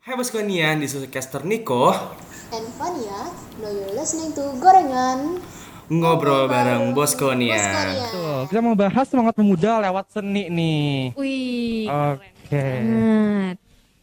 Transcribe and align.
Hai 0.00 0.16
Boskonian, 0.16 0.80
di 0.80 0.88
Caster 1.12 1.44
Niko 1.44 1.92
And 2.56 2.68
Fania, 2.80 3.20
now 3.60 3.68
you're 3.68 3.92
listening 3.92 4.32
to 4.32 4.56
Gorengan 4.56 5.44
Ngobrol 5.92 6.48
bareng 6.48 6.96
Boskonian 6.96 7.60
Boskonian. 7.60 8.08
Tuh, 8.08 8.40
kita 8.48 8.60
mau 8.64 8.72
bahas 8.72 9.04
semangat 9.12 9.36
pemuda 9.36 9.76
lewat 9.84 10.08
seni 10.08 10.48
nih. 10.48 11.12
Wih, 11.20 11.84
Oke. 11.84 12.48
banget. 12.48 13.56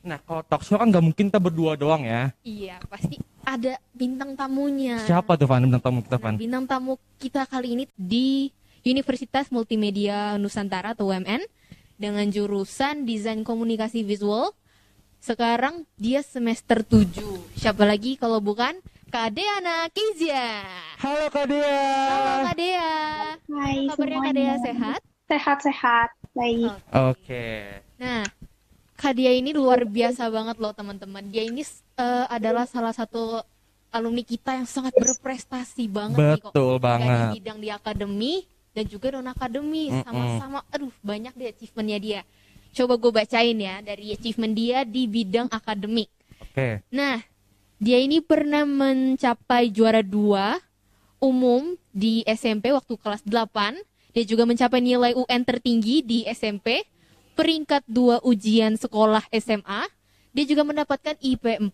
Nah, 0.06 0.22
kalau 0.22 0.46
talk 0.46 0.62
show 0.62 0.78
kan 0.78 0.86
nggak 0.86 1.02
mungkin 1.02 1.34
kita 1.34 1.42
berdua 1.42 1.74
doang 1.74 2.06
ya. 2.06 2.30
Iya, 2.46 2.78
pasti 2.86 3.18
ada 3.42 3.82
bintang 3.90 4.38
tamunya. 4.38 5.02
Siapa 5.02 5.34
tuh 5.34 5.50
Van 5.50 5.66
bintang 5.66 5.82
tamu 5.82 6.06
kita 6.06 6.22
Nah, 6.22 6.22
Van? 6.22 6.36
bintang 6.38 6.66
tamu 6.70 6.94
kita 7.18 7.50
kali 7.50 7.74
ini 7.74 7.84
di 7.98 8.54
Universitas 8.86 9.50
Multimedia 9.50 10.38
Nusantara 10.38 10.94
atau 10.94 11.10
UMN 11.10 11.42
dengan 11.98 12.30
jurusan 12.30 13.02
Desain 13.02 13.42
Komunikasi 13.42 14.06
Visual. 14.06 14.54
Sekarang 15.22 15.84
dia 15.98 16.22
semester 16.22 16.86
7. 16.86 17.20
Siapa 17.58 17.84
lagi 17.84 18.16
kalau 18.16 18.40
bukan 18.40 18.78
Kak 19.08 19.34
Deana 19.34 19.88
Kizia. 19.92 20.64
Halo 21.00 21.32
Kak 21.32 21.48
Dea. 21.48 21.80
Halo 22.12 22.34
Kak 22.52 22.56
Dea. 22.60 22.94
Hai 23.40 23.78
Kabarnya 23.88 24.20
Kak. 24.20 24.34
Dea 24.36 24.56
sehat? 24.62 25.00
Sehat-sehat, 25.28 26.10
baik. 26.32 26.72
Oke. 26.92 27.48
Nah, 28.00 28.24
Kak 28.96 29.14
Dia 29.16 29.36
ini 29.36 29.52
luar 29.52 29.84
biasa 29.84 30.28
banget 30.32 30.58
loh 30.60 30.72
teman-teman. 30.72 31.24
Dia 31.28 31.44
ini 31.44 31.64
eh, 31.64 32.26
adalah 32.32 32.64
salah 32.68 32.96
satu 32.96 33.44
alumni 33.92 34.24
kita 34.24 34.60
yang 34.60 34.68
sangat 34.68 34.92
berprestasi 34.96 35.88
banget 35.88 36.18
nih 36.20 36.42
kok. 36.44 36.52
Betul 36.52 36.76
banget. 36.80 37.40
bidang 37.40 37.60
di 37.64 37.70
akademi 37.72 38.44
dan 38.76 38.86
juga 38.86 39.16
non 39.16 39.28
akademi 39.32 39.90
sama-sama. 40.04 40.62
Aduh 40.70 40.92
banyak 41.02 41.34
deh 41.34 41.48
achievementnya 41.52 42.00
dia. 42.00 42.22
Coba 42.78 42.94
gue 43.02 43.10
bacain 43.10 43.58
ya 43.58 43.82
dari 43.82 44.14
achievement 44.14 44.54
dia 44.54 44.86
di 44.86 45.10
bidang 45.10 45.50
akademik. 45.50 46.14
Oke. 46.38 46.86
Nah, 46.94 47.18
dia 47.82 47.98
ini 47.98 48.22
pernah 48.22 48.70
mencapai 48.70 49.74
juara 49.74 50.06
dua 50.06 50.62
umum 51.18 51.74
di 51.90 52.22
SMP 52.30 52.70
waktu 52.70 52.94
kelas 53.02 53.26
8. 53.26 53.82
Dia 54.14 54.24
juga 54.30 54.46
mencapai 54.46 54.78
nilai 54.82 55.18
UN 55.18 55.42
tertinggi 55.42 56.06
di 56.06 56.22
SMP, 56.30 56.86
peringkat 57.34 57.86
dua 57.90 58.22
ujian 58.22 58.78
sekolah 58.78 59.26
SMA. 59.34 59.90
Dia 60.38 60.46
juga 60.46 60.62
mendapatkan 60.62 61.18
IP 61.18 61.58
4 61.58 61.74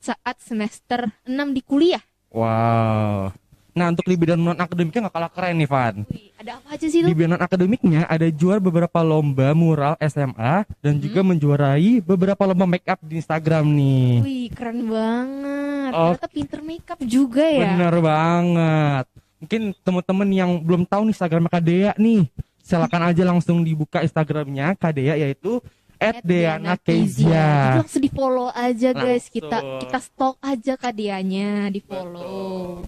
saat 0.00 0.36
semester 0.40 1.12
6 1.28 1.52
di 1.52 1.60
kuliah. 1.60 2.00
Wow. 2.32 3.36
Nah, 3.78 3.94
untuk 3.94 4.10
di 4.10 4.18
bidang 4.18 4.42
non 4.42 4.58
akademiknya 4.58 5.06
nggak 5.06 5.14
kalah 5.14 5.30
keren 5.30 5.54
nih 5.54 5.68
Van. 5.70 5.94
Wih, 6.10 6.34
ada 6.34 6.58
apa 6.58 6.68
aja 6.74 6.86
sih 6.90 6.98
Di 6.98 7.06
tuh? 7.06 7.14
bidang 7.14 7.30
non 7.38 7.42
akademiknya 7.46 8.02
ada 8.10 8.26
juara 8.26 8.58
beberapa 8.58 8.98
lomba 9.06 9.54
mural 9.54 9.94
SMA 10.02 10.66
dan 10.82 10.98
juga 10.98 11.22
menjuarai 11.22 12.02
beberapa 12.02 12.42
lomba 12.42 12.66
make 12.66 12.90
up 12.90 12.98
di 13.06 13.22
Instagram 13.22 13.70
nih. 13.70 14.10
Wih, 14.26 14.46
keren 14.50 14.90
banget. 14.90 15.92
Oh. 15.94 16.12
Ternyata 16.18 16.28
pinter 16.28 16.60
makeup 16.66 16.98
juga 17.06 17.46
ya. 17.46 17.78
Bener 17.78 17.94
banget. 18.02 19.06
Mungkin 19.38 19.62
teman-teman 19.86 20.28
yang 20.34 20.50
belum 20.58 20.82
tahu 20.82 21.06
nih 21.06 21.14
Instagram 21.14 21.46
Kak 21.46 21.62
Dea 21.62 21.94
nih, 21.94 22.26
silakan 22.58 23.02
aja 23.06 23.22
langsung 23.22 23.62
dibuka 23.62 24.02
Instagramnya 24.02 24.74
Kak 24.74 24.98
Dea 24.98 25.14
yaitu 25.14 25.62
@deanakezia. 26.22 27.46
Jadi 27.74 27.78
langsung 27.82 28.02
di 28.02 28.10
follow 28.10 28.48
aja 28.50 28.90
guys. 28.90 29.26
Kita 29.26 29.58
Langsung. 29.58 29.80
kita 29.82 29.98
stalk 29.98 30.36
aja 30.42 30.74
kadianya 30.74 31.70
di 31.70 31.80
follow. 31.82 32.82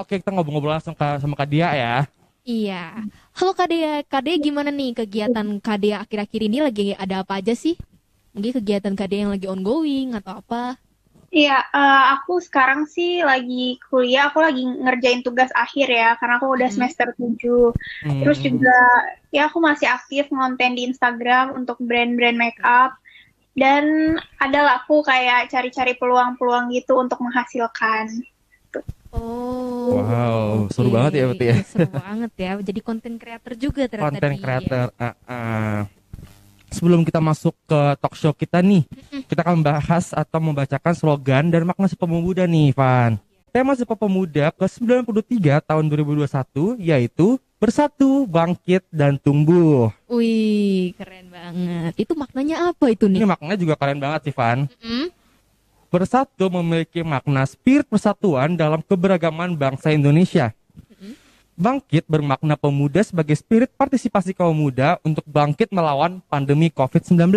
Oke, 0.00 0.16
kita 0.16 0.32
ngobrol-ngobrol 0.32 0.72
langsung 0.80 0.96
ka- 0.96 1.20
sama 1.20 1.36
Kak 1.36 1.48
Dea 1.52 1.70
ya. 1.76 1.96
Iya. 2.40 3.04
Halo 3.36 3.52
Kadea, 3.52 4.00
Kadea 4.08 4.40
gimana 4.40 4.72
nih 4.72 4.96
kegiatan 4.96 5.44
Kadea 5.60 6.00
akhir-akhir 6.00 6.40
ini 6.40 6.58
lagi 6.64 6.96
ada 6.96 7.20
apa 7.20 7.36
aja 7.36 7.52
sih? 7.52 7.76
Mungkin 8.32 8.64
kegiatan 8.64 8.94
Kadea 8.96 9.28
yang 9.28 9.32
lagi 9.36 9.44
ongoing 9.44 10.16
atau 10.16 10.40
apa? 10.40 10.80
Iya, 11.30 11.62
eh, 11.62 12.04
aku 12.16 12.42
sekarang 12.42 12.90
sih 12.90 13.22
lagi 13.22 13.78
kuliah, 13.86 14.32
aku 14.32 14.42
lagi 14.42 14.66
ngerjain 14.66 15.22
tugas 15.22 15.52
akhir 15.54 15.86
ya, 15.86 16.18
karena 16.18 16.42
aku 16.42 16.48
udah 16.58 16.66
Hmm. 16.66 16.74
semester 16.74 17.14
7. 17.14 17.70
Hmm. 18.02 18.24
Terus 18.24 18.38
juga, 18.42 18.78
ya 19.30 19.46
aku 19.46 19.62
masih 19.62 19.86
aktif 19.86 20.26
ngonten 20.32 20.74
di 20.74 20.90
Instagram 20.90 21.54
untuk 21.54 21.78
brand-brand 21.78 22.34
makeup. 22.34 22.96
Dan 23.54 24.16
adalah 24.40 24.82
aku 24.82 25.06
kayak 25.06 25.52
cari-cari 25.54 25.94
peluang-peluang 25.94 26.72
gitu 26.74 26.98
untuk 26.98 27.22
menghasilkan. 27.22 28.10
Oh. 29.10 29.98
Wow, 29.98 30.70
seru 30.70 30.86
oke. 30.88 30.94
banget 30.94 31.12
ya 31.18 31.24
berarti 31.26 31.46
ya. 31.50 31.56
Seru 31.70 31.88
banget 31.90 32.32
ya. 32.38 32.50
Jadi 32.62 32.80
konten 32.80 33.12
creator 33.18 33.52
juga 33.58 33.82
ternyata 33.90 34.06
konten 34.06 34.30
dia. 34.30 34.42
creator. 34.42 34.86
Ah, 34.94 35.14
ah. 35.26 35.78
Sebelum 36.70 37.02
kita 37.02 37.18
masuk 37.18 37.58
ke 37.66 37.80
talk 37.98 38.14
show 38.14 38.30
kita 38.30 38.62
nih, 38.62 38.86
kita 39.26 39.42
akan 39.42 39.58
membahas 39.58 40.14
atau 40.14 40.38
membacakan 40.38 40.94
slogan 40.94 41.50
dan 41.50 41.66
makna 41.66 41.90
Sumpah 41.90 42.06
Pemuda 42.06 42.46
nih, 42.46 42.70
Van. 42.70 43.18
Tema 43.50 43.74
Sumpah 43.74 43.98
Pemuda 43.98 44.54
ke-93 44.54 45.42
tahun 45.66 45.84
2021 45.90 46.78
yaitu 46.78 47.42
Bersatu, 47.58 48.24
Bangkit, 48.24 48.86
dan 48.88 49.18
Tumbuh. 49.18 49.90
Wih, 50.06 50.94
keren 50.94 51.28
banget. 51.28 51.92
Itu 51.98 52.14
maknanya 52.14 52.70
apa 52.70 52.88
itu 52.88 53.04
Ini 53.04 53.20
nih? 53.20 53.28
maknanya 53.28 53.58
juga 53.58 53.74
keren 53.76 53.98
banget 53.98 54.30
sih, 54.30 54.34
Van. 54.38 54.64
Mm-mm. 54.80 55.10
Bersatu 55.90 56.46
memiliki 56.54 57.02
makna 57.02 57.42
spirit 57.42 57.82
persatuan 57.90 58.54
dalam 58.54 58.78
keberagaman 58.78 59.58
bangsa 59.58 59.90
Indonesia. 59.90 60.54
Bangkit 61.58 62.06
bermakna 62.06 62.54
pemuda 62.54 63.02
sebagai 63.02 63.34
spirit 63.34 63.74
partisipasi 63.74 64.30
kaum 64.30 64.54
muda 64.54 65.02
untuk 65.02 65.26
bangkit 65.26 65.74
melawan 65.74 66.22
pandemi 66.30 66.70
COVID-19. 66.70 67.34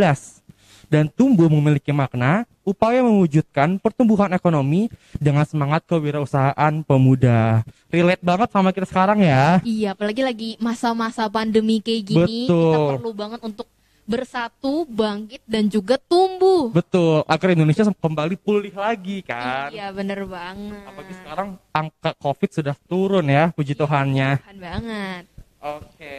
Dan 0.85 1.09
tumbuh 1.09 1.49
memiliki 1.49 1.89
makna 1.89 2.45
upaya 2.61 3.01
mewujudkan 3.01 3.81
pertumbuhan 3.81 4.29
ekonomi 4.29 4.85
dengan 5.17 5.49
semangat 5.49 5.81
kewirausahaan 5.89 6.85
pemuda. 6.85 7.65
Relate 7.89 8.21
banget 8.21 8.53
sama 8.53 8.69
kita 8.69 8.85
sekarang 8.85 9.25
ya. 9.25 9.65
Iya, 9.65 9.97
apalagi 9.97 10.21
lagi 10.21 10.49
masa-masa 10.61 11.25
pandemi 11.25 11.81
kayak 11.81 12.03
gini, 12.05 12.45
kita 12.45 12.53
Betul. 12.53 12.89
perlu 13.01 13.11
banget 13.17 13.39
untuk 13.41 13.65
bersatu, 14.03 14.83
bangkit 14.87 15.41
dan 15.47 15.67
juga 15.71 15.95
tumbuh. 15.95 16.69
Betul, 16.71 17.23
agar 17.27 17.55
Indonesia 17.55 17.87
kembali 17.87 18.35
pulih 18.35 18.75
lagi 18.75 19.23
kan. 19.23 19.71
Iya, 19.71 19.89
bener 19.95 20.27
banget. 20.27 20.83
Apalagi 20.83 21.13
sekarang 21.23 21.49
angka 21.71 22.11
COVID 22.19 22.49
sudah 22.51 22.75
turun 22.87 23.25
ya, 23.27 23.49
puji 23.55 23.73
Tuhannya. 23.73 24.43
Keren 24.43 24.59
banget. 24.59 25.23
Oke. 25.63 26.17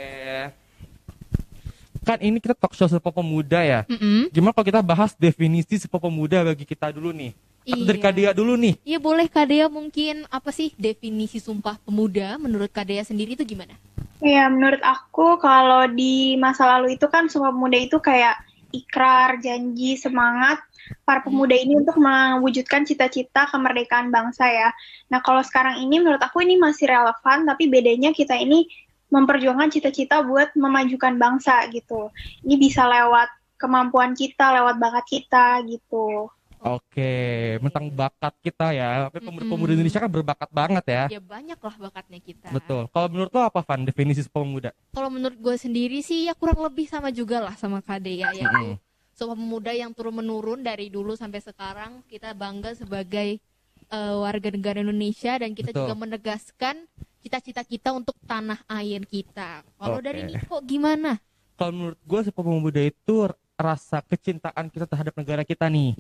Kan 2.04 2.20
ini 2.20 2.36
kita 2.36 2.52
talk 2.52 2.76
show 2.76 2.84
Sumpah 2.84 3.12
Pemuda 3.12 3.64
ya. 3.64 3.80
Mm-mm. 3.88 4.28
Gimana 4.28 4.52
kalau 4.52 4.68
kita 4.68 4.80
bahas 4.84 5.16
definisi 5.16 5.80
Sumpah 5.80 6.00
Pemuda 6.00 6.44
bagi 6.44 6.68
kita 6.68 6.92
dulu 6.92 7.12
nih? 7.12 7.32
Atau 7.64 7.88
dari 7.88 7.96
Iya. 7.96 8.04
Kadia 8.04 8.30
dulu 8.36 8.52
nih. 8.60 8.74
Iya 8.84 8.98
boleh 9.00 9.24
Kadea 9.24 9.72
mungkin 9.72 10.28
apa 10.28 10.52
sih 10.52 10.76
definisi 10.76 11.40
sumpah 11.40 11.80
pemuda 11.80 12.36
menurut 12.36 12.68
Kadea 12.68 13.00
sendiri 13.00 13.40
itu 13.40 13.44
gimana? 13.48 13.72
Ya, 14.24 14.48
menurut 14.48 14.80
aku 14.80 15.36
kalau 15.36 15.84
di 15.92 16.40
masa 16.40 16.64
lalu 16.64 16.96
itu 16.96 17.04
kan 17.12 17.28
Sumpah 17.28 17.52
Pemuda 17.52 17.76
itu 17.76 18.00
kayak 18.00 18.40
ikrar, 18.72 19.36
janji, 19.38 20.00
semangat 20.00 20.58
para 21.04 21.22
pemuda 21.22 21.54
ini 21.54 21.78
untuk 21.78 21.96
mewujudkan 21.96 22.84
cita-cita 22.84 23.46
kemerdekaan 23.48 24.08
bangsa 24.08 24.48
ya. 24.50 24.68
Nah, 25.12 25.20
kalau 25.20 25.40
sekarang 25.44 25.80
ini 25.80 26.02
menurut 26.02 26.20
aku 26.20 26.42
ini 26.42 26.58
masih 26.58 26.90
relevan, 26.90 27.46
tapi 27.46 27.70
bedanya 27.70 28.10
kita 28.10 28.34
ini 28.34 28.66
memperjuangkan 29.14 29.70
cita-cita 29.70 30.26
buat 30.26 30.56
memajukan 30.58 31.14
bangsa 31.20 31.70
gitu. 31.70 32.10
Ini 32.42 32.58
bisa 32.58 32.88
lewat 32.88 33.30
kemampuan 33.60 34.16
kita, 34.18 34.56
lewat 34.58 34.80
bakat 34.82 35.06
kita 35.06 35.62
gitu. 35.68 36.32
Oke, 36.64 37.12
tentang 37.60 37.92
bakat 37.92 38.32
kita 38.40 38.72
ya. 38.72 39.12
Tapi 39.12 39.20
pemuda-pemuda. 39.20 39.76
Indonesia 39.76 40.00
kan 40.00 40.08
berbakat 40.08 40.48
banget 40.48 40.84
ya. 40.88 41.04
Ya 41.12 41.20
banyak 41.20 41.60
lah 41.60 41.76
bakatnya 41.76 42.16
kita. 42.24 42.48
Betul. 42.48 42.88
Kalau 42.88 43.08
menurut 43.12 43.28
lo 43.36 43.44
apa 43.44 43.60
Van 43.60 43.84
definisi 43.84 44.24
Pemuda? 44.24 44.72
Kalau 44.96 45.12
menurut 45.12 45.36
gue 45.36 45.56
sendiri 45.60 46.00
sih 46.00 46.24
ya 46.24 46.32
kurang 46.32 46.64
lebih 46.64 46.88
sama 46.88 47.12
juga 47.12 47.44
lah 47.44 47.52
sama 47.60 47.84
Kadea 47.84 48.32
yaitu 48.32 48.48
Mm-mm. 48.48 48.80
sumpah 49.12 49.36
pemuda 49.36 49.76
yang 49.76 49.92
turun 49.92 50.24
menurun 50.24 50.64
dari 50.64 50.88
dulu 50.88 51.12
sampai 51.12 51.44
sekarang 51.44 52.00
kita 52.08 52.32
bangga 52.32 52.72
sebagai 52.72 53.36
eh, 53.92 54.14
warga 54.16 54.48
negara 54.48 54.80
Indonesia 54.80 55.36
dan 55.36 55.52
kita 55.52 55.68
Betul. 55.68 55.84
juga 55.84 55.94
menegaskan 56.00 56.88
cita-cita 57.20 57.60
kita 57.60 57.92
untuk 57.92 58.16
tanah 58.24 58.64
air 58.72 59.04
kita. 59.04 59.60
Kalau 59.76 60.00
Oke. 60.00 60.06
dari 60.08 60.24
Niko 60.24 60.64
gimana? 60.64 61.20
Kalau 61.60 61.72
menurut 61.76 62.00
gue 62.00 62.20
Sumpah 62.24 62.40
Pemuda 62.40 62.80
itu 62.80 63.28
rasa 63.54 64.00
kecintaan 64.00 64.72
kita 64.72 64.88
terhadap 64.88 65.12
negara 65.12 65.44
kita 65.44 65.68
nih. 65.68 65.92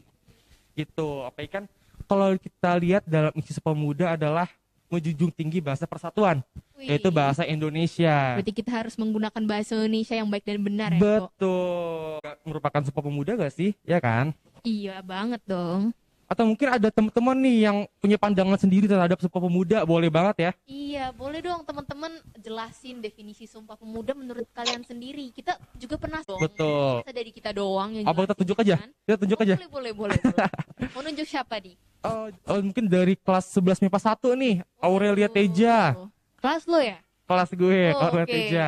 Gitu. 0.74 1.08
Apa 1.22 1.46
kan 1.46 1.64
kalau 2.04 2.34
kita 2.36 2.70
lihat 2.82 3.02
dalam 3.06 3.32
isi 3.38 3.54
Sumpah 3.54 3.72
Pemuda 3.72 4.06
adalah 4.18 4.50
menjunjung 4.92 5.32
tinggi 5.34 5.58
bahasa 5.58 5.88
persatuan, 5.90 6.44
yaitu 6.78 7.10
Wih. 7.10 7.16
bahasa 7.16 7.42
Indonesia. 7.42 8.38
Berarti 8.38 8.54
kita 8.54 8.70
harus 8.70 8.94
menggunakan 8.94 9.42
bahasa 9.42 9.74
Indonesia 9.74 10.14
yang 10.14 10.28
baik 10.30 10.44
dan 10.46 10.60
benar 10.62 10.90
ya, 10.94 11.00
Kok? 11.00 11.08
Betul. 11.34 12.18
Merupakan 12.46 12.80
Sumpah 12.84 13.02
Pemuda 13.02 13.32
gak 13.34 13.54
sih? 13.54 13.74
Ya 13.82 13.98
kan? 13.98 14.30
Iya 14.62 15.02
banget 15.02 15.42
dong. 15.48 15.90
Atau 16.24 16.48
mungkin 16.48 16.68
ada 16.72 16.88
teman-teman 16.88 17.36
nih 17.36 17.56
yang 17.62 17.76
punya 18.00 18.16
pandangan 18.16 18.56
sendiri 18.56 18.88
terhadap 18.88 19.20
Sumpah 19.20 19.40
Pemuda, 19.40 19.84
boleh 19.84 20.08
banget 20.08 20.36
ya. 20.40 20.50
Iya, 20.64 21.04
boleh 21.12 21.44
dong 21.44 21.62
teman-teman 21.62 22.12
jelasin 22.38 22.98
definisi 22.98 23.44
Sumpah 23.44 23.76
Pemuda 23.76 24.16
menurut 24.16 24.48
kalian 24.50 24.80
sendiri. 24.82 25.28
Kita 25.30 25.54
juga 25.76 26.00
pernah 26.00 26.24
dong. 26.24 26.40
Betul. 26.40 27.04
Masa 27.04 27.12
dari 27.12 27.28
kita 27.28 27.52
doang 27.52 27.92
yang 27.92 28.08
Apa 28.08 28.24
kita 28.24 28.34
tunjuk 28.34 28.56
aja? 28.56 28.76
kan? 28.80 28.90
Kita 29.04 29.16
tunjuk 29.20 29.38
Oh, 29.38 29.44
aja. 29.44 29.54
Boleh, 29.54 29.68
boleh, 29.68 29.92
boleh. 29.92 30.18
boleh. 30.18 30.48
Mau 30.96 31.00
nunjuk 31.04 31.28
siapa 31.28 31.60
nih? 31.60 31.76
Oh, 32.00 32.28
oh, 32.28 32.60
mungkin 32.60 32.84
dari 32.84 33.16
kelas 33.16 33.44
11 33.52 33.80
MIPA 33.80 33.98
1 33.98 34.32
nih, 34.34 34.54
Aurelia 34.80 35.28
Teja. 35.28 35.78
Oh, 35.96 36.08
Kelas 36.36 36.64
lo 36.64 36.76
ya? 36.76 37.00
Kelas 37.24 37.48
gue, 37.50 37.80
Oh, 37.92 38.00
Aurelia 38.00 38.24
Oke. 38.24 38.32
Teja. 38.34 38.66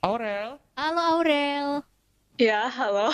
Aurel. 0.00 0.60
Halo 0.76 1.00
Aurel. 1.16 1.68
Ya, 2.36 2.68
halo. 2.68 3.08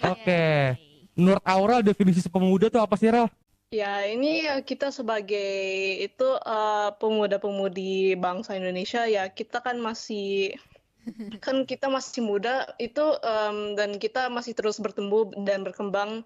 Oke. 0.00 0.76
Menurut 1.14 1.42
Aurel 1.46 1.86
definisi 1.86 2.26
Pemuda 2.26 2.66
tuh 2.66 2.82
apa 2.82 2.98
sih, 2.98 3.06
Rel? 3.06 3.30
Ya, 3.74 4.06
ini 4.06 4.46
ya 4.46 4.62
kita 4.62 4.94
sebagai 4.94 5.50
itu 5.98 6.28
eh, 6.38 6.90
pemuda-pemudi 6.94 8.14
bangsa 8.14 8.54
Indonesia 8.54 9.02
ya 9.06 9.26
kita 9.30 9.62
kan 9.62 9.82
masih 9.82 10.54
kan 11.44 11.66
kita 11.66 11.90
masih 11.90 12.22
muda 12.22 12.70
itu 12.78 13.02
em, 13.22 13.74
dan 13.74 13.98
kita 13.98 14.30
masih 14.30 14.54
terus 14.54 14.78
bertumbuh 14.78 15.26
dan 15.42 15.66
berkembang 15.66 16.22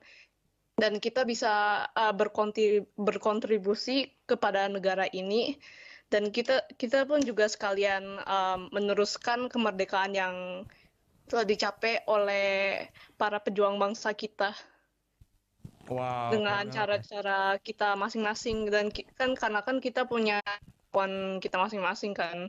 dan 0.76 1.00
kita 1.00 1.24
bisa 1.24 1.84
eh, 1.96 2.12
berkonti- 2.12 2.84
berkontribusi 3.00 4.12
kepada 4.28 4.68
negara 4.68 5.08
ini 5.16 5.56
dan 6.12 6.28
kita 6.28 6.68
kita 6.76 7.08
pun 7.08 7.24
juga 7.24 7.48
sekalian 7.48 8.04
em, 8.28 8.60
meneruskan 8.76 9.48
kemerdekaan 9.48 10.12
yang 10.12 10.36
telah 11.28 11.44
dicapai 11.44 12.04
oleh 12.08 12.88
para 13.20 13.40
pejuang 13.40 13.76
bangsa 13.80 14.12
kita 14.12 14.52
Wow. 15.88 16.30
dengan 16.30 16.68
cara-cara 16.68 17.56
kita 17.58 17.92
masing-masing 17.94 18.68
dan 18.68 18.88
ki- 18.88 19.08
kan 19.12 19.32
karena 19.32 19.60
kan 19.60 19.78
kita 19.78 20.04
punya 20.04 20.38
kemampuan 20.88 21.12
kita 21.38 21.56
masing-masing 21.56 22.12
kan. 22.12 22.48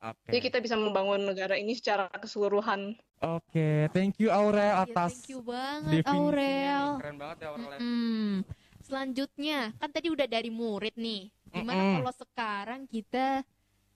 Oke. 0.00 0.32
Jadi 0.32 0.38
kita 0.42 0.58
bisa 0.58 0.74
membangun 0.74 1.22
negara 1.22 1.54
ini 1.54 1.72
secara 1.72 2.08
keseluruhan. 2.08 2.96
Oke, 3.20 3.84
thank 3.92 4.16
you 4.16 4.32
Aurel 4.32 4.72
Ya, 4.72 4.82
atas 4.82 5.12
thank 5.20 5.28
you 5.28 5.44
banget 5.44 6.00
definisinya 6.00 6.16
Aurel. 6.16 6.84
nih. 6.88 6.98
Keren 6.98 7.16
banget 7.16 7.36
ya 7.36 7.48
Aurel. 7.52 7.68
ya. 7.68 7.78
Hmm. 7.78 8.32
Selanjutnya, 8.80 9.58
kan 9.76 9.90
tadi 9.92 10.08
udah 10.08 10.24
dari 10.24 10.48
murid 10.48 10.96
nih. 10.96 11.28
Gimana 11.52 11.78
Mm-mm. 11.78 11.94
kalau 12.00 12.12
sekarang 12.16 12.80
kita 12.86 13.44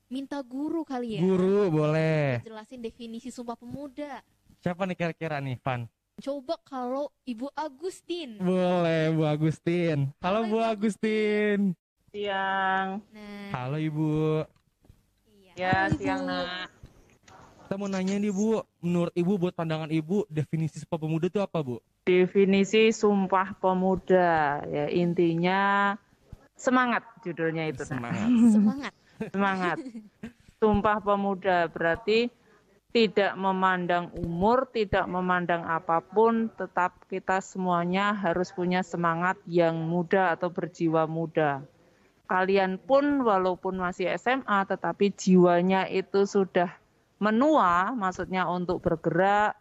minta 0.07 0.39
guru 0.39 0.85
kali 0.85 1.17
ya? 1.17 1.21
Guru 1.25 1.73
boleh. 1.73 2.45
Jelasin 2.45 2.79
definisi 2.79 3.33
Sumpah 3.33 3.57
Pemuda. 3.57 4.21
Siapa 4.61 4.85
nih 4.85 4.95
kira-kira 4.95 5.41
nih, 5.41 5.57
Van? 5.59 5.89
Coba 6.19 6.55
kalau 6.63 7.11
Ibu 7.25 7.51
Agustin. 7.53 8.39
Boleh, 8.39 9.11
Bu 9.11 9.27
Agustin. 9.27 10.15
Halo, 10.23 10.47
Halo, 10.47 10.49
Bu 10.49 10.59
Agustin. 10.63 11.75
Siang, 12.09 13.03
Nah, 13.11 13.51
Halo, 13.51 13.77
Ibu. 13.77 14.47
iya. 15.27 15.53
ya 15.59 15.73
Halo, 15.75 15.91
Ibu. 15.91 15.99
siang 15.99 16.21
nak. 16.23 16.71
Kita 17.65 17.75
mau 17.75 17.91
nanya 17.91 18.15
nih, 18.15 18.31
Bu. 18.31 18.63
Menurut 18.79 19.11
Ibu, 19.11 19.33
buat 19.37 19.55
pandangan 19.59 19.91
Ibu, 19.91 20.31
definisi 20.31 20.79
Sumpah 20.79 20.99
Pemuda 21.01 21.27
itu 21.27 21.43
apa, 21.43 21.59
Bu? 21.59 21.83
Definisi 22.07 22.95
Sumpah 22.95 23.59
Pemuda 23.59 24.63
ya 24.71 24.87
intinya 24.87 25.93
semangat 26.55 27.03
judulnya 27.27 27.67
itu. 27.67 27.83
Semangat. 27.83 28.29
Semangat. 28.55 28.93
Semangat. 29.35 29.77
Sumpah 30.63 30.97
Pemuda 31.03 31.67
berarti 31.67 32.31
tidak 32.95 33.35
memandang 33.35 34.15
umur, 34.15 34.71
tidak 34.71 35.11
memandang 35.11 35.67
apa 35.67 35.99
pun, 35.99 36.47
tetap 36.55 36.95
kita 37.11 37.43
semuanya 37.43 38.15
harus 38.15 38.55
punya 38.55 38.87
semangat 38.87 39.35
yang 39.51 39.75
muda 39.83 40.39
atau 40.39 40.55
berjiwa 40.55 41.11
muda. 41.11 41.67
Kalian 42.31 42.79
pun 42.79 43.27
walaupun 43.27 43.83
masih 43.83 44.15
SMA 44.15 44.63
tetapi 44.71 45.11
jiwanya 45.11 45.91
itu 45.91 46.23
sudah 46.23 46.71
menua, 47.19 47.91
maksudnya 47.99 48.47
untuk 48.47 48.79
bergerak, 48.79 49.59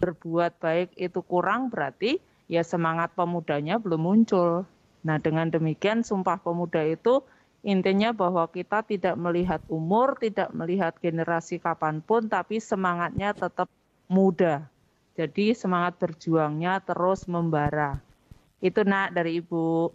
berbuat 0.00 0.56
baik 0.56 0.96
itu 0.96 1.20
kurang 1.20 1.68
berarti 1.68 2.16
ya 2.48 2.64
semangat 2.64 3.12
pemudanya 3.12 3.76
belum 3.76 4.00
muncul. 4.00 4.64
Nah, 5.04 5.20
dengan 5.20 5.52
demikian 5.52 6.00
Sumpah 6.00 6.40
Pemuda 6.40 6.80
itu 6.88 7.20
intinya 7.60 8.10
bahwa 8.16 8.48
kita 8.48 8.80
tidak 8.84 9.14
melihat 9.20 9.60
umur, 9.68 10.16
tidak 10.16 10.48
melihat 10.56 10.96
generasi 10.98 11.60
kapan 11.60 12.00
pun, 12.00 12.26
tapi 12.28 12.56
semangatnya 12.60 13.36
tetap 13.36 13.68
muda. 14.08 14.64
Jadi 15.18 15.52
semangat 15.52 16.00
berjuangnya 16.00 16.80
terus 16.80 17.28
membara. 17.28 18.00
Itu 18.64 18.84
nak 18.84 19.12
dari 19.12 19.40
Ibu. 19.44 19.92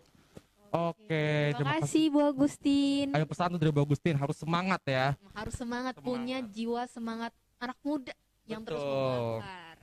Oke, 0.75 1.55
Terima 1.55 1.79
kasih 1.79 2.11
Bu 2.11 2.19
Agustin. 2.19 3.15
Ada 3.15 3.23
pesan 3.23 3.55
tuh 3.55 3.59
dari 3.63 3.71
Bu 3.71 3.87
Agustin, 3.87 4.19
harus 4.19 4.35
semangat 4.35 4.83
ya. 4.83 5.15
Harus 5.31 5.55
semangat, 5.55 5.95
Semangat. 5.95 6.03
punya 6.03 6.37
jiwa 6.43 6.83
semangat 6.91 7.31
anak 7.63 7.79
muda 7.79 8.11
yang 8.43 8.61
terus 8.67 8.83
Betul. 8.83 8.91
membakar. 9.39 9.75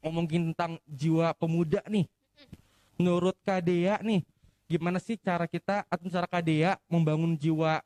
Ngomongin 0.00 0.42
tentang 0.54 0.72
jiwa 0.86 1.34
pemuda 1.34 1.82
nih. 1.90 2.06
Menurut 2.96 3.36
Kak 3.42 3.64
Dea 3.66 3.98
nih, 4.00 4.22
gimana 4.70 5.02
sih 5.02 5.18
cara 5.18 5.50
kita 5.50 5.82
atau 5.90 6.06
cara 6.06 6.30
Kak 6.30 6.46
Dea 6.46 6.78
membangun 6.86 7.34
jiwa 7.34 7.82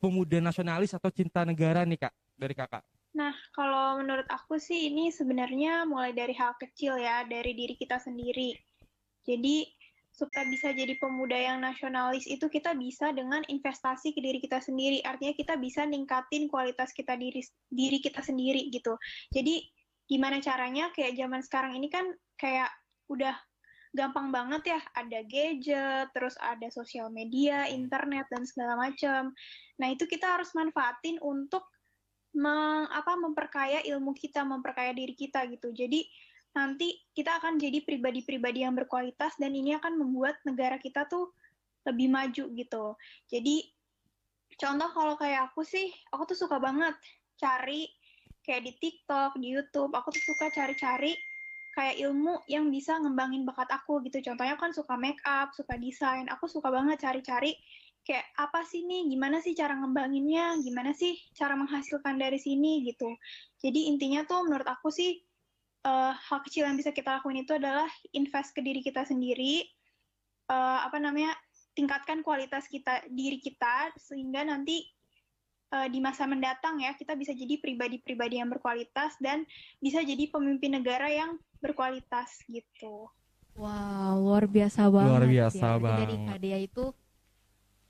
pemuda 0.00 0.40
nasionalis 0.40 0.96
atau 0.96 1.12
cinta 1.12 1.44
negara 1.44 1.84
nih, 1.84 2.08
Kak? 2.08 2.14
Dari 2.32 2.54
Kakak. 2.56 2.80
Nah, 3.12 3.36
kalau 3.52 4.00
menurut 4.00 4.24
aku 4.32 4.56
sih 4.56 4.88
ini 4.88 5.12
sebenarnya 5.12 5.84
mulai 5.84 6.16
dari 6.16 6.32
hal 6.32 6.56
kecil 6.56 6.96
ya, 6.96 7.28
dari 7.28 7.52
diri 7.52 7.76
kita 7.76 8.00
sendiri. 8.00 8.56
Jadi, 9.28 9.68
supaya 10.16 10.48
bisa 10.48 10.72
jadi 10.72 10.96
pemuda 10.96 11.36
yang 11.36 11.60
nasionalis 11.60 12.24
itu 12.24 12.48
kita 12.48 12.72
bisa 12.72 13.12
dengan 13.12 13.44
investasi 13.44 14.16
ke 14.16 14.24
diri 14.24 14.40
kita 14.40 14.64
sendiri. 14.64 15.04
Artinya 15.04 15.36
kita 15.36 15.60
bisa 15.60 15.84
ningkatin 15.84 16.48
kualitas 16.48 16.96
kita 16.96 17.20
diri 17.20 17.44
diri 17.68 18.00
kita 18.00 18.24
sendiri 18.24 18.72
gitu. 18.72 18.96
Jadi, 19.28 19.60
gimana 20.08 20.40
caranya? 20.40 20.88
Kayak 20.96 21.20
zaman 21.20 21.44
sekarang 21.44 21.76
ini 21.76 21.92
kan 21.92 22.08
kayak 22.38 22.72
udah 23.12 23.34
gampang 23.94 24.28
banget 24.28 24.76
ya, 24.76 24.80
ada 24.96 25.20
gadget, 25.24 26.06
terus 26.12 26.36
ada 26.40 26.68
sosial 26.68 27.08
media, 27.08 27.68
internet 27.68 28.28
dan 28.28 28.44
segala 28.44 28.76
macam. 28.76 29.32
Nah, 29.80 29.88
itu 29.92 30.04
kita 30.04 30.38
harus 30.38 30.52
manfaatin 30.52 31.16
untuk 31.24 31.64
meng, 32.36 32.86
apa 32.92 33.16
memperkaya 33.16 33.80
ilmu 33.88 34.12
kita, 34.12 34.44
memperkaya 34.44 34.92
diri 34.92 35.16
kita 35.16 35.48
gitu. 35.48 35.72
Jadi 35.72 36.04
nanti 36.52 36.96
kita 37.14 37.38
akan 37.40 37.60
jadi 37.60 37.84
pribadi-pribadi 37.84 38.64
yang 38.64 38.74
berkualitas 38.74 39.36
dan 39.36 39.52
ini 39.54 39.76
akan 39.76 40.00
membuat 40.00 40.40
negara 40.44 40.76
kita 40.80 41.06
tuh 41.06 41.32
lebih 41.88 42.08
maju 42.12 42.44
gitu. 42.52 42.84
Jadi 43.30 43.56
contoh 44.58 44.90
kalau 44.92 45.14
kayak 45.16 45.52
aku 45.52 45.64
sih, 45.64 45.88
aku 46.12 46.34
tuh 46.34 46.38
suka 46.46 46.60
banget 46.60 46.92
cari 47.38 47.88
kayak 48.42 48.64
di 48.64 48.72
TikTok, 48.80 49.36
di 49.36 49.54
YouTube, 49.54 49.92
aku 49.92 50.08
tuh 50.08 50.24
suka 50.24 50.48
cari-cari 50.52 51.12
kayak 51.78 52.02
ilmu 52.02 52.42
yang 52.50 52.66
bisa 52.74 52.98
ngembangin 52.98 53.46
bakat 53.46 53.70
aku 53.70 54.02
gitu. 54.02 54.18
Contohnya 54.18 54.58
kan 54.58 54.74
suka 54.74 54.98
make 54.98 55.22
up, 55.22 55.54
suka 55.54 55.78
desain. 55.78 56.26
Aku 56.26 56.50
suka 56.50 56.74
banget 56.74 56.98
cari-cari 56.98 57.54
kayak 58.02 58.26
apa 58.34 58.66
sih 58.66 58.82
nih, 58.82 59.06
gimana 59.06 59.38
sih 59.38 59.54
cara 59.54 59.78
ngembanginnya, 59.78 60.58
gimana 60.58 60.90
sih 60.90 61.14
cara 61.38 61.54
menghasilkan 61.54 62.18
dari 62.18 62.42
sini 62.42 62.82
gitu. 62.82 63.14
Jadi 63.62 63.94
intinya 63.94 64.26
tuh 64.26 64.42
menurut 64.42 64.66
aku 64.66 64.90
sih 64.90 65.22
eh, 65.86 66.12
hal 66.18 66.38
kecil 66.42 66.66
yang 66.66 66.74
bisa 66.74 66.90
kita 66.90 67.22
lakuin 67.22 67.46
itu 67.46 67.54
adalah 67.54 67.86
invest 68.10 68.58
ke 68.58 68.60
diri 68.66 68.82
kita 68.82 69.06
sendiri, 69.06 69.62
eh, 70.50 70.78
apa 70.82 70.98
namanya 70.98 71.30
tingkatkan 71.78 72.26
kualitas 72.26 72.66
kita 72.66 73.06
diri 73.06 73.38
kita 73.38 73.94
sehingga 73.94 74.42
nanti 74.42 74.82
eh, 75.72 75.88
di 75.88 75.98
masa 76.00 76.24
mendatang 76.24 76.80
ya 76.80 76.94
kita 76.96 77.16
bisa 77.16 77.32
jadi 77.32 77.60
pribadi-pribadi 77.60 78.40
yang 78.40 78.48
berkualitas 78.48 79.16
dan 79.20 79.44
bisa 79.82 80.00
jadi 80.04 80.28
pemimpin 80.28 80.76
negara 80.78 81.08
yang 81.08 81.36
berkualitas 81.58 82.42
gitu. 82.46 83.10
Wow, 83.58 84.22
luar 84.22 84.46
biasa 84.46 84.86
banget. 84.86 85.10
Luar 85.10 85.26
biasa 85.26 85.66
ya. 85.66 85.74
Dari 85.74 86.14
banget. 86.14 86.28
Kadea 86.30 86.58
itu 86.62 86.84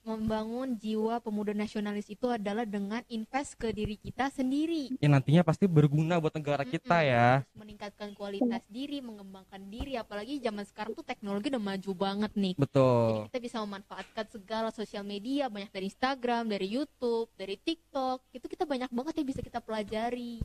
membangun 0.08 0.72
jiwa 0.80 1.20
pemuda 1.20 1.52
nasionalis 1.52 2.08
itu 2.08 2.24
adalah 2.32 2.64
dengan 2.64 3.04
invest 3.12 3.60
ke 3.60 3.68
diri 3.68 4.00
kita 4.00 4.32
sendiri. 4.32 4.96
Yang 5.04 5.12
nantinya 5.12 5.42
pasti 5.44 5.68
berguna 5.68 6.16
buat 6.16 6.32
negara 6.32 6.64
kita 6.64 7.04
ya. 7.04 7.44
Meningkatkan 7.52 8.16
kualitas 8.16 8.64
diri, 8.72 9.04
mengembangkan 9.04 9.60
diri, 9.68 10.00
apalagi 10.00 10.40
zaman 10.40 10.64
sekarang 10.64 10.96
tuh 10.96 11.04
teknologi 11.04 11.52
udah 11.52 11.60
maju 11.60 11.90
banget 11.92 12.32
nih. 12.32 12.54
Jadi 12.56 12.64
Betul. 12.64 13.28
kita 13.28 13.38
bisa 13.44 13.56
memanfaatkan 13.60 14.26
segala 14.32 14.68
sosial 14.72 15.04
media, 15.04 15.52
banyak 15.52 15.68
dari 15.68 15.92
Instagram, 15.92 16.48
dari 16.48 16.66
YouTube, 16.72 17.28
dari 17.36 17.60
TikTok. 17.60 18.24
Itu 18.32 18.48
kita 18.48 18.64
banyak 18.64 18.88
banget 18.88 19.14
yang 19.20 19.28
bisa 19.28 19.44
kita 19.44 19.60
pelajari. 19.60 20.40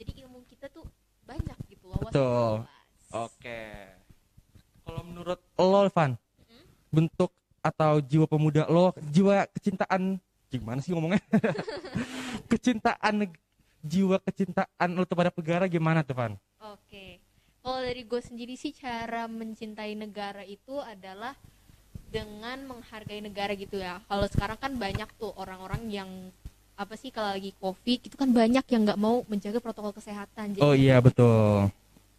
Jadi 0.00 0.10
ilmu 0.24 0.48
kita 0.48 0.72
tuh 0.72 0.88
banyak 1.28 1.58
gitu, 1.68 1.92
wawasan 1.92 2.08
Betul. 2.08 2.54
Oke. 3.12 3.60
Kalau 4.84 5.00
menurut 5.04 5.40
lo, 5.60 5.88
Van, 5.92 6.16
bentuk 6.88 7.32
atau 7.64 8.04
jiwa 8.04 8.28
pemuda 8.28 8.68
lo, 8.68 8.92
jiwa 9.08 9.48
kecintaan, 9.56 10.20
gimana 10.52 10.84
sih 10.84 10.92
ngomongnya? 10.92 11.24
kecintaan, 12.52 13.24
jiwa 13.80 14.20
kecintaan 14.20 14.88
lo 14.92 15.08
kepada 15.08 15.32
negara 15.32 15.64
gimana 15.64 16.04
tuh, 16.04 16.12
Van? 16.12 16.32
Oke. 16.60 17.16
Kalau 17.64 17.80
dari 17.80 18.04
gue 18.04 18.20
sendiri 18.20 18.60
sih 18.60 18.76
cara 18.76 19.24
mencintai 19.24 19.96
negara 19.96 20.44
itu 20.44 20.76
adalah 20.84 21.32
dengan 22.12 22.60
menghargai 22.68 23.24
negara 23.24 23.56
gitu 23.56 23.80
ya. 23.80 24.04
Kalau 24.04 24.28
sekarang 24.28 24.60
kan 24.60 24.72
banyak 24.76 25.08
tuh 25.16 25.32
orang-orang 25.34 25.88
yang 25.88 26.10
apa 26.74 26.98
sih 26.98 27.08
kalau 27.08 27.30
lagi 27.32 27.54
covid 27.62 28.02
itu 28.02 28.16
kan 28.18 28.34
banyak 28.34 28.66
yang 28.66 28.82
nggak 28.84 29.00
mau 29.00 29.24
menjaga 29.26 29.64
protokol 29.64 29.96
kesehatan. 29.96 30.58
Jadi 30.58 30.62
Oh 30.62 30.76
iya 30.76 31.00
betul. 31.00 31.72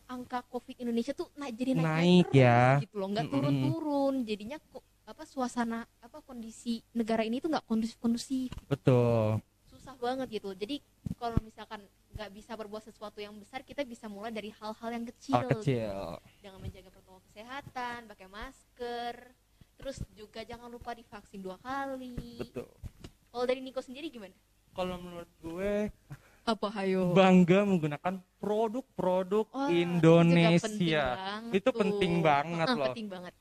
angka 0.06 0.42
covid 0.50 0.78
Indonesia 0.82 1.14
tuh 1.18 1.26
naik 1.34 1.54
jadi 1.58 1.72
naik, 1.78 1.86
Naik 1.86 2.28
ya. 2.30 2.78
gitu 2.82 2.96
loh, 2.98 3.10
nggak 3.10 3.26
turun-turun. 3.26 4.14
Jadinya 4.22 4.58
kok 4.62 4.84
apa 5.06 5.24
suasana 5.24 5.86
apa 6.00 6.18
kondisi 6.20 6.82
negara 6.92 7.22
ini 7.22 7.38
tuh 7.38 7.50
nggak 7.50 7.66
kondusif-kondusif. 7.66 8.50
Betul. 8.66 9.38
susah 9.66 9.92
banget 10.00 10.40
gitu 10.40 10.50
jadi 10.52 10.80
kalau 11.16 11.36
misalkan 11.40 11.78
nggak 12.16 12.32
bisa 12.32 12.56
berbuat 12.56 12.80
sesuatu 12.82 13.20
yang 13.20 13.36
besar 13.36 13.60
kita 13.60 13.84
bisa 13.84 14.08
mulai 14.08 14.32
dari 14.32 14.48
hal-hal 14.50 14.90
yang 14.90 15.06
kecil, 15.06 15.36
Hal 15.36 15.52
kecil. 15.52 15.94
gitu. 16.24 16.42
dengan 16.42 16.60
menjaga 16.60 16.90
protokol 16.90 17.20
kesehatan 17.28 18.08
pakai 18.08 18.26
masker 18.26 19.16
terus 19.76 20.00
juga 20.12 20.42
jangan 20.42 20.72
lupa 20.72 20.96
divaksin 20.96 21.44
dua 21.44 21.60
kali 21.60 22.40
Betul. 22.40 22.72
kalau 23.28 23.44
dari 23.44 23.60
Niko 23.60 23.84
sendiri 23.84 24.08
gimana 24.08 24.34
Kalau 24.72 24.96
menurut 24.98 25.28
gue 25.38 25.92
apa 26.46 26.68
hayo 26.80 27.12
bangga 27.12 27.64
menggunakan 27.64 28.16
produk-produk 28.40 29.46
Wah, 29.50 29.68
itu 29.68 29.76
juga 29.76 29.76
penting 29.76 29.84
Indonesia. 29.84 31.06
banget 31.12 31.54
Itu 31.54 31.70
penting 31.72 32.14
banget 32.22 32.68
Heeh, 32.68 32.80
loh. 32.80 32.88
penting 32.90 33.08
banget 33.08 33.34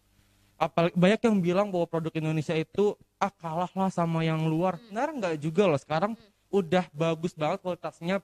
Apalagi 0.55 0.95
banyak 0.95 1.21
yang 1.21 1.37
bilang 1.39 1.67
bahwa 1.69 1.85
produk 1.85 2.15
Indonesia 2.15 2.55
itu 2.55 2.95
ah 3.19 3.31
kalah 3.31 3.71
lah 3.71 3.91
sama 3.91 4.23
yang 4.23 4.45
luar. 4.45 4.79
Hmm. 4.79 4.95
Nah, 4.95 5.11
enggak 5.11 5.35
juga 5.37 5.67
loh. 5.67 5.81
Sekarang 5.81 6.13
udah 6.49 6.87
bagus 6.91 7.35
banget 7.35 7.59
kualitasnya 7.61 8.23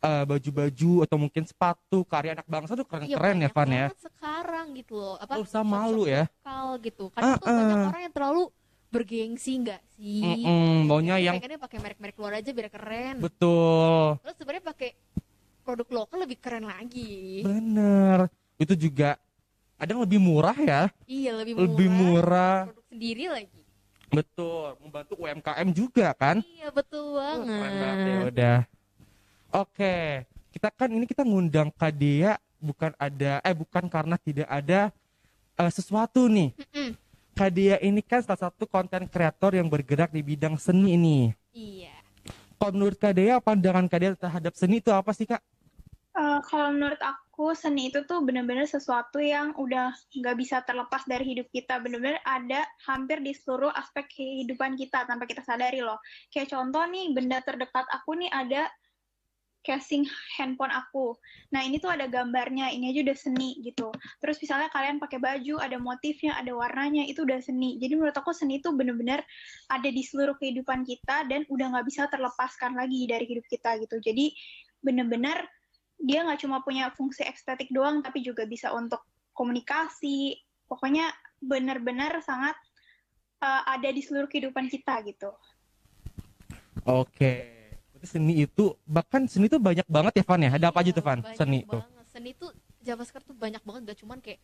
eh, 0.00 0.24
baju-baju 0.24 0.92
atau 1.04 1.16
mungkin 1.16 1.44
sepatu 1.44 2.02
karya 2.02 2.34
anak 2.34 2.48
bangsa 2.48 2.72
tuh 2.72 2.82
Iya, 2.82 3.14
keren-keren 3.14 3.36
ya 3.36 3.46
banyak 3.46 3.52
Van 3.52 3.68
ya. 3.68 3.86
banget 3.86 4.00
sekarang 4.02 4.66
gitu 4.74 4.94
loh 4.96 5.14
apa 5.14 5.32
Nggak 5.36 5.44
usah 5.46 5.62
malu 5.62 6.02
ya. 6.04 6.24
lokal 6.26 6.66
gitu 6.80 7.04
kan 7.12 7.20
Ah, 7.22 7.36
tuh 7.36 7.46
banyak 7.46 7.76
ah. 7.76 7.86
orang 7.86 8.02
yang 8.02 8.14
terlalu 8.16 8.42
bergengsi 8.90 9.52
nggak 9.60 9.82
sih 9.94 10.18
Mm-mm, 10.42 10.88
maunya 10.88 11.14
Jadi 11.14 11.22
yang 11.22 11.34
pengennya 11.38 11.60
pakai 11.62 11.78
merek-merek 11.78 12.16
luar 12.18 12.32
aja 12.42 12.50
biar 12.50 12.68
keren 12.68 13.14
betul. 13.22 14.18
Terus 14.18 14.34
sebenarnya 14.34 14.64
pakai 14.66 14.90
produk 15.62 15.88
lokal 15.94 16.18
lebih 16.24 16.38
keren 16.40 16.66
lagi. 16.66 17.44
Bener. 17.46 18.26
Itu 18.56 18.74
juga 18.74 19.14
ada 19.80 19.96
yang 19.96 20.04
lebih 20.04 20.20
murah 20.20 20.58
ya. 20.60 20.82
Iya 21.08 21.40
lebih 21.40 21.56
murah. 21.56 21.64
Lebih 21.64 21.88
murah. 21.88 22.56
Produk 22.68 22.86
sendiri 22.92 23.24
lagi. 23.32 23.60
Betul. 24.12 24.66
Membantu 24.84 25.14
UMKM 25.16 25.68
juga 25.72 26.06
kan. 26.12 26.36
Iya 26.44 26.68
betul 26.68 27.04
Uh, 27.10 27.16
banget. 27.16 27.48
Keren 27.48 27.74
banget 27.80 27.98
ya 28.04 28.18
udah. 28.28 28.58
Oke, 29.50 29.96
kita 30.54 30.68
kan 30.70 30.88
ini 30.92 31.08
kita 31.08 31.26
ngundang 31.26 31.74
Kadea 31.74 32.38
bukan 32.60 32.92
ada 33.00 33.40
eh 33.42 33.56
bukan 33.56 33.88
karena 33.90 34.14
tidak 34.20 34.46
ada 34.46 34.92
eh, 35.56 35.72
sesuatu 35.72 36.28
nih. 36.28 36.54
Mm-mm. 36.54 36.94
Kadea 37.34 37.80
ini 37.80 38.04
kan 38.04 38.20
salah 38.20 38.52
satu 38.52 38.68
konten 38.68 39.08
kreator 39.08 39.56
yang 39.56 39.66
bergerak 39.66 40.12
di 40.12 40.20
bidang 40.20 40.60
seni 40.60 40.94
ini. 40.94 41.18
Iya. 41.56 41.96
Kalau 42.60 42.76
menurut 42.76 43.00
Kadea 43.00 43.40
pandangan 43.40 43.88
Kadea 43.88 44.12
terhadap 44.12 44.52
seni 44.54 44.84
itu 44.84 44.92
apa 44.92 45.10
sih 45.16 45.24
Kak? 45.24 45.40
Eh, 46.10 46.40
kalau 46.50 46.74
menurut 46.74 46.98
aku 46.98 47.54
seni 47.54 47.86
itu 47.86 48.02
tuh 48.02 48.18
bener-bener 48.26 48.66
sesuatu 48.66 49.22
yang 49.22 49.54
udah 49.54 49.94
nggak 50.18 50.36
bisa 50.42 50.58
terlepas 50.66 51.06
dari 51.06 51.22
hidup 51.22 51.46
kita. 51.54 51.78
Bener-bener 51.78 52.18
ada 52.26 52.66
hampir 52.82 53.22
di 53.22 53.30
seluruh 53.30 53.70
aspek 53.78 54.10
kehidupan 54.10 54.74
kita 54.74 55.06
tanpa 55.06 55.30
kita 55.30 55.46
sadari 55.46 55.78
loh. 55.78 56.02
Kayak 56.34 56.50
contoh 56.50 56.82
nih 56.90 57.14
benda 57.14 57.38
terdekat 57.46 57.86
aku 57.94 58.18
nih 58.18 58.26
ada 58.34 58.66
casing 59.62 60.02
handphone 60.34 60.74
aku. 60.74 61.14
Nah 61.54 61.62
ini 61.62 61.78
tuh 61.78 61.94
ada 61.94 62.10
gambarnya 62.10 62.74
ini 62.74 62.90
aja 62.90 63.06
udah 63.06 63.18
seni 63.30 63.62
gitu. 63.62 63.94
Terus 64.18 64.42
misalnya 64.42 64.66
kalian 64.74 64.98
pakai 64.98 65.22
baju 65.22 65.62
ada 65.62 65.78
motifnya 65.78 66.34
ada 66.42 66.50
warnanya 66.58 67.06
itu 67.06 67.22
udah 67.22 67.38
seni. 67.38 67.78
Jadi 67.78 67.94
menurut 67.94 68.18
aku 68.18 68.34
seni 68.34 68.58
itu 68.58 68.74
bener-bener 68.74 69.22
ada 69.70 69.88
di 69.88 70.02
seluruh 70.02 70.34
kehidupan 70.42 70.82
kita 70.82 71.22
dan 71.30 71.46
udah 71.46 71.70
nggak 71.70 71.86
bisa 71.86 72.10
terlepaskan 72.10 72.74
lagi 72.74 73.06
dari 73.06 73.30
hidup 73.30 73.46
kita 73.46 73.78
gitu. 73.78 74.02
Jadi 74.02 74.34
bener-bener 74.82 75.59
dia 76.00 76.24
nggak 76.24 76.40
cuma 76.40 76.64
punya 76.64 76.88
fungsi 76.96 77.22
estetik 77.28 77.68
doang 77.68 78.00
tapi 78.00 78.24
juga 78.24 78.48
bisa 78.48 78.72
untuk 78.72 79.04
komunikasi 79.36 80.40
pokoknya 80.66 81.12
benar-benar 81.40 82.20
sangat 82.24 82.56
uh, 83.44 83.62
ada 83.68 83.88
di 83.92 84.00
seluruh 84.00 84.28
kehidupan 84.28 84.68
kita 84.72 85.00
gitu 85.04 85.32
Oke. 86.88 87.32
Berarti 87.92 88.06
seni 88.08 88.48
itu 88.48 88.72
bahkan 88.88 89.28
seni 89.28 89.52
itu 89.52 89.60
banyak 89.60 89.84
banget 89.84 90.12
ya 90.20 90.24
Van 90.24 90.40
ya. 90.40 90.50
Ada 90.56 90.66
apa 90.72 90.78
aja 90.80 90.90
tuh 90.96 91.04
Van? 91.04 91.20
banyak 91.20 91.36
Seni 91.36 91.58
itu. 91.64 91.68
banget. 91.76 92.06
Seni 92.08 92.30
tuh 92.32 92.50
zaman 92.80 93.04
sekarang 93.04 93.26
tuh 93.28 93.36
banyak 93.36 93.62
banget 93.62 93.80
gak 93.92 93.98
cuman 94.00 94.18
kayak 94.24 94.40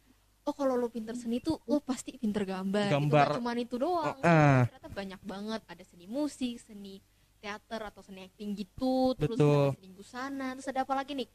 oh 0.46 0.54
kalau 0.54 0.78
lo 0.78 0.86
pinter 0.92 1.16
seni 1.16 1.40
tuh 1.40 1.58
lo 1.64 1.80
pasti 1.80 2.14
pinter 2.20 2.44
gambar. 2.44 2.88
Gambar. 2.92 3.24
Itu 3.24 3.32
gak 3.32 3.38
cuman 3.40 3.56
itu 3.56 3.74
doang. 3.80 4.16
Oh, 4.20 4.28
ah. 4.28 4.68
Ternyata 4.68 4.90
banyak 4.92 5.20
banget 5.24 5.60
ada 5.64 5.84
seni 5.88 6.06
musik, 6.06 6.60
seni 6.60 7.00
teater 7.46 7.80
atau 7.86 8.02
seni 8.02 8.26
acting 8.26 8.58
gitu, 8.58 9.14
terus 9.14 9.38
Betul. 9.38 9.70
ada 9.70 9.78
seni 9.78 9.88
busana, 9.94 10.46
terus 10.58 10.66
ada 10.66 10.82
apa 10.82 10.94
lagi 10.98 11.14
nih? 11.14 11.30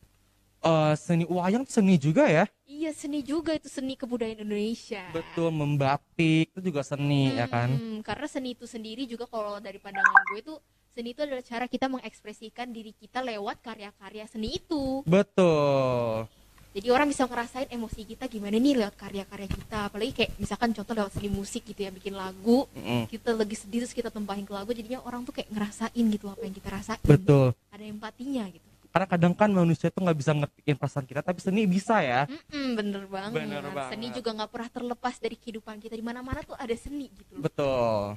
Eh, 0.62 0.94
seni 1.00 1.24
wayang 1.26 1.64
seni 1.64 1.96
juga 1.96 2.28
ya. 2.28 2.46
Iya 2.68 2.92
seni 2.92 3.24
juga 3.24 3.56
itu 3.56 3.72
seni 3.72 3.96
kebudayaan 3.96 4.44
Indonesia. 4.44 5.08
Betul, 5.16 5.50
membatik 5.56 6.52
itu 6.52 6.60
juga 6.60 6.84
seni 6.84 7.32
ya 7.34 7.48
kan. 7.48 7.72
Hmm, 7.72 8.04
karena 8.04 8.28
seni 8.28 8.54
itu 8.54 8.68
sendiri 8.68 9.08
juga 9.08 9.26
kalau 9.26 9.58
dari 9.64 9.80
pandangan 9.80 10.24
gue 10.36 10.40
itu 10.44 10.54
seni 10.92 11.16
itu 11.16 11.24
adalah 11.24 11.42
cara 11.42 11.66
kita 11.66 11.88
mengekspresikan 11.88 12.70
diri 12.76 12.92
kita 12.92 13.24
lewat 13.24 13.64
karya-karya 13.64 14.28
seni 14.28 14.60
itu. 14.60 15.02
Betul. 15.08 16.28
Jadi 16.72 16.88
orang 16.88 17.12
bisa 17.12 17.28
ngerasain 17.28 17.68
emosi 17.68 18.08
kita 18.16 18.32
gimana 18.32 18.56
nih 18.56 18.80
lewat 18.80 18.96
karya-karya 18.96 19.52
kita. 19.52 19.92
Apalagi 19.92 20.12
kayak 20.16 20.32
misalkan 20.40 20.72
contoh 20.72 20.96
lewat 20.96 21.12
seni 21.20 21.28
musik 21.28 21.68
gitu 21.68 21.84
ya 21.84 21.92
bikin 21.92 22.16
lagu, 22.16 22.64
Mm-mm. 22.72 23.12
kita 23.12 23.36
lagi 23.36 23.60
sedih 23.60 23.84
terus 23.84 23.92
kita 23.92 24.08
tempahin 24.08 24.48
ke 24.48 24.56
lagu 24.56 24.72
jadinya 24.72 25.04
orang 25.04 25.28
tuh 25.28 25.36
kayak 25.36 25.52
ngerasain 25.52 26.06
gitu 26.08 26.32
apa 26.32 26.40
yang 26.48 26.56
kita 26.56 26.70
rasain. 26.72 27.04
Betul. 27.04 27.52
Ada 27.76 27.84
empatinya 27.84 28.48
gitu. 28.48 28.64
Karena 28.92 29.08
kadang 29.08 29.34
kan 29.36 29.52
manusia 29.52 29.92
tuh 29.92 30.04
nggak 30.04 30.20
bisa 30.20 30.32
ngertiin 30.32 30.76
perasaan 30.80 31.08
kita, 31.08 31.20
tapi 31.20 31.40
seni 31.44 31.68
bisa 31.68 32.00
ya. 32.00 32.24
Mm-mm, 32.32 32.68
bener 32.80 33.04
banget. 33.08 33.36
Bener 33.36 33.64
banget. 33.68 33.92
Seni 33.92 34.08
juga 34.16 34.30
nggak 34.32 34.52
pernah 34.52 34.70
terlepas 34.72 35.16
dari 35.20 35.36
kehidupan 35.36 35.76
kita 35.84 35.96
di 36.00 36.04
mana-mana 36.04 36.40
tuh 36.44 36.56
ada 36.56 36.76
seni 36.80 37.12
gitu 37.12 37.36
loh. 37.36 37.52
Betul. 37.52 38.16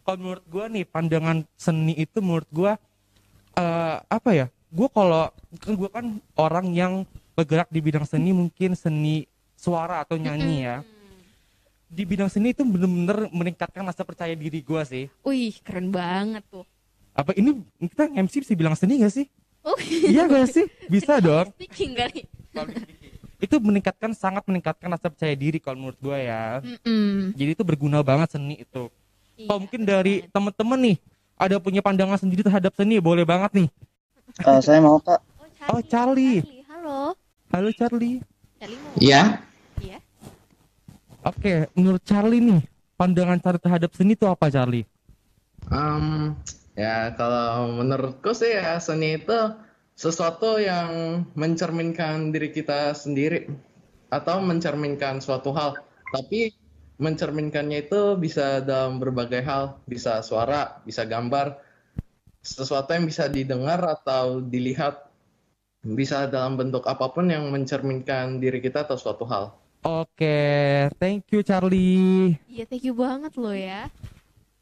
Kalau 0.00 0.16
menurut 0.16 0.44
gua 0.48 0.64
nih 0.72 0.88
pandangan 0.88 1.44
seni 1.60 1.92
itu 1.92 2.24
menurut 2.24 2.48
gua 2.48 2.80
eh 3.52 3.96
apa 4.00 4.30
ya? 4.32 4.46
Gua 4.72 4.88
kalau 4.88 5.28
kan 5.60 5.72
gua 5.76 5.90
kan 5.92 6.06
orang 6.40 6.72
yang 6.72 7.04
bergerak 7.40 7.68
di 7.72 7.80
bidang 7.80 8.04
seni 8.04 8.36
mungkin 8.36 8.76
seni 8.76 9.24
suara 9.56 10.04
atau 10.04 10.20
nyanyi 10.20 10.68
ya. 10.68 10.76
Di 11.90 12.04
bidang 12.04 12.28
seni 12.28 12.52
itu 12.52 12.62
bener-bener 12.62 13.32
meningkatkan 13.32 13.82
rasa 13.82 14.04
percaya 14.04 14.36
diri 14.36 14.60
gua 14.60 14.84
sih. 14.84 15.08
Wih, 15.24 15.56
keren 15.64 15.88
banget 15.88 16.44
tuh. 16.52 16.68
Apa 17.16 17.34
ini 17.34 17.64
kita 17.80 18.12
MC 18.12 18.44
bisa 18.44 18.52
bilang 18.54 18.76
seni 18.76 19.00
gak 19.02 19.10
sih? 19.10 19.26
Oh, 19.64 19.74
iya 19.80 20.28
gak 20.28 20.52
sih? 20.52 20.68
Bisa 20.86 21.18
dong. 21.18 21.50
Speaking 21.56 21.96
kali. 21.96 22.28
Itu 23.40 23.56
meningkatkan 23.58 24.12
sangat 24.12 24.44
meningkatkan 24.44 24.92
rasa 24.92 25.08
percaya 25.08 25.32
diri 25.34 25.58
kalau 25.58 25.80
menurut 25.80 25.98
gua 25.98 26.20
ya. 26.20 26.44
Mm-mm. 26.60 27.32
Jadi 27.34 27.50
itu 27.56 27.64
berguna 27.64 28.04
banget 28.04 28.36
seni 28.36 28.60
itu. 28.60 28.92
Iya, 29.34 29.48
Kalau 29.48 29.60
mungkin 29.64 29.80
dari 29.88 30.14
banget. 30.22 30.32
temen-temen 30.36 30.78
nih 30.92 30.96
ada 31.40 31.56
punya 31.56 31.80
pandangan 31.80 32.20
sendiri 32.20 32.44
terhadap 32.44 32.76
seni, 32.76 33.00
boleh 33.00 33.24
banget 33.24 33.64
nih. 33.64 33.68
Eh, 34.44 34.60
saya 34.62 34.78
mau 34.78 35.00
kak. 35.00 35.18
Oh, 35.72 35.82
Charlie. 35.82 36.44
Halo. 36.70 37.12
Halo 37.50 37.74
Charlie. 37.74 38.22
Charlie 38.62 38.78
mau. 38.78 38.94
Iya. 39.02 39.22
Iya. 39.82 39.98
Oke, 41.26 41.66
menurut 41.74 42.02
Charlie 42.06 42.38
nih, 42.38 42.62
pandangan 42.94 43.42
Charlie 43.42 43.62
terhadap 43.66 43.90
seni 43.98 44.14
itu 44.14 44.24
apa 44.30 44.46
Charlie? 44.54 44.86
Em, 45.66 46.38
ya 46.78 47.10
kalau 47.18 47.74
menurutku 47.82 48.30
sih 48.32 48.54
ya 48.54 48.78
seni 48.78 49.18
itu 49.18 49.34
sesuatu 49.98 50.62
yang 50.62 51.22
mencerminkan 51.34 52.30
diri 52.30 52.54
kita 52.54 52.94
sendiri 52.94 53.50
atau 54.14 54.38
mencerminkan 54.38 55.18
suatu 55.18 55.50
hal. 55.50 55.74
Tapi 56.14 56.54
mencerminkannya 57.02 57.90
itu 57.90 58.14
bisa 58.14 58.62
dalam 58.62 59.02
berbagai 59.02 59.42
hal, 59.42 59.82
bisa 59.90 60.22
suara, 60.22 60.78
bisa 60.86 61.02
gambar, 61.02 61.58
sesuatu 62.40 62.94
yang 62.94 63.10
bisa 63.10 63.26
didengar 63.26 63.82
atau 63.84 64.38
dilihat, 64.38 65.09
bisa 65.80 66.28
dalam 66.28 66.60
bentuk 66.60 66.84
apa 66.84 67.08
pun 67.08 67.24
yang 67.32 67.48
mencerminkan 67.48 68.36
diri 68.36 68.60
kita 68.60 68.84
atau 68.84 69.00
suatu 69.00 69.24
hal. 69.24 69.56
Oke, 69.80 70.36
thank 71.00 71.24
you 71.32 71.40
Charlie. 71.40 72.36
Iya, 72.44 72.68
thank 72.68 72.84
you 72.84 72.92
banget 72.92 73.32
loh 73.40 73.56
ya. 73.56 73.88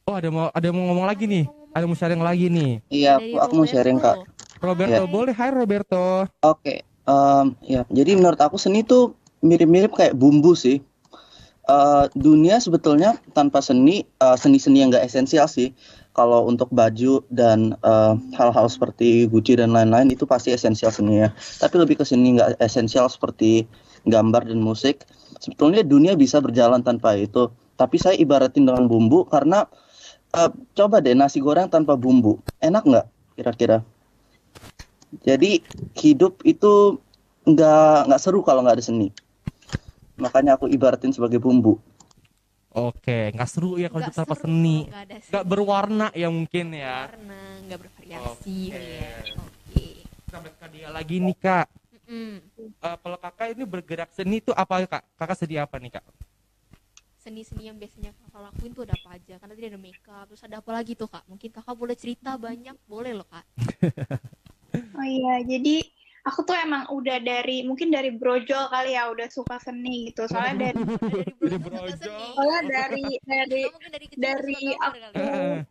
Oh, 0.07 0.15
ada 0.15 0.31
mau 0.31 0.47
ada 0.55 0.69
mau 0.71 0.87
ngomong 0.87 1.11
lagi 1.11 1.27
nih. 1.27 1.45
Ada 1.75 1.85
mau 1.91 1.99
sharing 1.99 2.23
lagi 2.23 2.47
nih. 2.47 2.73
Iya, 2.87 3.19
aku, 3.19 3.35
aku 3.43 3.53
mau 3.59 3.67
sharing 3.67 3.99
kak. 3.99 4.17
Roberto, 4.63 5.03
Iya. 5.05 5.11
boleh? 5.11 5.35
Hai 5.35 5.51
Roberto. 5.51 6.27
Oke, 6.43 6.87
em, 6.87 7.47
ya. 7.67 7.83
Jadi 7.91 8.11
menurut 8.15 8.39
aku 8.39 8.55
seni 8.55 8.87
tuh 8.87 9.19
mirip-mirip 9.43 9.91
kayak 9.95 10.15
bumbu 10.15 10.55
sih. 10.55 10.79
Eh, 11.69 12.07
dunia 12.17 12.57
sebetulnya 12.65 13.21
tanpa 13.37 13.61
seni, 13.61 14.01
eh, 14.01 14.37
seni-seni 14.41 14.81
yang 14.81 14.89
nggak 14.89 15.05
esensial 15.05 15.45
sih. 15.45 15.77
Kalau 16.17 16.49
untuk 16.49 16.73
baju 16.73 17.21
dan 17.29 17.77
eh, 17.85 18.15
hal-hal 18.41 18.73
seperti 18.73 19.29
Gucci 19.29 19.61
dan 19.61 19.77
lain-lain 19.77 20.09
itu 20.09 20.25
pasti 20.25 20.49
esensial 20.57 20.89
seninya. 20.89 21.29
Tapi 21.61 21.77
lebih 21.77 22.01
ke 22.01 22.05
seni 22.09 22.41
nggak 22.41 22.57
esensial 22.65 23.13
seperti 23.13 23.69
gambar 24.09 24.49
dan 24.49 24.65
musik. 24.65 25.05
Sebetulnya 25.45 25.85
dunia 25.85 26.17
bisa 26.17 26.41
berjalan 26.41 26.81
tanpa 26.81 27.13
itu. 27.21 27.53
Tapi 27.77 28.01
saya 28.01 28.17
ibaratin 28.17 28.65
dengan 28.65 28.89
bumbu 28.89 29.29
karena 29.29 29.69
eh, 30.41 30.51
coba 30.73 31.05
deh 31.05 31.13
nasi 31.13 31.37
goreng 31.45 31.69
tanpa 31.69 32.01
bumbu, 32.01 32.41
enak 32.65 32.81
nggak 32.89 33.07
kira-kira? 33.37 33.85
Jadi 35.21 35.61
hidup 36.01 36.41
itu 36.49 36.97
nggak 37.45 38.09
nggak 38.09 38.21
seru 38.25 38.41
kalau 38.41 38.65
nggak 38.65 38.81
ada 38.81 38.87
seni. 38.89 39.13
Makanya 40.19 40.59
aku 40.59 40.67
ibaratin 40.67 41.15
sebagai 41.15 41.39
bumbu. 41.39 41.79
Oke, 42.75 43.33
nggak 43.33 43.49
seru 43.49 43.81
ya 43.81 43.89
kalau 43.89 44.05
tanpa 44.13 44.35
seru, 44.37 44.45
seni. 44.45 44.87
nggak 45.31 45.45
berwarna 45.47 46.13
ya 46.13 46.29
mungkin 46.29 46.75
ya. 46.77 47.09
Warna, 47.09 47.43
nggak 47.65 47.79
bervariasi 47.81 48.59
Oke. 48.69 48.83
ya. 48.85 49.15
Oke. 49.41 49.87
Kita 50.29 50.37
balik 50.45 50.57
ke 50.61 50.67
dia 50.77 50.89
lagi 50.93 51.17
nih 51.23 51.37
kak. 51.39 51.67
Mm-mm. 51.95 52.45
Eh, 52.59 52.97
kalau 53.01 53.19
kakak 53.19 53.47
ini 53.57 53.65
bergerak 53.65 54.11
seni 54.13 54.45
itu 54.45 54.53
apa 54.53 54.85
kak? 54.85 55.03
Kakak 55.17 55.39
sedih 55.39 55.65
apa 55.65 55.81
nih 55.81 55.99
kak? 55.99 56.05
Seni-seni 57.19 57.67
yang 57.67 57.79
biasanya 57.81 58.15
kakak 58.15 58.41
lakuin 58.53 58.73
tuh 58.77 58.85
ada 58.87 58.95
apa 58.95 59.19
aja? 59.19 59.35
Karena 59.41 59.53
tadi 59.57 59.67
ada 59.71 59.81
makeup, 59.81 60.25
terus 60.29 60.43
ada 60.45 60.57
apa 60.61 60.71
lagi 60.71 60.93
tuh 60.95 61.09
kak? 61.11 61.25
Mungkin 61.27 61.51
kakak 61.51 61.75
boleh 61.75 61.97
cerita 61.99 62.37
banyak, 62.37 62.77
boleh 62.85 63.13
loh 63.17 63.27
kak. 63.27 63.47
Oh 64.99 65.07
iya, 65.07 65.41
jadi 65.49 65.81
aku 66.29 66.45
tuh 66.45 66.57
emang 66.61 66.85
udah 66.93 67.19
dari 67.25 67.65
mungkin 67.65 67.89
dari 67.89 68.13
brojol 68.13 68.69
kali 68.69 68.93
ya 68.93 69.09
udah 69.09 69.29
suka 69.33 69.57
seni 69.57 70.13
gitu. 70.13 70.29
Soalnya 70.29 70.55
dari 70.69 70.83
Dari 71.41 71.57
brojol. 71.57 72.21
soalnya 72.37 72.61
dari 72.69 73.05
dari 73.25 73.63
dari 73.65 74.07
dari 74.21 74.61
aku 74.77 74.97
ya? 75.17 75.65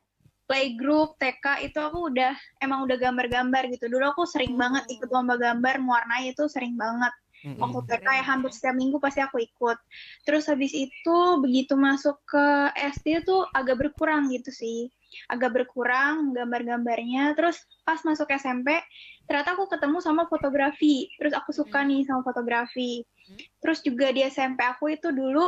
playgroup 0.48 1.20
TK 1.20 1.68
itu 1.68 1.78
aku 1.78 2.08
udah 2.10 2.34
emang 2.64 2.88
udah 2.88 2.98
gambar-gambar 2.98 3.70
gitu. 3.70 3.92
Dulu 3.92 4.16
aku 4.16 4.24
sering 4.26 4.56
banget 4.58 4.88
ikut 4.90 5.12
lomba 5.12 5.36
gambar 5.38 5.78
mewarnai 5.84 6.32
itu 6.34 6.48
sering 6.50 6.74
banget. 6.80 7.12
Mm-mm. 7.46 7.62
Waktu 7.62 7.80
TK 7.86 8.08
ya 8.08 8.24
hampir 8.26 8.50
setiap 8.50 8.74
minggu 8.74 8.98
pasti 8.98 9.22
aku 9.22 9.38
ikut. 9.38 9.78
Terus 10.26 10.50
habis 10.50 10.74
itu 10.74 11.18
begitu 11.44 11.78
masuk 11.78 12.18
ke 12.26 12.74
SD 12.74 13.28
tuh 13.28 13.46
agak 13.54 13.78
berkurang 13.78 14.32
gitu 14.34 14.50
sih. 14.50 14.90
Agak 15.32 15.56
berkurang 15.56 16.36
gambar-gambarnya. 16.36 17.34
Terus 17.38 17.60
pas 17.88 18.00
masuk 18.04 18.28
SMP 18.34 18.78
ternyata 19.28 19.56
aku 19.60 19.68
ketemu 19.68 19.98
sama 20.00 20.24
fotografi. 20.28 21.12
Terus 21.20 21.34
aku 21.36 21.52
suka 21.52 21.84
Hmm. 21.84 21.90
nih 21.92 22.02
sama 22.08 22.22
fotografi. 22.24 23.04
Hmm. 23.04 23.40
Terus 23.64 23.80
juga 23.84 24.08
di 24.16 24.22
SMP 24.24 24.64
aku 24.64 24.92
itu 24.94 25.12
dulu 25.12 25.48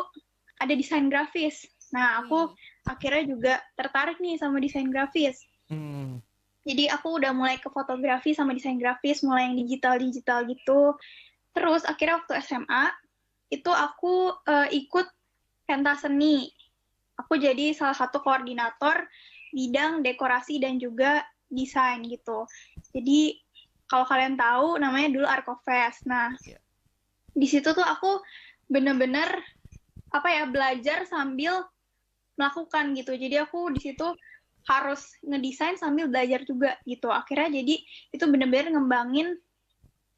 ada 0.59 0.73
desain 0.75 1.07
grafis. 1.07 1.63
Nah, 1.95 2.21
aku 2.21 2.51
Wih. 2.51 2.91
akhirnya 2.91 3.23
juga 3.25 3.53
tertarik 3.73 4.19
nih 4.21 4.37
sama 4.37 4.59
desain 4.61 4.87
grafis. 4.91 5.41
Hmm. 5.71 6.21
Jadi 6.67 6.91
aku 6.91 7.17
udah 7.17 7.31
mulai 7.31 7.57
ke 7.57 7.71
fotografi 7.71 8.35
sama 8.35 8.51
desain 8.51 8.77
grafis, 8.77 9.23
mulai 9.23 9.49
yang 9.49 9.55
digital-digital 9.57 10.45
gitu. 10.51 10.93
Terus 11.55 11.81
akhirnya 11.87 12.21
waktu 12.21 12.33
SMA 12.43 12.91
itu 13.49 13.71
aku 13.73 14.35
eh, 14.45 14.67
ikut 14.85 15.07
pentas 15.65 16.05
seni. 16.05 16.51
Aku 17.17 17.35
jadi 17.39 17.73
salah 17.73 17.97
satu 17.97 18.21
koordinator 18.21 19.07
bidang 19.53 20.05
dekorasi 20.05 20.61
dan 20.61 20.77
juga 20.77 21.25
desain 21.49 22.01
gitu. 22.05 22.45
Jadi 22.93 23.37
kalau 23.89 24.05
kalian 24.05 24.37
tahu 24.37 24.77
namanya 24.77 25.09
dulu 25.09 25.25
Arcofest. 25.25 26.05
Nah, 26.05 26.29
Iya. 26.45 26.61
di 27.33 27.47
situ 27.49 27.73
tuh 27.73 27.83
aku 27.85 28.21
bener-bener 28.69 29.27
apa 30.13 30.29
ya 30.29 30.43
belajar 30.45 31.09
sambil 31.09 31.65
melakukan 32.37 32.93
gitu. 32.93 33.17
Jadi 33.17 33.35
aku 33.41 33.73
di 33.73 33.81
situ 33.81 34.07
harus 34.69 35.17
ngedesain 35.25 35.81
sambil 35.81 36.05
belajar 36.05 36.45
juga 36.45 36.77
gitu. 36.85 37.09
Akhirnya 37.09 37.49
jadi 37.61 37.75
itu 38.13 38.23
bener-bener 38.29 38.69
ngembangin 38.77 39.33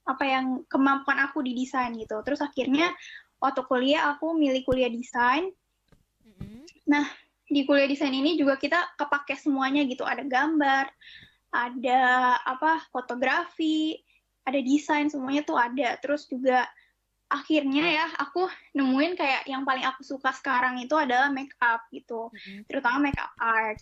apa 0.03 0.23
yang 0.27 0.45
kemampuan 0.67 1.23
aku 1.23 1.39
di 1.39 1.55
desain 1.55 1.95
gitu. 1.95 2.19
Terus 2.27 2.43
akhirnya 2.43 2.91
waktu 3.39 3.63
kuliah 3.65 4.11
aku 4.11 4.35
milih 4.35 4.67
kuliah 4.67 4.91
desain. 4.91 5.47
Mm-mm. 6.27 6.67
Di 7.51 7.67
kuliah 7.67 7.83
desain 7.91 8.15
ini 8.15 8.39
juga 8.39 8.55
kita 8.55 8.95
kepake 8.95 9.35
semuanya 9.35 9.83
gitu. 9.83 10.07
Ada 10.07 10.23
gambar, 10.23 10.87
ada 11.51 12.01
apa 12.47 12.87
fotografi, 12.95 13.99
ada 14.47 14.55
desain 14.63 15.11
semuanya 15.11 15.43
tuh 15.43 15.59
ada. 15.59 15.99
Terus 15.99 16.31
juga 16.31 16.63
akhirnya 17.31 17.87
ya 17.87 18.05
aku 18.19 18.47
nemuin 18.75 19.15
kayak 19.15 19.47
yang 19.47 19.63
paling 19.63 19.87
aku 19.87 20.03
suka 20.03 20.35
sekarang 20.35 20.83
itu 20.83 20.91
adalah 20.99 21.31
make 21.31 21.55
up 21.63 21.87
gitu 21.87 22.27
Mm-mm. 22.31 22.67
terutama 22.67 22.99
makeup 23.11 23.31
art. 23.39 23.79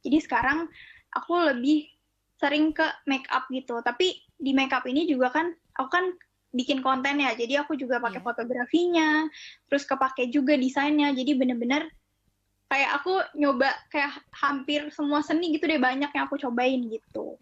Jadi 0.00 0.18
sekarang 0.24 0.68
aku 1.12 1.56
lebih 1.56 1.88
sering 2.36 2.76
ke 2.76 2.84
makeup 3.08 3.48
gitu. 3.48 3.80
Tapi 3.80 4.20
di 4.36 4.52
makeup 4.52 4.84
ini 4.84 5.08
juga 5.08 5.32
kan 5.32 5.52
aku 5.76 5.88
kan 5.88 6.04
bikin 6.52 6.80
konten 6.84 7.20
ya. 7.20 7.32
Jadi 7.36 7.56
aku 7.60 7.76
juga 7.76 8.00
pakai 8.00 8.20
Iya. 8.20 8.26
fotografinya, 8.28 9.10
terus 9.68 9.84
kepake 9.84 10.28
juga 10.32 10.56
desainnya. 10.56 11.12
Jadi 11.12 11.36
bener-bener 11.36 11.88
kayak 12.66 12.90
aku 12.98 13.12
nyoba 13.38 13.70
kayak 13.90 14.18
hampir 14.34 14.90
semua 14.90 15.22
seni 15.22 15.54
gitu 15.54 15.70
deh 15.70 15.78
banyak 15.78 16.10
yang 16.10 16.24
aku 16.26 16.38
cobain 16.38 16.82
gitu. 16.90 17.38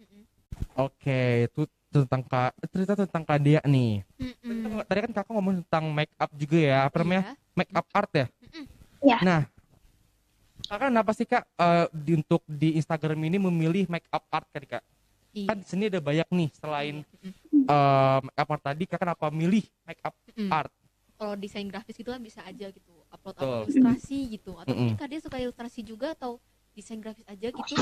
Oke, 0.75 1.47
itu 1.49 1.61
tentang 1.89 2.21
kak 2.27 2.51
cerita 2.67 2.93
tentang 2.93 3.23
kak 3.23 3.39
Dia 3.39 3.61
nih. 3.63 4.03
Mm-mm. 4.19 4.83
Tadi 4.83 4.99
kan 5.07 5.11
kakak 5.15 5.31
ngomong 5.31 5.63
tentang 5.63 5.87
make 5.95 6.11
up 6.19 6.31
juga 6.35 6.59
ya, 6.59 6.77
apa 6.87 6.95
namanya? 7.01 7.23
Iya. 7.31 7.55
Make 7.55 7.71
up 7.71 7.87
art 7.95 8.11
ya. 8.11 8.27
Iya. 8.99 9.17
Nah, 9.23 9.41
kakak 10.67 10.87
kenapa 10.91 11.11
sih 11.15 11.25
kak 11.25 11.43
eh, 11.47 11.87
di, 11.95 12.11
untuk 12.19 12.41
di 12.45 12.75
Instagram 12.75 13.19
ini 13.23 13.37
memilih 13.39 13.87
make 13.87 14.07
up 14.11 14.27
art 14.29 14.47
kan 14.51 14.63
kak? 14.67 14.83
Iya. 15.31 15.47
Kan 15.51 15.57
di 15.63 15.65
sini 15.65 15.83
ada 15.87 15.99
banyak 16.03 16.27
nih 16.27 16.49
selain 16.59 16.95
Mm-mm. 17.23 17.63
eh, 17.65 18.19
make 18.19 18.39
up 18.39 18.49
art 18.51 18.63
tadi, 18.63 18.83
kakak 18.83 19.01
kenapa 19.07 19.25
milih 19.31 19.63
make 19.87 20.03
up 20.03 20.13
Mm-mm. 20.35 20.51
art? 20.51 20.71
Kalau 21.15 21.33
desain 21.39 21.67
grafis 21.71 21.95
gitu 21.95 22.11
kan 22.11 22.19
bisa 22.19 22.43
aja 22.43 22.67
gitu, 22.67 22.94
upload 23.15 23.35
Betul. 23.39 23.47
upload 23.47 23.67
ilustrasi 23.71 24.17
gitu. 24.35 24.51
Atau 24.59 24.71
Mm-mm. 24.75 24.79
mungkin 24.91 24.97
kak 24.99 25.09
dia 25.09 25.21
suka 25.23 25.37
ilustrasi 25.39 25.81
juga 25.87 26.11
atau 26.11 26.37
desain 26.75 26.99
grafis 26.99 27.25
aja 27.25 27.47
gitu. 27.47 27.75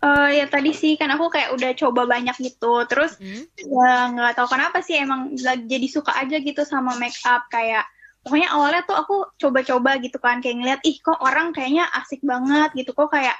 Eh 0.00 0.28
ya 0.40 0.48
tadi 0.48 0.72
sih 0.72 0.96
kan 0.96 1.12
aku 1.12 1.28
kayak 1.28 1.56
udah 1.56 1.70
coba 1.76 2.08
banyak 2.08 2.36
gitu. 2.40 2.72
Terus 2.88 3.16
Mm. 3.20 3.44
ya 3.68 3.92
nggak 4.12 4.32
tahu 4.36 4.48
kenapa 4.52 4.80
sih 4.80 4.96
emang 4.96 5.32
lagi 5.40 5.64
jadi 5.68 5.88
suka 5.88 6.12
aja 6.16 6.36
gitu 6.40 6.64
sama 6.64 6.96
make 6.96 7.16
up 7.24 7.48
kayak 7.52 7.84
pokoknya 8.20 8.48
awalnya 8.52 8.82
tuh 8.84 8.96
aku 8.96 9.16
coba-coba 9.40 9.96
gitu 10.00 10.20
kan 10.20 10.44
kayak 10.44 10.56
ngeliat 10.60 10.80
ih 10.84 11.00
kok 11.00 11.20
orang 11.24 11.56
kayaknya 11.56 11.88
asik 11.96 12.20
banget 12.20 12.68
gitu 12.76 12.92
kok 12.92 13.08
kayak 13.08 13.36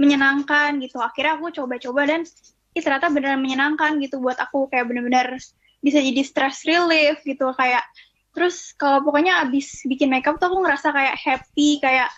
menyenangkan 0.00 0.80
gitu 0.80 0.96
akhirnya 1.00 1.36
aku 1.36 1.52
coba-coba 1.52 2.08
dan 2.08 2.20
ih 2.72 2.82
ternyata 2.84 3.12
beneran 3.12 3.40
menyenangkan 3.40 4.00
gitu 4.00 4.20
buat 4.20 4.40
aku 4.40 4.72
kayak 4.72 4.88
bener-bener 4.88 5.36
bisa 5.84 6.00
jadi 6.00 6.22
stress 6.24 6.64
relief 6.64 7.20
gitu 7.22 7.52
kayak 7.52 7.84
terus 8.32 8.76
kalau 8.76 9.02
pokoknya 9.02 9.42
abis 9.46 9.82
bikin 9.88 10.12
makeup 10.12 10.36
tuh 10.36 10.52
aku 10.52 10.58
ngerasa 10.62 10.92
kayak 10.92 11.16
happy 11.16 11.80
kayak 11.80 12.10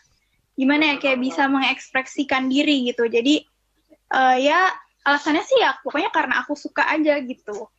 gimana 0.58 0.94
ya 0.94 0.96
kayak 1.00 1.18
bisa 1.22 1.48
mengekspresikan 1.48 2.50
diri 2.50 2.90
gitu 2.90 3.08
jadi 3.08 3.40
eh, 4.12 4.36
ya 4.44 4.68
alasannya 5.06 5.44
sih 5.46 5.58
ya 5.62 5.78
pokoknya 5.80 6.10
karena 6.12 6.44
aku 6.44 6.52
suka 6.58 6.84
aja 6.84 7.16
gitu 7.24 7.70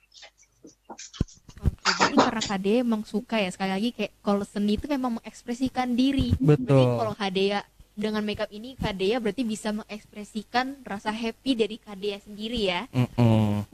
Oke, 1.62 1.90
jadi 1.94 2.16
karena 2.18 2.42
KD 2.42 2.68
emang 2.82 3.02
suka 3.06 3.38
ya 3.38 3.50
sekali 3.54 3.72
lagi 3.74 3.90
kayak 3.94 4.14
kalau 4.26 4.46
seni 4.46 4.78
itu 4.78 4.86
memang 4.90 5.22
mengekspresikan 5.22 5.94
diri. 5.94 6.34
Berarti 6.38 6.66
Betul. 6.66 6.98
kalau 6.98 7.14
Kadea 7.14 7.60
dengan 7.94 8.24
makeup 8.26 8.50
ini 8.50 8.74
Kadea 8.74 9.22
berarti 9.22 9.46
bisa 9.46 9.70
mengekspresikan 9.70 10.82
rasa 10.82 11.14
happy 11.14 11.54
dari 11.54 11.78
Kadea 11.78 12.18
sendiri 12.18 12.60
ya. 12.66 12.82
Mm-mm. 12.90 13.66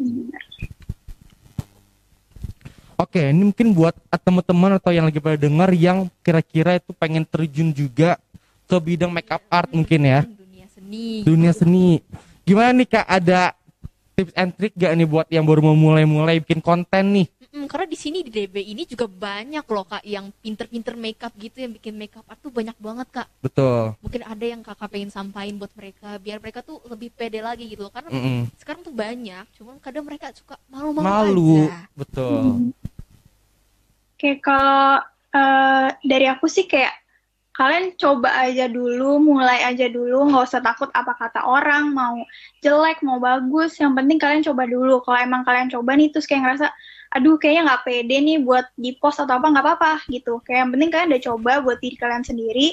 Oke, 2.98 3.30
ini 3.30 3.54
mungkin 3.54 3.78
buat 3.78 3.94
teman-teman 4.10 4.82
atau 4.82 4.90
yang 4.90 5.06
lagi 5.06 5.22
pada 5.22 5.38
dengar 5.38 5.70
yang 5.70 6.10
kira-kira 6.26 6.82
itu 6.82 6.90
pengen 6.98 7.22
terjun 7.30 7.70
juga 7.70 8.18
ke 8.66 8.74
bidang 8.74 9.14
makeup 9.14 9.46
art 9.54 9.70
mungkin 9.70 10.02
ya, 10.02 10.26
Dunia 10.26 10.66
seni. 10.66 11.22
dunia 11.22 11.52
seni. 11.54 12.02
Gimana 12.42 12.74
nih 12.74 12.90
kak? 12.90 13.06
Ada 13.06 13.54
tips 14.18 14.34
and 14.34 14.50
trick 14.58 14.74
gak 14.74 14.98
nih 14.98 15.06
buat 15.06 15.30
yang 15.30 15.46
baru 15.46 15.62
mau 15.62 15.78
mulai-mulai 15.78 16.42
bikin 16.42 16.58
konten 16.58 17.22
nih? 17.22 17.28
Mm, 17.54 17.70
karena 17.70 17.86
di 17.86 17.98
sini 18.02 18.26
di 18.26 18.34
DB 18.34 18.66
ini 18.66 18.84
juga 18.90 19.06
banyak 19.06 19.62
loh 19.70 19.86
kak 19.86 20.02
yang 20.02 20.34
pinter-pinter 20.42 20.98
makeup 20.98 21.32
gitu 21.38 21.64
yang 21.64 21.78
bikin 21.78 21.94
makeup 21.94 22.26
art 22.26 22.42
tuh 22.42 22.50
banyak 22.50 22.76
banget 22.82 23.08
kak. 23.14 23.28
Betul. 23.46 23.94
Mungkin 24.02 24.22
ada 24.26 24.46
yang 24.46 24.62
kakak 24.66 24.90
pengen 24.90 25.14
sampaikan 25.14 25.62
buat 25.62 25.70
mereka 25.78 26.18
biar 26.18 26.42
mereka 26.42 26.66
tuh 26.66 26.82
lebih 26.90 27.14
pede 27.14 27.46
lagi 27.46 27.70
gitu 27.70 27.86
loh. 27.86 27.94
Karena 27.94 28.10
Mm-mm. 28.10 28.50
sekarang 28.58 28.82
tuh 28.82 28.94
banyak, 28.94 29.46
cuman 29.54 29.78
kadang 29.78 30.02
mereka 30.02 30.34
suka 30.34 30.58
malu-malu 30.66 31.06
Malu, 31.06 31.58
aja. 31.70 31.86
betul. 31.94 32.74
Kayak 34.18 34.40
kalau 34.42 35.02
eh, 35.34 35.88
dari 36.06 36.26
aku 36.30 36.46
sih 36.50 36.66
kayak 36.66 36.94
kalian 37.58 37.98
coba 37.98 38.30
aja 38.46 38.70
dulu, 38.70 39.18
mulai 39.18 39.66
aja 39.66 39.90
dulu, 39.90 40.30
nggak 40.30 40.46
usah 40.46 40.62
takut 40.62 40.94
apa 40.94 41.18
kata 41.18 41.42
orang, 41.42 41.90
mau 41.90 42.22
jelek, 42.62 43.02
mau 43.02 43.18
bagus, 43.18 43.82
yang 43.82 43.98
penting 43.98 44.22
kalian 44.22 44.46
coba 44.46 44.70
dulu. 44.70 45.02
Kalau 45.02 45.18
emang 45.18 45.42
kalian 45.42 45.74
coba 45.74 45.98
nih 45.98 46.14
terus 46.14 46.30
kayak 46.30 46.46
ngerasa, 46.46 46.70
aduh 47.18 47.42
kayaknya 47.42 47.74
nggak 47.74 47.82
pede 47.82 48.18
nih 48.22 48.38
buat 48.46 48.70
di 48.78 48.94
post 49.02 49.26
atau 49.26 49.42
apa, 49.42 49.50
nggak 49.50 49.66
apa-apa 49.66 49.94
gitu. 50.14 50.38
Kayak 50.46 50.70
yang 50.70 50.72
penting 50.78 50.90
kalian 50.94 51.08
udah 51.10 51.24
coba 51.34 51.52
buat 51.66 51.78
diri 51.82 51.98
kalian 51.98 52.24
sendiri, 52.30 52.68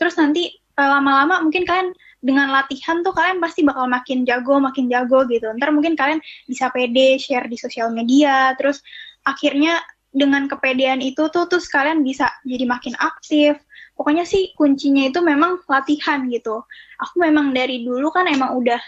terus 0.00 0.16
nanti 0.16 0.42
eh, 0.56 0.88
lama-lama 0.88 1.44
mungkin 1.44 1.68
kalian 1.68 1.92
dengan 2.24 2.48
latihan 2.48 3.04
tuh 3.04 3.12
kalian 3.12 3.44
pasti 3.44 3.60
bakal 3.60 3.92
makin 3.92 4.24
jago, 4.24 4.56
makin 4.56 4.88
jago 4.88 5.28
gitu. 5.28 5.52
Ntar 5.52 5.68
mungkin 5.68 6.00
kalian 6.00 6.24
bisa 6.48 6.72
pede, 6.72 7.20
share 7.20 7.44
di 7.44 7.60
sosial 7.60 7.92
media, 7.92 8.56
terus 8.56 8.80
akhirnya 9.28 9.84
dengan 10.10 10.50
kepedean 10.50 10.98
itu 10.98 11.30
tuh 11.30 11.46
terus 11.46 11.70
kalian 11.70 12.02
bisa 12.02 12.30
jadi 12.42 12.66
makin 12.66 12.98
aktif, 12.98 13.58
pokoknya 13.94 14.26
sih 14.26 14.50
kuncinya 14.58 15.06
itu 15.06 15.22
memang 15.22 15.62
latihan 15.70 16.26
gitu. 16.26 16.66
Aku 16.98 17.14
memang 17.22 17.54
dari 17.54 17.86
dulu 17.86 18.10
kan 18.10 18.26
emang 18.26 18.58
udah 18.58 18.80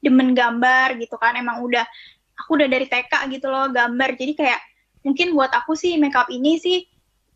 demen 0.00 0.32
gambar 0.32 0.96
gitu 0.96 1.20
kan, 1.20 1.36
emang 1.36 1.60
udah 1.60 1.84
aku 2.40 2.56
udah 2.56 2.68
dari 2.72 2.88
TK 2.88 3.12
gitu 3.36 3.52
loh 3.52 3.68
gambar. 3.68 4.16
Jadi 4.16 4.32
kayak 4.32 4.60
mungkin 5.04 5.36
buat 5.36 5.52
aku 5.52 5.76
sih 5.76 6.00
makeup 6.00 6.32
ini 6.32 6.56
sih 6.56 6.82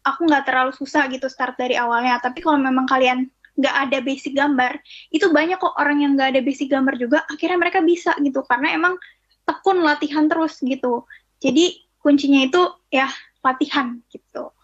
aku 0.06 0.24
nggak 0.24 0.46
terlalu 0.48 0.72
susah 0.72 1.04
gitu 1.12 1.28
start 1.28 1.60
dari 1.60 1.76
awalnya. 1.76 2.16
Tapi 2.22 2.40
kalau 2.40 2.56
memang 2.56 2.88
kalian 2.88 3.28
nggak 3.56 3.76
ada 3.88 3.98
basic 4.04 4.36
gambar, 4.36 4.80
itu 5.12 5.32
banyak 5.32 5.56
kok 5.56 5.76
orang 5.80 6.04
yang 6.04 6.12
nggak 6.16 6.36
ada 6.36 6.40
basic 6.44 6.68
gambar 6.68 6.94
juga, 7.00 7.24
akhirnya 7.24 7.56
mereka 7.56 7.80
bisa 7.80 8.12
gitu 8.20 8.44
karena 8.44 8.76
emang 8.76 9.00
tekun 9.48 9.80
latihan 9.80 10.28
terus 10.28 10.60
gitu. 10.60 11.08
Jadi 11.40 11.85
kuncinya 12.06 12.38
itu 12.40 12.62
ya 12.88 13.10
latihan 13.42 13.98
gitu. 14.06 14.54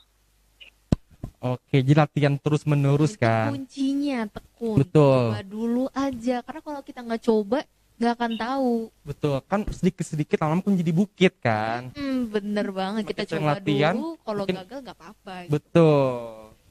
Oke, 1.42 1.82
jadi 1.82 2.06
latihan 2.06 2.38
terus 2.38 2.62
menerus 2.62 3.18
Itu 3.18 3.26
kan. 3.26 3.50
kuncinya 3.50 4.30
tekun. 4.30 4.78
Betul. 4.78 5.34
Coba 5.34 5.42
dulu 5.42 5.84
aja. 5.90 6.38
Karena 6.38 6.60
kalau 6.62 6.80
kita 6.86 7.02
nggak 7.02 7.22
coba, 7.26 7.58
nggak 7.98 8.12
akan 8.14 8.32
tahu. 8.38 8.72
Betul. 9.02 9.36
Kan 9.50 9.66
sedikit-sedikit 9.66 10.38
lama-lama 10.38 10.62
kan 10.62 10.78
jadi 10.78 10.92
bukit 10.94 11.34
kan. 11.42 11.90
Hmm, 11.98 12.30
bener 12.30 12.70
banget. 12.70 13.10
Kita 13.10 13.26
Makin 13.26 13.32
coba 13.34 13.50
latihan, 13.58 13.94
dulu. 13.98 14.10
Kalau 14.22 14.42
makin- 14.46 14.58
gagal 14.62 14.78
nggak 14.86 14.96
apa-apa. 15.02 15.34
Betul. 15.50 16.06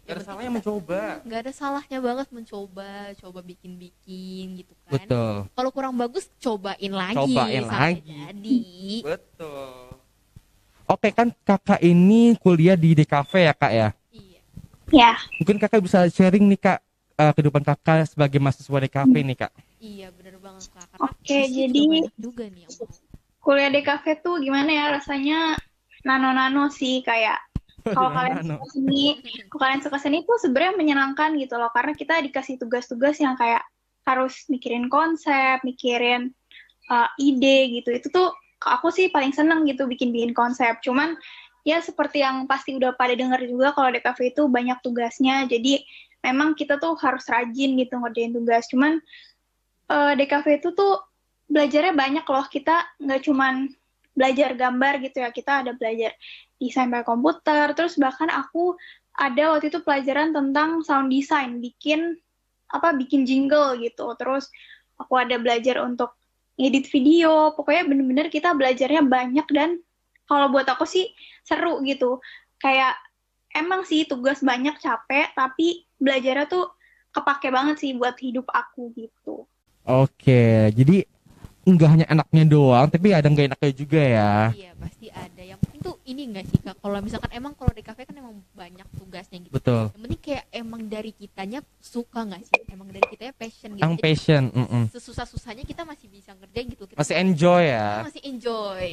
Gak 0.01 0.07
ada 0.07 0.15
Yang 0.15 0.23
salahnya 0.23 0.39
kita- 0.41 0.55
mencoba. 0.55 1.01
Nggak 1.27 1.39
ada 1.39 1.51
salahnya 1.51 1.99
banget 1.99 2.27
mencoba, 2.31 2.89
coba 3.19 3.39
bikin-bikin 3.43 4.45
gitu 4.55 4.73
kan. 4.81 4.91
Betul. 4.95 5.35
Kalau 5.51 5.69
kurang 5.69 5.93
bagus, 5.93 6.31
cobain 6.39 6.93
lagi. 6.95 7.19
Cobain 7.19 7.63
sampai 7.67 7.91
lagi. 7.99 8.07
Jadi. 8.07 8.59
Betul. 9.03 9.80
Oke 10.91 11.15
kan 11.15 11.31
kakak 11.47 11.79
ini 11.79 12.35
kuliah 12.35 12.75
di 12.75 12.91
DKV 12.91 13.31
ya 13.31 13.53
kak 13.55 13.71
ya. 13.71 13.89
Ya, 14.91 15.15
Mungkin 15.39 15.55
kakak 15.55 15.79
bisa 15.87 16.03
sharing 16.11 16.51
nih 16.51 16.59
kak 16.59 16.83
eh, 17.15 17.31
kehidupan 17.31 17.63
kakak 17.63 18.11
sebagai 18.11 18.43
mahasiswa 18.43 18.75
DKV 18.75 19.13
nih 19.23 19.37
kak. 19.39 19.51
Iya, 19.79 20.11
bener 20.11 20.35
banget 20.43 20.67
kak. 20.67 20.83
Karena 20.91 21.07
Oke, 21.07 21.37
jadi- 21.47 22.11
juga 22.19 22.43
nih 22.51 22.67
yang 22.67 22.71
mau. 22.75 22.91
kuliah 23.41 23.71
di 23.71 23.81
cafe 23.81 24.19
tuh 24.19 24.37
gimana 24.37 24.69
ya 24.69 24.85
rasanya 24.91 25.55
nano-nano 26.03 26.67
sih 26.69 26.99
kayak 27.01 27.39
kalau 27.97 28.11
kalian 28.13 28.37
Nano. 28.43 28.59
suka 28.59 28.67
seni, 28.75 29.03
kalau 29.49 29.59
kalian 29.63 29.81
suka 29.81 29.97
seni 29.97 30.17
tuh 30.27 30.37
sebenarnya 30.43 30.75
menyenangkan 30.77 31.39
gitu 31.39 31.55
loh 31.57 31.71
karena 31.73 31.95
kita 31.97 32.19
dikasih 32.21 32.59
tugas-tugas 32.59 33.15
yang 33.17 33.33
kayak 33.39 33.63
harus 34.03 34.43
mikirin 34.51 34.91
konsep, 34.91 35.63
mikirin 35.63 36.35
uh, 36.91 37.07
ide 37.15 37.79
gitu. 37.79 37.95
Itu 37.95 38.11
tuh 38.11 38.35
aku 38.61 38.93
sih 38.93 39.09
paling 39.09 39.33
seneng 39.33 39.65
gitu 39.65 39.89
bikin-bikin 39.89 40.37
konsep. 40.37 40.77
Cuman 40.85 41.17
ya 41.65 41.81
seperti 41.81 42.21
yang 42.21 42.45
pasti 42.45 42.77
udah 42.77 42.93
pada 42.93 43.13
denger 43.13 43.45
juga 43.49 43.73
kalau 43.73 43.89
DKV 43.89 44.19
itu 44.37 44.43
banyak 44.45 44.77
tugasnya. 44.85 45.49
Jadi 45.49 45.81
memang 46.21 46.53
kita 46.53 46.77
tuh 46.77 46.93
harus 47.01 47.25
rajin 47.25 47.77
gitu 47.77 47.97
ngerjain 47.97 48.33
tugas. 48.33 48.69
Cuman 48.69 49.01
eh, 49.89 50.13
DKV 50.17 50.45
itu 50.61 50.69
tuh 50.77 51.01
belajarnya 51.49 51.93
banyak 51.97 52.25
loh. 52.25 52.45
Kita 52.45 52.85
nggak 53.01 53.21
cuman 53.25 53.69
belajar 54.13 54.53
gambar 54.53 54.93
gitu 55.01 55.17
ya. 55.25 55.29
Kita 55.33 55.65
ada 55.65 55.71
belajar 55.73 56.13
desain 56.61 56.89
pakai 56.93 57.07
komputer. 57.07 57.65
Terus 57.73 57.97
bahkan 57.97 58.29
aku 58.29 58.77
ada 59.17 59.57
waktu 59.57 59.73
itu 59.73 59.83
pelajaran 59.83 60.31
tentang 60.31 60.85
sound 60.87 61.11
design, 61.11 61.59
bikin 61.59 62.15
apa 62.71 62.95
bikin 62.95 63.27
jingle 63.27 63.75
gitu. 63.81 64.13
Terus 64.15 64.47
aku 64.95 65.17
ada 65.17 65.35
belajar 65.41 65.81
untuk 65.81 66.20
edit 66.59 66.87
video. 66.89 67.53
Pokoknya 67.55 67.83
bener-bener 67.87 68.27
kita 68.27 68.55
belajarnya 68.55 69.03
banyak 69.05 69.47
dan 69.51 69.79
kalau 70.25 70.47
buat 70.51 70.67
aku 70.67 70.87
sih 70.87 71.11
seru 71.43 71.83
gitu. 71.83 72.19
Kayak 72.61 72.95
emang 73.51 73.83
sih 73.83 74.07
tugas 74.07 74.39
banyak 74.39 74.79
capek, 74.79 75.35
tapi 75.35 75.83
belajarnya 75.99 76.47
tuh 76.47 76.71
kepake 77.11 77.51
banget 77.51 77.75
sih 77.83 77.91
buat 77.95 78.15
hidup 78.19 78.47
aku 78.47 78.95
gitu. 78.95 79.43
Oke, 79.83 80.71
jadi 80.71 81.03
nggak 81.61 81.89
hanya 81.89 82.05
enaknya 82.09 82.43
doang, 82.47 82.87
tapi 82.89 83.13
ada 83.13 83.27
nggak 83.27 83.53
enaknya 83.53 83.71
juga 83.75 84.01
ya. 84.01 84.33
Iya, 84.55 84.71
pasti 84.77 85.07
ada. 85.11 85.40
Tuh 85.81 85.97
ini 86.05 86.29
nggak 86.29 86.45
sih 86.45 86.59
kak? 86.61 86.77
Kalau 86.77 86.97
misalkan 87.01 87.31
emang 87.33 87.53
kalau 87.57 87.73
di 87.73 87.81
kafe 87.81 88.05
kan 88.05 88.13
emang 88.13 88.37
banyak 88.53 88.85
tugasnya 89.01 89.41
gitu. 89.41 89.53
Betul. 89.57 89.89
Yang 89.97 90.01
penting 90.05 90.21
kayak 90.21 90.45
emang 90.53 90.81
dari 90.85 91.11
kitanya 91.11 91.59
suka 91.81 92.21
nggak 92.21 92.41
sih? 92.45 92.61
Emang 92.69 92.87
dari 92.93 93.05
kitanya 93.09 93.33
passion 93.33 93.69
gitu. 93.73 93.81
Yang 93.81 93.93
Jadi 93.97 94.03
passion, 94.05 94.43
mm-mm. 94.53 94.83
Sesusah-susahnya 94.93 95.63
kita 95.65 95.81
masih 95.81 96.07
bisa 96.07 96.37
ngerjain 96.37 96.67
gitu. 96.69 96.83
Kita 96.85 97.01
masih 97.01 97.15
enjoy 97.17 97.63
kita 97.65 97.73
ya. 97.73 97.89
masih 98.05 98.23
enjoy. 98.29 98.87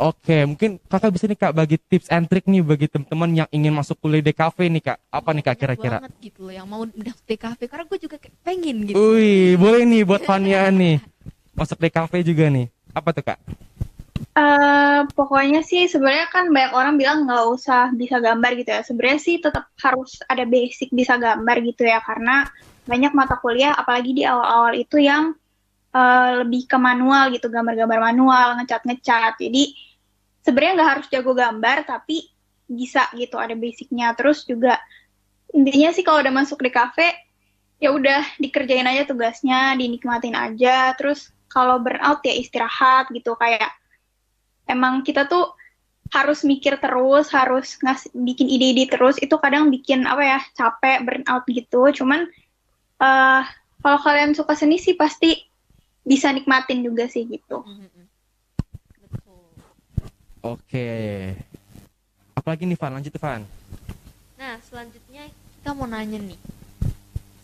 Oke, 0.00 0.48
mungkin 0.48 0.80
kakak 0.88 1.12
bisa 1.12 1.28
nih 1.28 1.36
kak 1.36 1.52
bagi 1.52 1.76
tips 1.76 2.08
and 2.08 2.24
trick 2.24 2.48
nih 2.48 2.64
bagi 2.64 2.88
teman-teman 2.88 3.44
yang 3.44 3.48
ingin 3.52 3.72
masuk 3.76 4.00
kuliah 4.00 4.24
di 4.24 4.32
kafe 4.32 4.72
nih 4.72 4.80
kak. 4.80 4.98
Apa 5.12 5.36
nih 5.36 5.44
kak 5.44 5.56
kira-kira? 5.60 6.00
banget 6.00 6.16
gitu 6.24 6.48
loh 6.48 6.54
yang 6.56 6.64
mau 6.64 6.88
di 6.88 7.36
kafe 7.36 7.68
karena 7.68 7.84
gue 7.84 7.98
juga 8.00 8.16
pengen 8.40 8.88
gitu. 8.88 8.96
Wih, 8.96 9.60
boleh 9.60 9.84
nih 9.84 10.02
buat 10.08 10.24
Fania 10.24 10.72
nih 10.72 11.04
masuk 11.52 11.76
di 11.76 11.92
kafe 11.92 12.24
juga 12.24 12.48
nih. 12.48 12.72
Apa 12.96 13.12
tuh 13.12 13.24
kak? 13.28 13.38
Eh, 14.30 15.00
pokoknya 15.10 15.66
sih 15.66 15.90
sebenarnya 15.90 16.30
kan 16.30 16.54
banyak 16.54 16.70
orang 16.70 16.94
bilang 16.94 17.26
nggak 17.26 17.44
usah 17.50 17.90
bisa 17.90 18.22
gambar 18.22 18.50
gitu 18.62 18.70
ya. 18.70 18.82
Sebenarnya 18.86 19.18
sih 19.18 19.36
tetap 19.42 19.66
harus 19.82 20.22
ada 20.30 20.46
basic 20.46 20.94
bisa 20.94 21.18
gambar 21.18 21.56
gitu 21.66 21.82
ya 21.82 21.98
karena 21.98 22.46
banyak 22.86 23.10
mata 23.10 23.34
kuliah 23.42 23.74
apalagi 23.74 24.14
di 24.14 24.22
awal-awal 24.22 24.78
itu 24.78 25.02
yang 25.02 25.34
eh, 25.90 26.30
lebih 26.46 26.70
ke 26.70 26.78
manual 26.78 27.34
gitu, 27.34 27.50
gambar-gambar 27.50 27.98
manual, 28.14 28.48
ngecat-ngecat. 28.62 29.34
Jadi 29.42 29.74
sebenarnya 30.46 30.72
nggak 30.78 30.90
harus 30.94 31.06
jago 31.10 31.32
gambar 31.34 31.76
tapi 31.90 32.30
bisa 32.70 33.10
gitu 33.18 33.34
ada 33.34 33.58
basicnya. 33.58 34.14
Terus 34.14 34.46
juga 34.46 34.78
intinya 35.50 35.90
sih 35.90 36.06
kalau 36.06 36.22
udah 36.22 36.30
masuk 36.30 36.62
di 36.62 36.70
kafe 36.70 37.10
ya 37.82 37.90
udah 37.90 38.22
dikerjain 38.38 38.86
aja 38.86 39.10
tugasnya, 39.10 39.74
dinikmatin 39.74 40.38
aja. 40.38 40.94
Terus 40.94 41.34
kalau 41.50 41.82
burnout 41.82 42.22
ya 42.22 42.30
istirahat 42.38 43.10
gitu 43.10 43.34
kayak 43.34 43.79
emang 44.70 45.02
kita 45.02 45.26
tuh 45.26 45.58
harus 46.10 46.42
mikir 46.42 46.78
terus, 46.78 47.30
harus 47.30 47.78
ngasih 47.82 48.10
bikin 48.14 48.46
ide-ide 48.46 48.86
terus. 48.90 49.18
Itu 49.18 49.38
kadang 49.42 49.70
bikin 49.70 50.06
apa 50.06 50.22
ya 50.22 50.38
capek, 50.54 51.02
burnout 51.02 51.44
gitu. 51.50 51.90
Cuman 51.90 52.30
eh 53.00 53.42
kalau 53.80 53.98
kalian 53.98 54.36
suka 54.36 54.54
seni 54.54 54.78
sih 54.78 54.94
pasti 54.94 55.34
bisa 56.06 56.30
nikmatin 56.30 56.82
juga 56.86 57.06
sih 57.06 57.26
gitu. 57.26 57.62
Oke. 60.40 60.88
Apalagi 62.32 62.64
nih 62.64 62.78
Van, 62.80 62.96
lanjut 62.96 63.12
Van. 63.20 63.44
Nah, 64.40 64.56
selanjutnya 64.64 65.28
kita 65.28 65.76
mau 65.76 65.84
nanya 65.84 66.16
nih. 66.16 66.40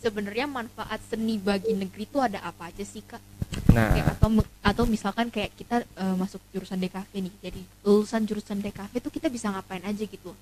Sebenarnya 0.00 0.48
manfaat 0.48 1.04
seni 1.04 1.36
bagi 1.36 1.76
negeri 1.76 2.08
itu 2.08 2.16
ada 2.16 2.40
apa 2.40 2.72
aja 2.72 2.80
sih, 2.80 3.04
Kak? 3.04 3.35
Nah, 3.72 3.92
Kayak 3.92 4.06
atau 4.16 4.28
atau 4.62 4.84
misalkan 4.84 5.26
kayak 5.28 5.50
kita 5.54 5.76
eh, 5.82 6.14
masuk 6.16 6.40
jurusan 6.50 6.78
DKV 6.78 7.12
nih. 7.20 7.34
Jadi 7.42 7.60
lulusan 7.82 8.22
jurusan 8.24 8.58
DKV 8.58 8.92
tuh 8.98 9.12
kita 9.12 9.28
bisa 9.28 9.48
ngapain 9.48 9.82
aja 9.82 10.04
gitu. 10.04 10.32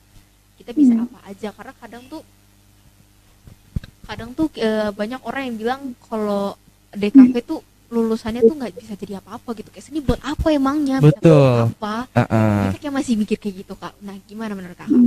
Kita 0.54 0.70
bisa 0.70 0.94
Hmm. 0.94 1.04
apa 1.06 1.18
aja 1.26 1.48
karena 1.50 1.74
kadang 1.76 2.02
tuh 2.06 2.22
kadang 4.04 4.30
tuh 4.32 4.46
eh, 4.56 4.90
banyak 4.90 5.20
orang 5.24 5.42
yang 5.48 5.56
bilang 5.56 5.80
kalau 6.04 6.54
DKV 6.92 7.34
tuh 7.42 7.60
lulusannya 7.88 8.42
tuh 8.42 8.56
nggak 8.58 8.74
bisa 8.74 8.94
jadi 8.94 9.22
apa-apa 9.22 9.54
gitu. 9.54 9.70
Kayak 9.70 9.84
seni 9.86 10.00
buat 10.02 10.18
apa 10.18 10.50
emangnya? 10.50 10.98
Betul. 10.98 11.70
buat 11.70 11.78
apa? 11.78 11.94
uh-uh. 12.10 12.74
Kita 12.74 12.78
kayak 12.82 12.94
masih 12.94 13.14
mikir 13.14 13.38
kayak 13.38 13.54
gitu, 13.62 13.74
Kak. 13.78 13.94
Nah, 14.02 14.18
gimana 14.26 14.52
menurut 14.52 14.74
Kakak? 14.74 14.98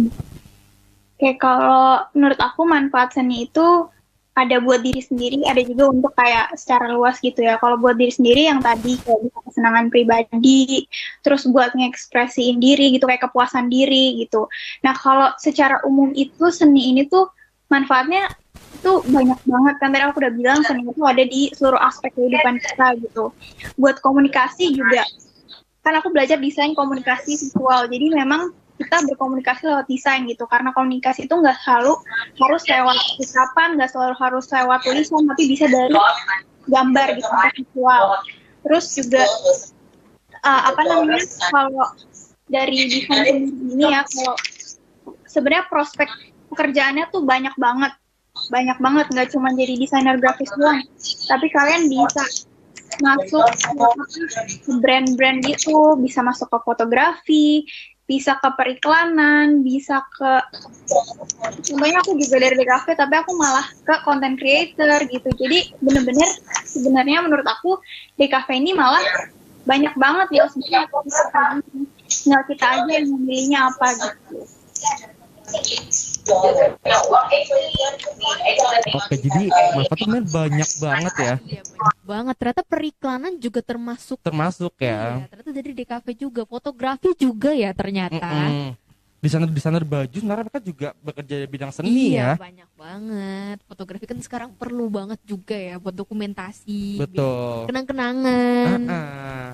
Kayak 1.18 1.38
kalau 1.42 1.84
menurut 2.14 2.40
aku 2.40 2.62
manfaat 2.64 3.12
seni 3.12 3.50
itu 3.50 3.90
ada 4.38 4.62
buat 4.62 4.86
diri 4.86 5.02
sendiri, 5.02 5.42
ada 5.50 5.66
juga 5.66 5.90
untuk 5.90 6.14
kayak 6.14 6.54
secara 6.54 6.94
luas 6.94 7.18
gitu 7.18 7.42
ya. 7.42 7.58
Kalau 7.58 7.82
buat 7.82 7.98
diri 7.98 8.14
sendiri 8.14 8.46
yang 8.46 8.62
tadi 8.62 9.02
kayak 9.02 9.34
kesenangan 9.50 9.90
pribadi, 9.90 10.86
terus 11.26 11.50
buat 11.50 11.74
ngekspresiin 11.74 12.62
diri 12.62 12.94
gitu, 12.94 13.10
kayak 13.10 13.26
kepuasan 13.26 13.66
diri 13.74 14.22
gitu. 14.22 14.46
Nah 14.86 14.94
kalau 14.94 15.34
secara 15.42 15.82
umum 15.90 16.14
itu 16.14 16.54
seni 16.54 16.94
ini 16.94 17.10
tuh 17.10 17.34
manfaatnya 17.74 18.30
itu 18.78 19.02
banyak 19.10 19.42
banget 19.42 19.76
kan 19.82 19.90
tadi 19.90 20.04
aku 20.06 20.22
udah 20.22 20.34
bilang 20.38 20.62
seni 20.62 20.86
itu 20.86 21.02
ada 21.02 21.24
di 21.26 21.50
seluruh 21.58 21.82
aspek 21.82 22.14
kehidupan 22.14 22.62
kita 22.62 22.94
gitu. 23.02 23.34
Buat 23.74 24.06
komunikasi 24.06 24.70
juga, 24.70 25.02
kan 25.82 25.98
aku 25.98 26.14
belajar 26.14 26.38
desain 26.38 26.78
komunikasi 26.78 27.34
visual, 27.42 27.90
jadi 27.90 28.06
memang 28.14 28.54
kita 28.78 29.04
berkomunikasi 29.10 29.68
lewat 29.68 29.86
desain 29.90 30.24
gitu. 30.30 30.46
Karena 30.46 30.72
komunikasi 30.72 31.26
itu 31.26 31.34
nggak 31.34 31.58
selalu 31.66 31.98
harus 32.38 32.64
lewat 32.70 32.98
ucapan 33.20 33.70
nggak 33.76 33.90
selalu 33.92 34.16
harus 34.22 34.46
lewat 34.54 34.80
tulisan 34.86 35.24
tapi 35.28 35.44
bisa 35.50 35.66
dari 35.68 35.94
gambar 36.70 37.08
gitu 37.18 37.34
visual. 37.58 38.04
Terus 38.64 38.86
juga 38.96 39.24
uh, 40.46 40.62
apa 40.72 40.82
namanya 40.86 41.26
kalau 41.50 41.88
dari 42.48 42.88
desain 42.88 43.50
ini 43.52 43.86
ya 43.86 44.06
kalau 44.08 44.36
sebenarnya 45.28 45.66
prospek 45.68 46.08
pekerjaannya 46.54 47.10
tuh 47.10 47.26
banyak 47.26 47.56
banget. 47.58 47.94
Banyak 48.54 48.78
banget 48.78 49.06
nggak 49.10 49.30
cuma 49.34 49.50
jadi 49.58 49.74
desainer 49.76 50.22
grafis 50.22 50.54
doang. 50.54 50.86
Tapi 51.26 51.50
kalian 51.50 51.90
bisa 51.90 52.22
masuk 53.04 53.46
ke 53.52 54.72
brand-brand 54.82 55.44
gitu 55.46 56.00
bisa 56.02 56.24
masuk 56.26 56.50
ke 56.50 56.58
fotografi 56.64 57.68
bisa 58.08 58.40
ke 58.40 58.50
periklanan, 58.56 59.68
bisa 59.68 60.00
ke 60.16 60.32
contohnya 61.68 62.00
aku 62.00 62.16
juga 62.16 62.40
dari 62.40 62.56
DKV 62.56 62.88
tapi 62.96 63.16
aku 63.20 63.36
malah 63.36 63.68
ke 63.84 63.96
content 64.08 64.40
creator 64.40 65.04
gitu. 65.12 65.28
Jadi 65.36 65.76
bener-bener 65.84 66.30
sebenarnya 66.64 67.20
menurut 67.28 67.44
aku 67.44 67.84
DKV 68.16 68.48
ini 68.56 68.72
malah 68.72 69.04
banyak 69.68 69.92
banget 70.00 70.40
ya 70.40 70.48
sebenarnya 70.48 70.88
tinggal 72.08 72.44
kita 72.48 72.66
aja 72.80 72.92
yang 72.96 73.12
memilihnya 73.12 73.60
apa 73.68 73.88
gitu. 74.00 74.48
Oke, 78.98 79.16
jadi 79.16 79.44
manfaatnya 79.76 80.22
banyak 80.28 80.70
banget 80.82 81.14
ya. 81.16 81.36
Iya, 81.40 81.62
banyak 81.64 81.98
banget. 82.04 82.36
Ternyata 82.36 82.64
periklanan 82.68 83.34
juga 83.40 83.60
termasuk. 83.64 84.18
Termasuk 84.20 84.74
Iya, 84.84 85.24
ya. 85.24 85.28
ternyata 85.32 85.52
dari 85.56 85.72
DKV 85.72 86.06
juga, 86.18 86.42
fotografi 86.44 87.10
juga 87.16 87.52
ya 87.56 87.72
ternyata. 87.72 88.28
Mm-mm. 88.28 88.76
Desainer 89.18 89.50
desainer 89.50 89.82
baju 89.82 90.14
sebenarnya 90.14 90.46
mereka 90.46 90.62
juga 90.62 90.94
bekerja 91.02 91.36
di 91.42 91.48
bidang 91.50 91.74
seni 91.74 92.14
iya, 92.14 92.38
ya. 92.38 92.38
banyak 92.38 92.70
banget. 92.78 93.58
Fotografi 93.66 94.06
kan 94.06 94.20
sekarang 94.22 94.50
perlu 94.54 94.94
banget 94.94 95.18
juga 95.26 95.58
ya 95.58 95.82
buat 95.82 95.96
dokumentasi. 95.96 97.02
Betul. 97.02 97.66
Kenang-kenangan. 97.66 98.80
Ah-ah. 98.86 99.50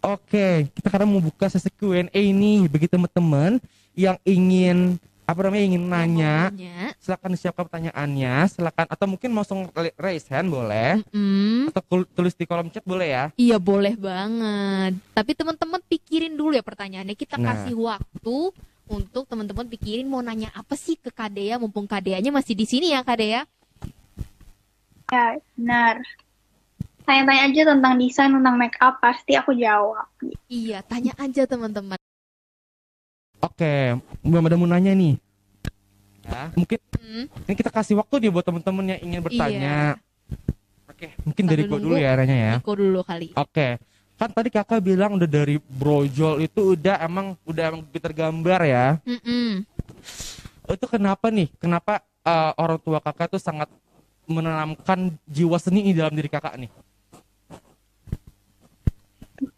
Oke, 0.00 0.72
kita 0.72 0.88
sekarang 0.88 1.12
mau 1.12 1.20
buka 1.20 1.52
sesi 1.52 1.68
Q&A 1.68 2.08
ini 2.08 2.64
bagi 2.72 2.88
teman-teman 2.88 3.60
yang 3.92 4.16
ingin 4.24 4.96
apa 5.30 5.46
namanya 5.46 5.64
ingin 5.64 5.84
nanya, 5.86 6.34
Nanya. 6.50 6.90
silakan 6.98 7.30
disiapkan 7.32 7.64
pertanyaannya, 7.64 8.34
silakan 8.50 8.86
atau 8.90 9.06
mungkin 9.06 9.30
langsung 9.30 9.70
raise 9.94 10.26
hand 10.26 10.50
boleh 10.50 10.98
Mm, 11.10 11.70
atau 11.70 12.02
tulis 12.04 12.34
di 12.34 12.44
kolom 12.44 12.66
chat 12.66 12.82
boleh 12.82 13.08
ya. 13.08 13.24
Iya 13.38 13.56
boleh 13.56 13.94
banget. 13.94 14.98
Tapi 15.14 15.30
teman-teman 15.32 15.78
pikirin 15.86 16.34
dulu 16.34 16.50
ya 16.50 16.66
pertanyaannya. 16.66 17.14
Kita 17.14 17.38
Nah. 17.38 17.54
kasih 17.54 17.78
waktu 17.78 18.36
untuk 18.90 19.22
teman-teman 19.24 19.70
pikirin 19.70 20.04
mau 20.04 20.18
nanya 20.18 20.50
apa 20.50 20.74
sih 20.74 20.98
ke 20.98 21.08
Kadea 21.08 21.56
mumpung 21.56 21.86
Kadeanya 21.86 22.34
masih 22.34 22.58
di 22.58 22.66
sini 22.66 22.90
ya 22.90 23.06
Kadea. 23.06 23.46
Ya, 25.10 25.38
benar. 25.54 26.02
Tanya-tanya 27.02 27.42
aja 27.50 27.62
tentang 27.74 27.94
desain, 27.98 28.30
tentang 28.30 28.54
make 28.54 28.78
up, 28.78 28.98
pasti 28.98 29.34
aku 29.34 29.50
jawab. 29.54 30.06
Iya, 30.46 30.82
tanya 30.82 31.10
aja 31.18 31.42
teman-teman. 31.42 31.98
Oke, 33.60 34.00
belum 34.24 34.48
ada 34.48 34.56
mau 34.56 34.64
nanya 34.64 34.96
nih. 34.96 35.20
Ya, 36.24 36.48
mungkin 36.56 36.80
Hmm. 36.96 37.28
ini 37.44 37.52
kita 37.60 37.68
kasih 37.68 38.00
waktu 38.00 38.24
dia 38.24 38.32
buat 38.32 38.40
teman-teman 38.40 38.96
yang 38.96 39.00
ingin 39.04 39.20
bertanya. 39.20 40.00
Oke, 40.88 41.12
mungkin 41.28 41.44
dari 41.44 41.68
Sambil 41.68 41.76
gua 41.76 41.84
dulu 41.84 41.96
nunggu, 42.00 42.08
ya 42.08 42.16
nanya 42.16 42.36
ya. 42.40 42.54
Niko 42.56 42.72
dulu 42.72 43.00
kali. 43.04 43.28
Oke. 43.36 43.76
Kan 44.16 44.32
tadi 44.32 44.48
kakak 44.48 44.80
bilang 44.80 45.20
udah 45.20 45.28
dari 45.28 45.60
brojol 45.60 46.40
itu 46.40 46.72
udah 46.72 47.04
emang 47.04 47.36
udah 47.44 47.64
emang 47.68 47.84
pinter 47.84 48.16
gambar 48.16 48.60
ya. 48.64 48.86
Mm-mm. 49.04 49.68
Itu 50.64 50.86
kenapa 50.88 51.28
nih? 51.28 51.52
Kenapa 51.60 52.00
eh, 52.24 52.52
orang 52.56 52.80
tua 52.80 52.96
kakak 53.04 53.36
tuh 53.36 53.42
sangat 53.44 53.68
menanamkan 54.24 55.12
jiwa 55.28 55.60
seni 55.60 55.92
di 55.92 56.00
dalam 56.00 56.16
diri 56.16 56.32
kakak 56.32 56.56
nih? 56.56 56.72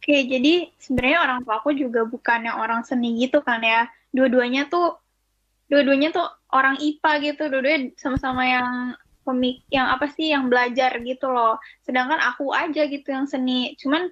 Oke, 0.02 0.26
jadi 0.26 0.66
sebenarnya 0.82 1.18
orang 1.22 1.38
tua 1.46 1.62
aku 1.62 1.78
juga 1.78 2.02
bukannya 2.02 2.58
orang 2.58 2.82
seni 2.82 3.22
gitu 3.22 3.38
kan 3.38 3.62
ya. 3.62 3.86
Dua-duanya 4.10 4.66
tuh, 4.66 4.98
dua-duanya 5.70 6.10
tuh 6.10 6.26
orang 6.50 6.74
IPA 6.82 7.12
gitu. 7.22 7.46
Dua-duanya 7.46 7.94
sama-sama 7.94 8.42
yang 8.42 8.98
pemik, 9.22 9.62
yang 9.70 9.86
apa 9.94 10.10
sih, 10.10 10.34
yang 10.34 10.50
belajar 10.50 10.98
gitu 11.06 11.30
loh. 11.30 11.62
Sedangkan 11.86 12.18
aku 12.18 12.50
aja 12.50 12.82
gitu 12.90 13.14
yang 13.14 13.30
seni. 13.30 13.78
Cuman 13.78 14.10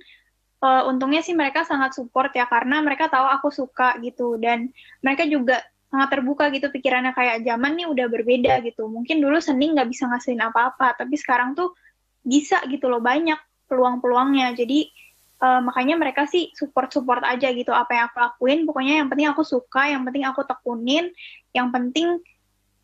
eh, 0.63 0.83
untungnya 0.87 1.27
sih 1.27 1.35
mereka 1.35 1.67
sangat 1.67 1.99
support 1.99 2.31
ya 2.39 2.47
karena 2.47 2.79
mereka 2.87 3.11
tahu 3.11 3.27
aku 3.27 3.51
suka 3.51 3.99
gitu 3.99 4.39
dan 4.39 4.71
mereka 5.03 5.27
juga 5.27 5.59
sangat 5.91 6.15
terbuka 6.15 6.55
gitu 6.55 6.71
pikirannya 6.71 7.11
kayak 7.19 7.43
zaman 7.43 7.75
nih 7.75 7.91
udah 7.91 8.07
berbeda 8.07 8.63
gitu. 8.63 8.87
Mungkin 8.87 9.19
dulu 9.19 9.43
seni 9.43 9.75
nggak 9.75 9.91
bisa 9.91 10.07
ngasihin 10.07 10.39
apa-apa, 10.39 11.03
tapi 11.03 11.19
sekarang 11.19 11.59
tuh 11.59 11.75
bisa 12.23 12.63
gitu 12.71 12.87
loh 12.87 13.03
banyak 13.03 13.43
peluang-peluangnya. 13.67 14.55
Jadi 14.55 15.10
eh, 15.41 15.61
makanya 15.65 15.97
mereka 15.97 16.29
sih 16.29 16.53
support-support 16.53 17.25
aja 17.25 17.49
gitu 17.51 17.73
apa 17.73 17.91
yang 17.97 18.05
aku 18.13 18.19
lakuin. 18.21 18.59
Pokoknya 18.69 19.01
yang 19.01 19.09
penting 19.09 19.29
aku 19.29 19.43
suka, 19.43 19.89
yang 19.89 20.05
penting 20.05 20.25
aku 20.29 20.45
tekunin, 20.45 21.09
yang 21.57 21.73
penting 21.73 22.21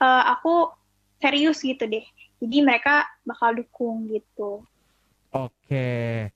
eh, 0.01 0.23
aku 0.27 0.73
serius 1.21 1.61
gitu 1.61 1.85
deh. 1.85 2.05
Jadi 2.37 2.57
mereka 2.61 3.09
bakal 3.25 3.57
dukung 3.57 4.09
gitu. 4.13 4.61
Oke. 5.33 6.29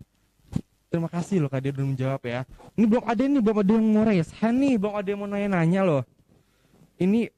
Terima 0.91 1.07
kasih 1.07 1.39
loh 1.39 1.47
Kak 1.47 1.63
dia 1.63 1.71
udah 1.71 1.87
menjawab 1.87 2.23
ya. 2.27 2.43
Ini 2.75 2.85
belum 2.89 3.05
ada 3.07 3.23
nih, 3.23 3.41
belum 3.41 3.59
ada 3.63 3.73
yang 3.79 3.87
mau 3.95 4.03
raise 4.03 4.33
hand 4.43 4.59
nih, 4.59 4.75
belum 4.75 4.95
ada 4.97 5.07
yang 5.07 5.21
mau 5.23 5.31
nanya-nanya 5.31 5.81
loh. 5.87 6.03
Ini 6.99 7.31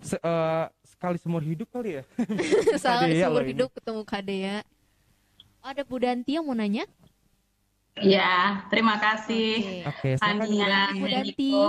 se- 0.00 0.22
eh, 0.22 0.64
sekali 0.86 1.20
seumur 1.20 1.44
hidup 1.44 1.68
kali 1.68 2.00
ya. 2.00 2.02
Salah 2.80 3.04
Kadea 3.04 3.28
seumur 3.28 3.36
loh 3.36 3.44
ini. 3.44 3.50
hidup 3.52 3.70
ketemu 3.76 4.02
Kadea. 4.08 4.56
Oh, 5.60 5.68
ada 5.68 5.82
Bu 5.84 6.00
Danti 6.00 6.40
yang 6.40 6.46
mau 6.48 6.56
nanya? 6.56 6.88
Ya, 7.96 8.60
terima 8.68 9.00
kasih 9.00 9.80
Bu 9.88 10.20
Fania. 10.20 10.92
Bu 10.92 11.06
dan. 11.08 11.24
Niko. 11.24 11.66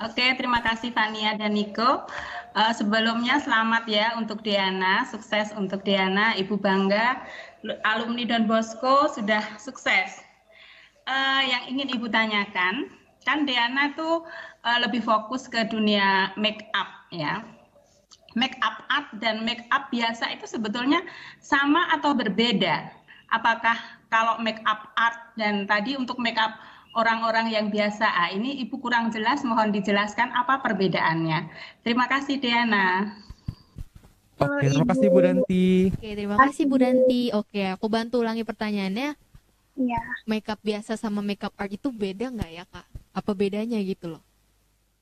Oke, 0.00 0.26
terima 0.34 0.64
kasih 0.64 0.88
Fania 0.96 1.36
dan 1.36 1.52
Niko. 1.52 2.08
Eh, 2.52 2.72
sebelumnya 2.72 3.36
selamat 3.40 3.84
ya 3.88 4.16
untuk 4.16 4.40
Diana, 4.40 5.04
sukses 5.04 5.52
untuk 5.52 5.84
Diana, 5.84 6.32
Ibu 6.36 6.56
bangga 6.56 7.22
lu- 7.60 7.76
alumni 7.84 8.24
Don 8.24 8.48
Bosco 8.48 9.08
sudah 9.12 9.44
sukses. 9.60 10.20
Eh, 11.04 11.42
yang 11.48 11.68
ingin 11.76 11.92
Ibu 11.92 12.08
tanyakan, 12.08 12.88
kan 13.28 13.44
Diana 13.44 13.92
tuh 13.92 14.24
eh, 14.64 14.78
lebih 14.80 15.04
fokus 15.04 15.44
ke 15.44 15.68
dunia 15.68 16.32
make 16.40 16.72
up 16.72 16.88
ya. 17.12 17.44
Make 18.32 18.56
up 18.64 18.88
art 18.88 19.12
dan 19.20 19.44
make 19.44 19.68
up 19.68 19.92
biasa 19.92 20.32
itu 20.32 20.48
sebetulnya 20.48 21.04
sama 21.44 21.92
atau 21.92 22.16
berbeda? 22.16 22.88
Apakah 23.28 23.76
kalau 24.12 24.36
make 24.44 24.60
up 24.68 24.92
art 24.92 25.32
dan 25.40 25.64
tadi 25.64 25.96
untuk 25.96 26.20
make 26.20 26.36
up 26.36 26.52
orang-orang 26.92 27.48
yang 27.48 27.72
biasa, 27.72 28.04
ah, 28.04 28.28
ini 28.28 28.60
Ibu 28.68 28.76
kurang 28.76 29.08
jelas, 29.08 29.40
mohon 29.40 29.72
dijelaskan 29.72 30.28
apa 30.36 30.60
perbedaannya. 30.60 31.48
Terima 31.80 32.04
kasih 32.04 32.36
Diana. 32.36 33.16
Oke, 34.36 34.68
terima 34.68 34.86
kasih 34.92 35.08
Bu 35.08 35.20
Danti. 35.24 35.68
Oke, 35.88 36.10
terima 36.12 36.36
kasih 36.36 36.64
Bu 36.68 36.76
Danti. 36.76 37.22
Oke, 37.32 37.62
aku 37.72 37.86
bantu 37.88 38.20
ulangi 38.20 38.44
pertanyaannya. 38.44 39.16
Iya. 39.72 40.02
Makeup 40.28 40.60
biasa 40.60 41.00
sama 41.00 41.24
makeup 41.24 41.56
art 41.56 41.72
itu 41.72 41.88
beda 41.88 42.28
nggak 42.28 42.50
ya 42.52 42.64
kak? 42.68 42.84
Apa 43.16 43.32
bedanya 43.32 43.80
gitu 43.80 44.12
loh? 44.12 44.22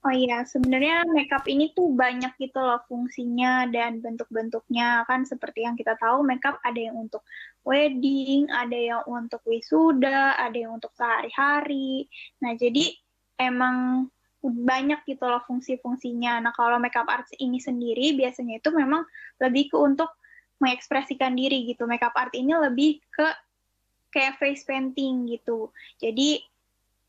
Oh 0.00 0.14
iya, 0.16 0.48
sebenarnya 0.48 1.04
makeup 1.12 1.44
ini 1.44 1.76
tuh 1.76 1.92
banyak 1.92 2.32
gitu 2.40 2.56
loh 2.56 2.80
fungsinya 2.88 3.68
dan 3.68 4.00
bentuk-bentuknya 4.00 5.04
kan 5.04 5.28
seperti 5.28 5.68
yang 5.68 5.76
kita 5.76 5.92
tahu 6.00 6.24
makeup 6.24 6.56
ada 6.64 6.80
yang 6.80 6.96
untuk 6.96 7.20
wedding, 7.64 8.48
ada 8.48 8.76
yang 8.76 9.02
untuk 9.04 9.44
wisuda, 9.44 10.36
ada 10.40 10.56
yang 10.56 10.80
untuk 10.80 10.90
sehari-hari. 10.96 12.08
Nah, 12.40 12.56
jadi 12.56 12.96
emang 13.36 14.08
banyak 14.40 15.04
gitu 15.04 15.28
loh 15.28 15.44
fungsi-fungsinya. 15.44 16.40
Nah, 16.40 16.52
kalau 16.56 16.80
makeup 16.80 17.08
arts 17.08 17.36
ini 17.36 17.60
sendiri 17.60 18.16
biasanya 18.16 18.60
itu 18.60 18.72
memang 18.72 19.04
lebih 19.36 19.68
ke 19.68 19.76
untuk 19.76 20.08
mengekspresikan 20.60 21.36
diri 21.36 21.68
gitu. 21.68 21.84
Makeup 21.84 22.16
art 22.16 22.32
ini 22.36 22.52
lebih 22.56 23.00
ke 23.12 23.28
kayak 24.12 24.40
face 24.40 24.64
painting 24.64 25.28
gitu. 25.28 25.72
Jadi 26.00 26.40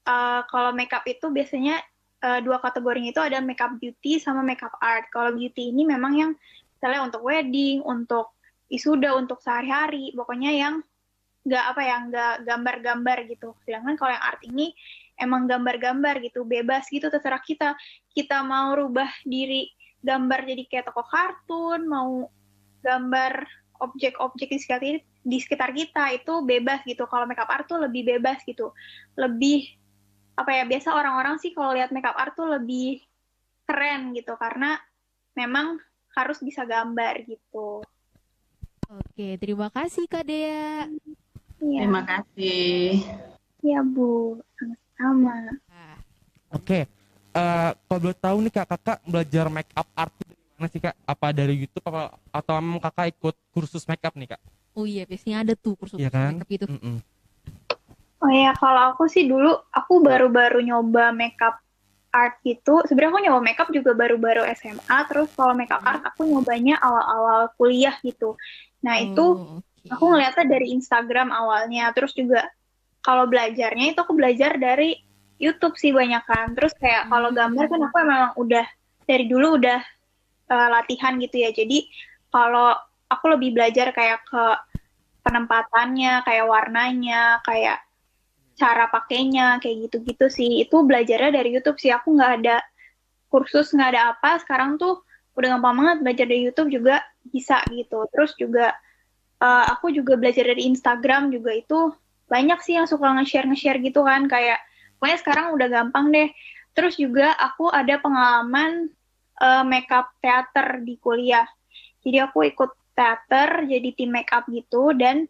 eh, 0.08 0.42
kalau 0.48 0.72
makeup 0.76 1.04
itu 1.08 1.32
biasanya 1.32 1.80
eh, 2.24 2.40
dua 2.44 2.60
kategorinya 2.60 3.12
itu 3.16 3.24
ada 3.24 3.40
makeup 3.44 3.76
beauty 3.80 4.20
sama 4.20 4.44
makeup 4.44 4.76
art. 4.80 5.08
Kalau 5.12 5.36
beauty 5.36 5.72
ini 5.72 5.88
memang 5.88 6.14
yang 6.16 6.32
misalnya 6.80 7.08
untuk 7.08 7.22
wedding, 7.24 7.84
untuk 7.84 8.36
wisuda, 8.72 9.14
untuk 9.20 9.44
sehari-hari, 9.44 10.16
pokoknya 10.16 10.52
yang 10.56 10.76
nggak 11.44 11.66
apa 11.76 11.82
ya, 11.84 11.96
nggak 12.08 12.34
gambar-gambar 12.48 13.18
gitu. 13.28 13.52
Sedangkan 13.68 14.00
kalau 14.00 14.16
yang 14.16 14.24
art 14.24 14.42
ini 14.48 14.72
emang 15.20 15.46
gambar-gambar 15.46 16.24
gitu, 16.24 16.48
bebas 16.48 16.88
gitu, 16.88 17.12
terserah 17.12 17.44
kita. 17.44 17.76
Kita 18.16 18.42
mau 18.48 18.72
rubah 18.74 19.12
diri 19.28 19.68
gambar 20.02 20.48
jadi 20.48 20.64
kayak 20.66 20.86
toko 20.90 21.04
kartun, 21.06 21.86
mau 21.86 22.32
gambar 22.82 23.46
objek-objek 23.82 24.50
di 24.50 24.60
sekitar 24.62 24.82
di 25.22 25.38
sekitar 25.38 25.70
kita 25.74 26.16
itu 26.18 26.42
bebas 26.42 26.82
gitu. 26.88 27.06
Kalau 27.06 27.30
makeup 27.30 27.50
art 27.50 27.70
tuh 27.70 27.82
lebih 27.82 28.18
bebas 28.18 28.42
gitu, 28.48 28.74
lebih 29.18 29.78
apa 30.38 30.58
ya 30.58 30.64
biasa 30.66 30.96
orang-orang 30.96 31.38
sih 31.38 31.54
kalau 31.54 31.76
lihat 31.76 31.94
makeup 31.94 32.18
art 32.18 32.34
tuh 32.34 32.50
lebih 32.50 33.04
keren 33.70 34.16
gitu 34.18 34.34
karena 34.42 34.80
memang 35.38 35.78
harus 36.18 36.42
bisa 36.42 36.66
gambar 36.66 37.24
gitu. 37.30 37.86
Oke, 38.92 39.40
terima 39.40 39.72
kasih 39.72 40.04
Kak 40.04 40.28
Dea. 40.28 40.84
Iya, 41.64 41.80
Terima 41.88 42.04
kasih. 42.04 43.00
iya 43.64 43.80
Bu, 43.88 44.36
sama-sama. 44.60 45.56
Oke. 46.52 46.84
Eh, 47.32 47.72
kalau 47.88 48.00
boleh 48.04 48.18
tahu 48.20 48.38
nih 48.44 48.52
Kak, 48.52 48.68
Kakak 48.76 48.98
belajar 49.08 49.48
make 49.48 49.72
up 49.72 49.88
art 49.96 50.12
itu 50.20 50.36
dari 50.36 50.52
mana 50.60 50.68
sih 50.68 50.82
Kak? 50.84 50.96
Apa 51.08 51.28
dari 51.32 51.56
YouTube 51.56 51.86
apa 51.88 52.12
atau 52.36 52.54
memang 52.60 52.84
Kakak 52.84 53.16
ikut 53.16 53.36
kursus 53.56 53.88
make 53.88 54.04
up 54.04 54.12
nih 54.20 54.36
Kak? 54.36 54.42
Oh 54.76 54.84
iya, 54.84 55.08
biasanya 55.08 55.48
ada 55.48 55.54
tuh 55.56 55.80
kursus 55.80 55.96
Iya 55.96 56.12
kan? 56.12 56.36
makeup 56.44 56.50
gitu. 56.52 56.66
Mm-mm. 56.68 57.00
Oh 58.22 58.32
ya, 58.36 58.52
kalau 58.60 58.92
aku 58.92 59.08
sih 59.08 59.24
dulu 59.32 59.56
aku 59.72 60.04
baru-baru 60.04 60.60
nyoba 60.68 61.16
makeup 61.16 61.56
art 62.12 62.36
gitu. 62.44 62.84
Sebenarnya 62.84 63.12
aku 63.16 63.22
nyoba 63.24 63.40
makeup 63.40 63.70
juga 63.72 63.96
baru-baru 63.96 64.44
SMA, 64.60 64.98
terus 65.08 65.32
kalau 65.40 65.56
makeup 65.56 65.80
art 65.88 66.04
aku 66.04 66.28
nyobanya 66.28 66.76
awal-awal 66.84 67.48
kuliah 67.56 67.96
gitu. 68.04 68.36
Nah, 68.82 68.96
itu 69.02 69.26
Oh, 69.38 69.62
oke. 69.62 69.90
aku 69.90 70.04
ngeliatnya 70.10 70.46
dari 70.46 70.68
Instagram 70.74 71.30
awalnya, 71.30 71.94
terus 71.94 72.14
juga 72.18 72.46
kalau 73.02 73.26
belajarnya 73.26 73.94
itu 73.94 74.00
aku 74.02 74.14
belajar 74.14 74.58
dari 74.58 74.98
YouTube 75.42 75.78
sih 75.78 75.90
banyak 75.90 76.22
kan. 76.26 76.54
Terus 76.54 76.74
kayak 76.78 77.10
kalau 77.10 77.34
gambar 77.34 77.66
kan 77.66 77.82
aku 77.82 77.98
emang 77.98 78.24
udah 78.38 78.66
dari 79.10 79.26
dulu 79.26 79.58
udah 79.58 79.82
eh, 80.54 80.68
latihan 80.70 81.18
gitu 81.18 81.42
ya. 81.42 81.50
Jadi 81.50 81.90
kalau 82.30 82.78
aku 83.10 83.26
lebih 83.34 83.58
belajar 83.58 83.90
kayak 83.92 84.22
ke 84.30 84.46
penempatannya, 85.26 86.22
kayak 86.26 86.46
warnanya, 86.46 87.42
kayak 87.46 87.82
cara 88.58 88.86
pakainya, 88.94 89.58
kayak 89.58 89.90
gitu-gitu 89.90 90.30
sih. 90.30 90.62
Itu 90.62 90.86
belajarnya 90.86 91.34
dari 91.34 91.50
YouTube 91.58 91.82
sih. 91.82 91.90
Aku 91.90 92.14
nggak 92.14 92.32
ada 92.46 92.62
kursus, 93.34 93.74
nggak 93.74 93.90
ada 93.98 94.02
apa. 94.14 94.38
Sekarang 94.42 94.78
tuh 94.78 95.02
udah 95.34 95.58
gampang 95.58 95.76
banget 95.82 95.98
belajar 96.06 96.26
dari 96.30 96.42
YouTube 96.46 96.70
juga 96.70 97.02
bisa 97.30 97.62
gitu. 97.70 98.08
Terus 98.10 98.32
juga 98.40 98.74
eh, 99.42 99.66
aku 99.70 99.94
juga 99.94 100.18
belajar 100.18 100.50
dari 100.50 100.66
Instagram 100.70 101.30
juga 101.30 101.52
itu 101.54 101.94
banyak 102.32 102.60
sih 102.64 102.80
yang 102.80 102.88
suka 102.88 103.12
nge-share 103.12 103.46
nge-share 103.52 103.84
gitu 103.84 104.08
kan 104.08 104.26
kayak 104.32 104.64
pokoknya 104.98 105.18
sekarang 105.20 105.46
udah 105.54 105.68
gampang 105.68 106.10
deh. 106.10 106.30
Terus 106.72 106.96
juga 106.96 107.36
aku 107.36 107.70
ada 107.70 108.00
pengalaman 108.00 108.90
eh, 109.42 109.64
makeup 109.68 110.10
teater 110.24 110.82
di 110.82 110.98
kuliah. 110.98 111.46
Jadi 112.02 112.18
aku 112.18 112.48
ikut 112.48 112.72
teater 112.98 113.66
jadi 113.70 113.90
tim 113.96 114.12
makeup 114.12 114.46
gitu 114.52 114.92
dan 114.98 115.26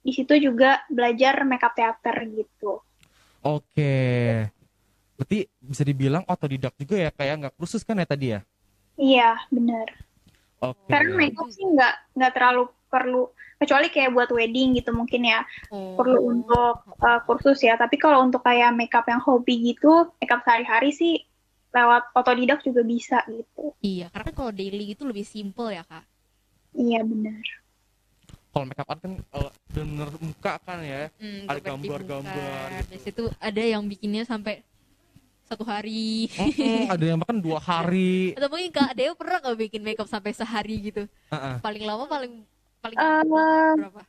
di 0.00 0.12
situ 0.16 0.32
juga 0.40 0.80
belajar 0.88 1.44
makeup 1.44 1.76
teater 1.76 2.16
gitu. 2.32 2.80
Oke. 3.44 3.92
Berarti 5.16 5.44
bisa 5.60 5.84
dibilang 5.84 6.24
otodidak 6.24 6.72
juga 6.80 6.96
ya 6.96 7.10
kayak 7.12 7.34
nggak 7.44 7.54
kursus 7.60 7.84
kan 7.84 8.00
ya 8.00 8.08
tadi 8.08 8.26
ya? 8.36 8.40
Iya, 8.96 9.36
bener. 9.52 9.88
Oke. 10.60 10.92
Karena 10.92 11.12
makeup 11.16 11.48
sih 11.48 11.64
nggak 11.64 11.94
nggak 12.16 12.32
terlalu 12.36 12.68
perlu 12.90 13.22
kecuali 13.56 13.86
kayak 13.88 14.10
buat 14.12 14.28
wedding 14.32 14.76
gitu 14.76 14.90
mungkin 14.92 15.22
ya 15.24 15.44
Oh. 15.68 15.96
perlu 15.96 16.20
untuk 16.32 16.74
uh, 17.00 17.20
kursus 17.24 17.60
ya. 17.60 17.76
Tapi 17.76 17.96
kalau 17.96 18.20
untuk 18.20 18.44
kayak 18.44 18.72
makeup 18.72 19.04
yang 19.08 19.20
hobi 19.20 19.72
gitu, 19.72 20.12
makeup 20.20 20.44
sehari-hari 20.44 20.92
sih 20.92 21.20
lewat 21.70 22.10
otodidak 22.12 22.60
juga 22.60 22.82
bisa 22.82 23.22
gitu. 23.30 23.72
Iya, 23.78 24.10
karena 24.10 24.24
kan 24.26 24.34
kalau 24.34 24.52
daily 24.52 24.90
gitu 24.90 25.06
lebih 25.06 25.22
simple 25.22 25.70
ya, 25.70 25.86
Kak. 25.86 26.02
Iya 26.74 27.00
benar. 27.06 27.40
Kalau 28.50 28.64
makeup 28.66 28.88
art 28.90 29.00
kan 29.00 29.12
eh, 29.14 29.50
bener 29.70 30.08
muka 30.18 30.58
kan 30.66 30.78
ya. 30.82 31.06
Hmm, 31.22 31.46
Ada 31.46 31.60
gambar 31.62 31.78
di 31.78 31.86
gambar-gambar. 31.86 32.66
Biasanya 32.90 33.14
tuh 33.14 33.28
ada 33.38 33.62
yang 33.62 33.82
bikinnya 33.86 34.26
sampai 34.26 34.66
satu 35.50 35.66
hari. 35.66 36.30
Mm-mm, 36.30 36.86
ada 36.94 37.04
yang 37.04 37.18
bahkan 37.18 37.42
dua 37.42 37.58
hari. 37.58 38.38
Atau 38.38 38.46
mungkin 38.46 38.70
Kak 38.70 38.94
Deo 38.94 39.18
pernah 39.18 39.42
nggak 39.42 39.58
bikin 39.58 39.82
makeup 39.82 40.06
sampai 40.06 40.30
sehari 40.30 40.94
gitu? 40.94 41.10
Heeh. 41.34 41.54
Paling 41.58 41.82
lama 41.82 42.06
paling 42.06 42.46
paling 42.78 42.96
Eh, 42.96 43.22
berapa? 43.74 44.00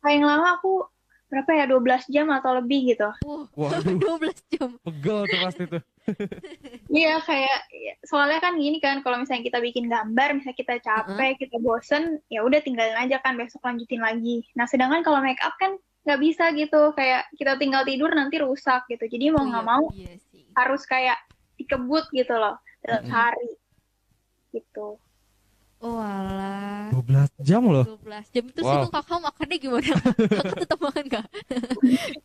Paling 0.00 0.22
lama 0.22 0.46
aku 0.56 0.86
berapa 1.30 1.50
ya 1.54 1.64
12 1.66 2.06
jam 2.10 2.26
atau 2.30 2.58
lebih 2.58 2.94
gitu. 2.94 3.06
Wah, 3.26 3.46
Waduh, 3.54 3.98
12 4.02 4.38
jam. 4.54 4.78
pegel 4.78 5.18
tuh 5.26 5.38
pasti 5.42 5.64
tuh. 5.66 5.82
Iya 6.90 7.22
kayak 7.22 7.70
soalnya 8.02 8.42
kan 8.42 8.58
gini 8.58 8.82
kan 8.82 8.98
kalau 9.06 9.22
misalnya 9.22 9.46
kita 9.46 9.62
bikin 9.62 9.86
gambar, 9.86 10.34
misalnya 10.34 10.58
kita 10.58 10.74
capek, 10.82 11.38
kita 11.38 11.62
bosen, 11.62 12.18
ya 12.26 12.42
udah 12.42 12.58
tinggalin 12.66 12.98
aja 12.98 13.22
kan 13.22 13.38
besok 13.38 13.62
lanjutin 13.62 14.02
lagi. 14.02 14.42
Nah 14.58 14.66
sedangkan 14.66 15.06
kalau 15.06 15.22
make 15.22 15.38
up 15.38 15.54
kan 15.54 15.78
nggak 16.02 16.18
bisa 16.18 16.50
gitu, 16.50 16.90
kayak 16.98 17.30
kita 17.38 17.54
tinggal 17.62 17.86
tidur 17.86 18.10
nanti 18.10 18.42
rusak 18.42 18.90
gitu. 18.90 19.06
Jadi 19.06 19.30
mau 19.30 19.46
nggak 19.46 19.66
mau 19.66 19.86
Iya 19.94 20.18
sih. 20.18 20.29
Harus 20.56 20.82
kayak 20.86 21.18
dikebut 21.56 22.04
gitu 22.14 22.32
loh 22.34 22.56
dalam 22.82 23.02
Mm-mm. 23.04 23.10
sehari 23.12 23.50
gitu. 24.50 24.98
Oh 25.80 25.96
alah. 25.96 26.92
12 26.92 27.30
jam 27.40 27.62
loh. 27.64 27.84
12 27.86 28.26
jam 28.34 28.44
itu 28.44 28.60
sih 28.60 28.76
Wow. 28.76 28.92
kakak 28.92 29.18
makannya 29.24 29.56
gimana? 29.56 29.94
kakak 30.40 30.58
tetap 30.68 30.78
makan 30.82 31.04
nggak? 31.08 31.26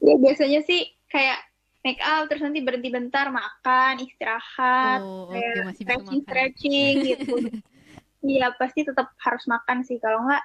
Ya 0.03 0.15
biasanya 0.19 0.59
sih 0.67 0.91
kayak 1.07 1.39
make 1.85 2.01
up 2.03 2.27
terus 2.27 2.41
nanti 2.43 2.59
berhenti 2.65 2.89
bentar 2.91 3.29
makan, 3.31 4.03
istirahat, 4.03 4.99
Oh, 5.05 5.29
oke, 5.29 5.37
kayak 5.39 5.63
masih 5.69 5.83
stretching 5.85 6.19
makan. 6.19 6.27
stretching 6.27 6.93
gitu. 7.03 7.35
Iya 8.25 8.57
pasti 8.57 8.81
tetap 8.81 9.13
harus 9.21 9.45
makan 9.45 9.85
sih 9.85 10.01
kalau 10.01 10.25
nggak 10.25 10.41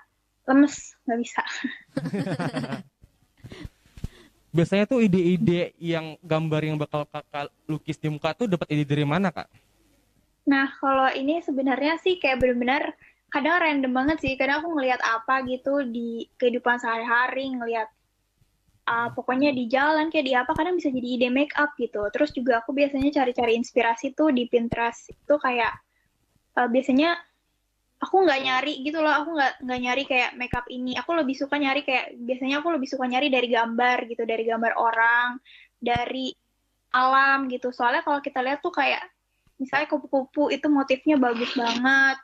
lemes 0.52 0.76
nggak 1.08 1.18
bisa. 1.24 1.42
Biasanya 4.50 4.84
tuh 4.90 4.98
ide-ide 5.06 5.78
yang 5.78 6.18
gambar 6.26 6.62
yang 6.66 6.76
bakal 6.78 7.06
kakak 7.06 7.54
lukis 7.70 7.94
di 8.02 8.10
muka 8.10 8.34
tuh 8.34 8.50
dapat 8.50 8.66
ide 8.74 8.82
dari 8.82 9.06
mana 9.06 9.30
kak? 9.30 9.46
Nah, 10.50 10.66
kalau 10.82 11.06
ini 11.14 11.38
sebenarnya 11.38 12.02
sih 12.02 12.18
kayak 12.18 12.42
benar-benar 12.42 12.98
kadang 13.30 13.62
random 13.62 13.92
banget 13.94 14.18
sih. 14.18 14.34
Kadang 14.34 14.66
aku 14.66 14.74
ngelihat 14.74 14.98
apa 15.06 15.46
gitu 15.46 15.86
di 15.86 16.26
kehidupan 16.34 16.82
sehari-hari, 16.82 17.54
ngelihat 17.54 17.86
ah, 18.90 19.14
pokoknya 19.14 19.54
di 19.54 19.70
jalan 19.70 20.10
kayak 20.10 20.26
di 20.26 20.34
apa, 20.34 20.50
kadang 20.58 20.74
bisa 20.74 20.90
jadi 20.90 21.08
ide 21.14 21.28
make 21.30 21.54
up 21.54 21.70
gitu. 21.78 22.10
Terus 22.10 22.34
juga 22.34 22.58
aku 22.58 22.74
biasanya 22.74 23.22
cari-cari 23.22 23.54
inspirasi 23.54 24.18
tuh 24.18 24.34
di 24.34 24.50
Pinterest. 24.50 25.14
Itu 25.14 25.38
kayak 25.38 25.78
eh, 26.58 26.68
biasanya 26.68 27.29
aku 28.00 28.16
nggak 28.24 28.40
nyari 28.42 28.74
gitu 28.82 28.98
loh, 29.04 29.12
aku 29.12 29.36
nggak 29.36 29.52
nggak 29.64 29.80
nyari 29.80 30.02
kayak 30.08 30.30
make 30.34 30.56
up 30.56 30.66
ini. 30.72 30.96
Aku 30.96 31.12
lebih 31.12 31.36
suka 31.36 31.60
nyari 31.60 31.84
kayak 31.84 32.16
biasanya 32.16 32.64
aku 32.64 32.68
lebih 32.72 32.88
suka 32.88 33.04
nyari 33.06 33.28
dari 33.28 33.48
gambar 33.52 34.08
gitu, 34.08 34.22
dari 34.24 34.42
gambar 34.48 34.72
orang, 34.76 35.38
dari 35.76 36.32
alam 36.96 37.46
gitu. 37.52 37.70
Soalnya 37.70 38.02
kalau 38.02 38.18
kita 38.24 38.40
lihat 38.40 38.64
tuh 38.64 38.72
kayak 38.72 39.04
misalnya 39.60 39.86
kupu-kupu 39.92 40.48
itu 40.48 40.66
motifnya 40.72 41.20
bagus 41.20 41.52
banget 41.52 42.16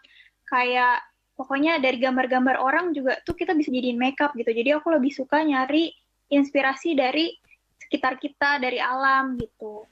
kayak 0.49 1.05
pokoknya 1.37 1.77
dari 1.85 2.01
gambar-gambar 2.01 2.57
orang 2.57 2.97
juga 2.97 3.21
tuh 3.29 3.37
kita 3.37 3.53
bisa 3.53 3.69
jadiin 3.69 4.01
makeup 4.01 4.33
gitu 4.33 4.49
jadi 4.57 4.81
aku 4.81 4.89
lebih 4.89 5.13
suka 5.13 5.45
nyari 5.45 5.93
inspirasi 6.33 6.97
dari 6.97 7.37
sekitar 7.77 8.17
kita 8.17 8.57
dari 8.57 8.81
alam 8.81 9.37
gitu 9.37 9.85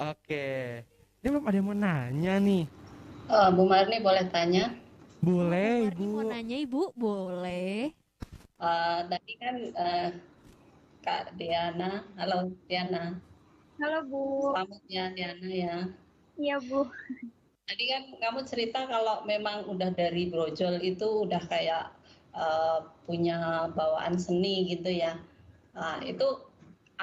Oke. 0.00 0.80
Ini 1.20 1.28
belum 1.28 1.44
ada 1.44 1.56
yang 1.60 1.66
mau 1.68 1.76
nanya 1.76 2.34
nih. 2.40 2.64
Eh, 3.28 3.48
Bu 3.52 3.68
Marni 3.68 4.00
boleh 4.00 4.24
tanya? 4.32 4.72
Boleh 5.26 5.72
Marni 5.80 6.04
mau 6.12 6.22
ibu. 6.22 6.30
nanya 6.30 6.56
ibu, 6.64 6.80
boleh. 7.02 7.92
Eh, 8.68 8.98
tadi 9.10 9.32
kan 9.42 9.56
eh, 9.84 10.08
Kak 11.04 11.24
Diana, 11.38 11.90
halo 12.18 12.36
Diana, 12.68 13.02
halo 13.80 13.98
bu 14.10 14.20
selamat 14.44 14.82
ya 14.94 15.04
Diana 15.16 15.48
ya. 15.64 15.74
iya 16.42 16.56
bu 16.68 16.78
Tadi 17.68 17.84
kan 17.92 18.02
kamu 18.22 18.40
cerita 18.50 18.80
kalau 18.92 19.16
memang 19.32 19.58
udah 19.72 19.90
dari 19.94 20.26
brojol 20.32 20.74
itu 20.82 21.06
udah 21.24 21.42
kayak 21.52 21.84
eh, 22.34 22.78
punya 23.06 23.38
bawaan 23.78 24.14
seni 24.24 24.54
gitu 24.72 24.90
ya. 24.90 25.12
Nah, 25.76 25.96
itu 26.02 26.26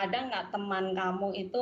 ada 0.04 0.18
nggak 0.28 0.46
teman 0.54 0.86
kamu 1.00 1.28
itu 1.44 1.62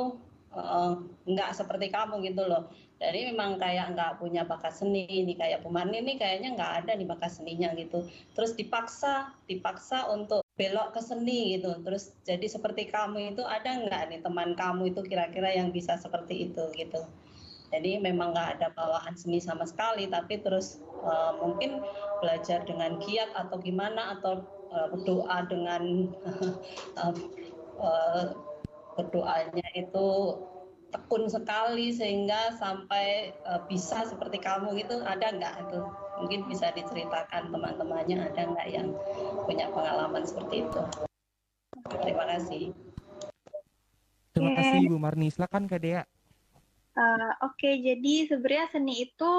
eh, 0.58 0.92
nggak 1.30 1.50
seperti 1.58 1.86
kamu 1.96 2.14
gitu 2.28 2.42
loh. 2.50 2.62
Jadi 2.96 3.28
memang 3.28 3.60
kayak 3.60 3.92
nggak 3.92 4.12
punya 4.16 4.48
bakat 4.48 4.72
seni 4.72 5.04
ini 5.04 5.36
kayak 5.36 5.60
Pumarni 5.60 6.00
ini 6.00 6.16
kayaknya 6.16 6.56
nggak 6.56 6.72
ada 6.84 6.92
di 6.96 7.04
bakat 7.04 7.28
seninya 7.28 7.68
gitu. 7.76 8.08
Terus 8.32 8.56
dipaksa, 8.56 9.36
dipaksa 9.44 10.08
untuk 10.08 10.40
belok 10.56 10.96
ke 10.96 11.00
seni 11.04 11.60
gitu. 11.60 11.76
Terus 11.84 12.16
jadi 12.24 12.46
seperti 12.48 12.88
kamu 12.88 13.36
itu 13.36 13.44
ada 13.44 13.68
nggak 13.84 14.02
nih 14.08 14.20
teman 14.24 14.56
kamu 14.56 14.96
itu 14.96 15.04
kira-kira 15.04 15.52
yang 15.52 15.68
bisa 15.76 16.00
seperti 16.00 16.48
itu 16.48 16.72
gitu. 16.72 17.04
Jadi 17.68 18.00
memang 18.00 18.32
nggak 18.32 18.50
ada 18.58 18.68
bawaan 18.72 19.12
seni 19.12 19.44
sama 19.44 19.68
sekali, 19.68 20.08
tapi 20.08 20.40
terus 20.40 20.80
eh, 21.04 21.32
mungkin 21.36 21.84
belajar 22.24 22.64
dengan 22.64 22.96
giat 22.96 23.28
atau 23.36 23.60
gimana 23.60 24.16
atau 24.16 24.40
eh, 24.72 24.86
berdoa 24.88 25.38
dengan 25.52 25.82
eh, 27.04 27.14
eh, 27.76 28.26
berdoanya 28.96 29.68
itu 29.76 30.08
tekun 30.94 31.26
sekali 31.26 31.90
sehingga 31.90 32.54
sampai 32.56 33.34
eh, 33.34 33.60
bisa 33.66 34.06
seperti 34.06 34.38
kamu 34.38 34.78
gitu 34.80 35.02
ada 35.02 35.32
nggak 35.32 35.54
itu? 35.68 35.80
Mungkin 36.16 36.40
bisa 36.48 36.72
diceritakan 36.72 37.52
teman-temannya 37.52 38.32
ada 38.32 38.42
nggak 38.50 38.68
yang 38.72 38.88
punya 39.44 39.68
pengalaman 39.70 40.24
seperti 40.24 40.64
itu? 40.64 40.82
Terima 41.86 42.24
kasih. 42.26 42.72
Terima 44.32 44.50
Oke. 44.52 44.58
kasih 44.60 44.78
Ibu 44.88 44.96
Marni. 45.00 45.28
Silakan 45.32 45.68
Kak 45.68 45.80
Dea. 45.80 46.04
Eh, 46.96 47.32
oke 47.44 47.70
jadi 47.84 48.24
sebenarnya 48.24 48.72
seni 48.72 49.04
itu 49.04 49.32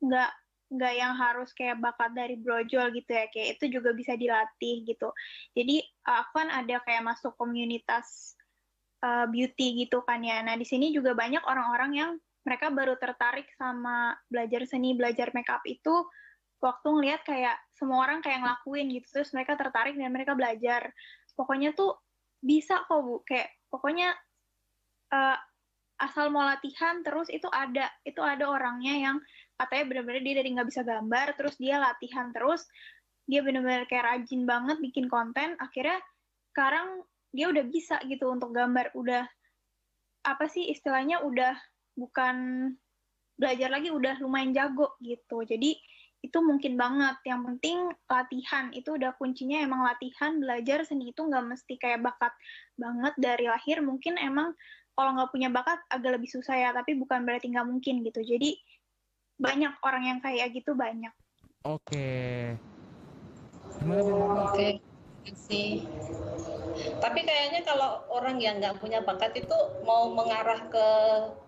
nggak 0.00 0.32
nggak 0.72 0.94
yang 0.96 1.12
harus 1.12 1.52
kayak 1.52 1.76
bakat 1.76 2.16
dari 2.16 2.40
brojol 2.40 2.88
gitu 2.96 3.12
ya 3.12 3.28
kayak 3.28 3.60
itu 3.60 3.76
juga 3.76 3.92
bisa 3.92 4.16
dilatih 4.16 4.88
gitu 4.88 5.12
jadi 5.52 5.84
aku 6.08 6.32
kan 6.32 6.48
ada 6.48 6.80
kayak 6.80 7.04
masuk 7.04 7.36
komunitas 7.36 8.32
eh, 9.02 9.26
beauty 9.28 9.86
gitu 9.86 10.00
kan 10.06 10.22
ya. 10.22 10.40
Nah 10.42 10.54
di 10.54 10.66
sini 10.66 10.94
juga 10.94 11.12
banyak 11.12 11.42
orang-orang 11.44 11.90
yang 11.92 12.10
mereka 12.42 12.74
baru 12.74 12.98
tertarik 12.98 13.46
sama 13.54 14.18
belajar 14.26 14.66
seni 14.66 14.98
belajar 14.98 15.30
makeup 15.30 15.62
itu 15.62 16.02
waktu 16.58 16.88
ngelihat 16.90 17.22
kayak 17.22 17.58
semua 17.74 18.06
orang 18.06 18.22
kayak 18.22 18.42
ngelakuin 18.42 18.86
gitu 18.94 19.06
terus 19.18 19.30
mereka 19.34 19.58
tertarik 19.58 19.94
dan 19.98 20.10
mereka 20.10 20.34
belajar. 20.38 20.90
Pokoknya 21.34 21.74
tuh 21.74 21.98
bisa 22.42 22.82
kok 22.86 23.00
bu. 23.02 23.22
Kayak 23.26 23.50
pokoknya 23.70 24.14
eh, 25.14 25.38
asal 26.02 26.34
mau 26.34 26.42
latihan 26.42 26.98
terus 27.06 27.30
itu 27.30 27.46
ada 27.46 27.86
itu 28.02 28.18
ada 28.18 28.50
orangnya 28.50 28.94
yang 28.98 29.16
katanya 29.54 29.84
benar-benar 29.86 30.22
dia 30.26 30.34
dari 30.42 30.48
nggak 30.58 30.68
bisa 30.68 30.82
gambar 30.82 31.26
terus 31.38 31.54
dia 31.62 31.78
latihan 31.78 32.34
terus 32.34 32.66
dia 33.30 33.38
benar-benar 33.46 33.86
kayak 33.86 34.04
rajin 34.10 34.42
banget 34.42 34.82
bikin 34.82 35.06
konten 35.06 35.54
akhirnya 35.62 36.02
sekarang 36.50 37.06
dia 37.32 37.48
udah 37.48 37.64
bisa 37.64 37.96
gitu 38.06 38.28
untuk 38.28 38.52
gambar 38.52 38.92
udah 38.92 39.24
apa 40.22 40.46
sih 40.46 40.70
istilahnya 40.70 41.24
udah 41.24 41.56
bukan 41.96 42.68
belajar 43.40 43.72
lagi 43.72 43.90
udah 43.90 44.20
lumayan 44.22 44.54
jago 44.54 44.94
gitu. 45.02 45.42
Jadi 45.42 45.74
itu 46.22 46.38
mungkin 46.38 46.78
banget. 46.78 47.18
Yang 47.26 47.40
penting 47.50 47.78
latihan 48.06 48.70
itu 48.70 48.94
udah 48.94 49.16
kuncinya 49.18 49.58
emang 49.58 49.82
latihan 49.82 50.38
belajar 50.38 50.86
seni 50.86 51.10
itu 51.10 51.20
nggak 51.26 51.42
mesti 51.42 51.74
kayak 51.80 52.06
bakat 52.06 52.30
banget 52.78 53.14
dari 53.18 53.50
lahir. 53.50 53.82
Mungkin 53.82 54.20
emang 54.20 54.54
kalau 54.94 55.16
nggak 55.18 55.32
punya 55.34 55.48
bakat 55.50 55.82
agak 55.90 56.20
lebih 56.20 56.30
susah 56.30 56.54
ya 56.54 56.70
tapi 56.70 56.94
bukan 56.94 57.26
berarti 57.26 57.50
nggak 57.50 57.66
mungkin 57.66 58.06
gitu. 58.06 58.22
Jadi 58.22 58.54
banyak 59.42 59.74
orang 59.82 60.04
yang 60.06 60.18
kayak 60.22 60.54
gitu 60.54 60.78
banyak. 60.78 61.10
Oke. 61.66 62.54
Gimana 63.82 64.02
Bu 64.06 64.14
Mami? 64.30 64.91
Sih. 65.30 65.86
Tapi 66.98 67.20
kayaknya 67.22 67.62
kalau 67.62 68.02
orang 68.10 68.42
yang 68.42 68.58
nggak 68.58 68.82
punya 68.82 69.04
bakat 69.04 69.36
itu 69.38 69.58
mau 69.86 70.10
mengarah 70.10 70.66
ke 70.66 70.86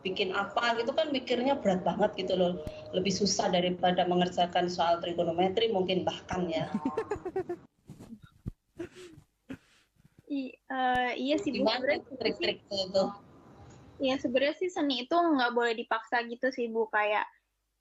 bikin 0.07 0.31
apa 0.31 0.79
gitu 0.79 0.95
kan 0.95 1.11
mikirnya 1.11 1.59
berat 1.59 1.83
banget 1.83 2.11
gitu 2.27 2.35
loh. 2.39 2.53
Lebih 2.95 3.11
susah 3.11 3.51
daripada 3.51 4.07
mengerjakan 4.07 4.71
soal 4.71 5.03
trigonometri 5.03 5.73
mungkin 5.75 6.07
bahkan 6.07 6.47
ya. 6.47 6.71
I- 10.31 10.55
eh, 10.55 11.11
iya 11.19 11.37
sih 11.41 11.51
Bu. 11.55 11.67
Gimana 11.67 11.99
Sebenarnya 11.99 12.51
itu? 12.59 13.05
Ya 14.03 14.15
sebenarnya 14.19 14.55
sih 14.59 14.71
seni 14.71 15.07
itu 15.07 15.15
nggak 15.15 15.53
boleh 15.55 15.75
dipaksa 15.79 16.23
gitu 16.27 16.51
sih 16.51 16.67
Bu 16.71 16.91
kayak 16.91 17.27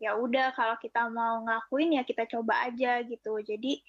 ya 0.02 0.20
udah 0.20 0.52
kalau 0.58 0.76
kita 0.82 1.08
mau 1.10 1.42
ngakuin 1.48 1.98
ya 1.98 2.04
kita 2.06 2.26
coba 2.30 2.70
aja 2.70 3.02
gitu. 3.04 3.42
Jadi 3.42 3.82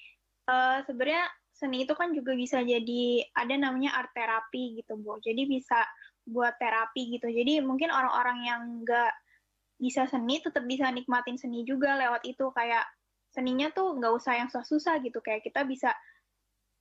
eh, 0.49 0.79
sebenarnya 0.89 1.29
seni 1.55 1.87
itu 1.87 1.95
kan 1.95 2.11
juga 2.11 2.35
bisa 2.35 2.59
jadi 2.67 3.23
ada 3.31 3.55
namanya 3.55 3.95
art 3.95 4.11
terapi 4.11 4.83
gitu 4.83 4.99
Bu. 4.99 5.23
Jadi 5.23 5.47
bisa 5.47 5.87
buat 6.27 6.59
terapi 6.59 7.15
gitu. 7.15 7.31
Jadi 7.31 7.63
mungkin 7.63 7.95
orang-orang 7.95 8.39
yang 8.43 8.63
nggak 8.83 9.13
bisa 9.79 10.11
seni 10.11 10.43
tetap 10.43 10.67
bisa 10.67 10.91
nikmatin 10.91 11.39
seni 11.39 11.63
juga 11.63 11.95
lewat 11.95 12.27
itu 12.27 12.51
kayak 12.55 12.87
seninya 13.31 13.71
tuh 13.75 13.99
nggak 13.99 14.13
usah 14.15 14.39
yang 14.39 14.49
susah-susah 14.51 15.03
gitu 15.03 15.19
kayak 15.19 15.43
kita 15.43 15.67
bisa 15.67 15.91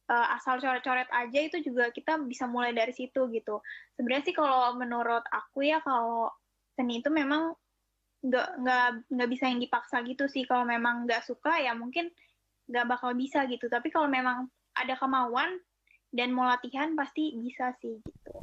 eh, 0.09 0.28
asal 0.38 0.61
coret-coret 0.61 1.09
aja 1.09 1.39
itu 1.41 1.61
juga 1.61 1.89
kita 1.93 2.17
bisa 2.26 2.49
mulai 2.49 2.74
dari 2.74 2.93
situ 2.97 3.30
gitu. 3.30 3.61
Sebenarnya 3.93 4.26
sih 4.26 4.36
kalau 4.38 4.74
menurut 4.74 5.26
aku 5.30 5.69
ya 5.69 5.86
kalau 5.86 6.34
seni 6.74 7.01
itu 7.05 7.13
memang 7.13 7.53
nggak 8.24 8.49
nggak 8.63 8.88
nggak 9.11 9.30
bisa 9.30 9.43
yang 9.53 9.61
dipaksa 9.61 10.01
gitu 10.01 10.26
sih. 10.26 10.49
Kalau 10.49 10.65
memang 10.65 11.05
nggak 11.05 11.26
suka 11.30 11.61
ya 11.61 11.78
mungkin 11.78 12.09
nggak 12.69 12.86
bakal 12.89 13.13
bisa 13.13 13.45
gitu. 13.49 13.67
Tapi 13.67 13.91
kalau 13.93 14.07
memang 14.07 14.47
ada 14.74 14.93
kemauan 14.97 15.61
dan 16.13 16.30
mau 16.30 16.45
latihan 16.45 16.93
pasti 16.93 17.34
bisa 17.38 17.74
sih 17.82 17.97
gitu. 18.01 18.36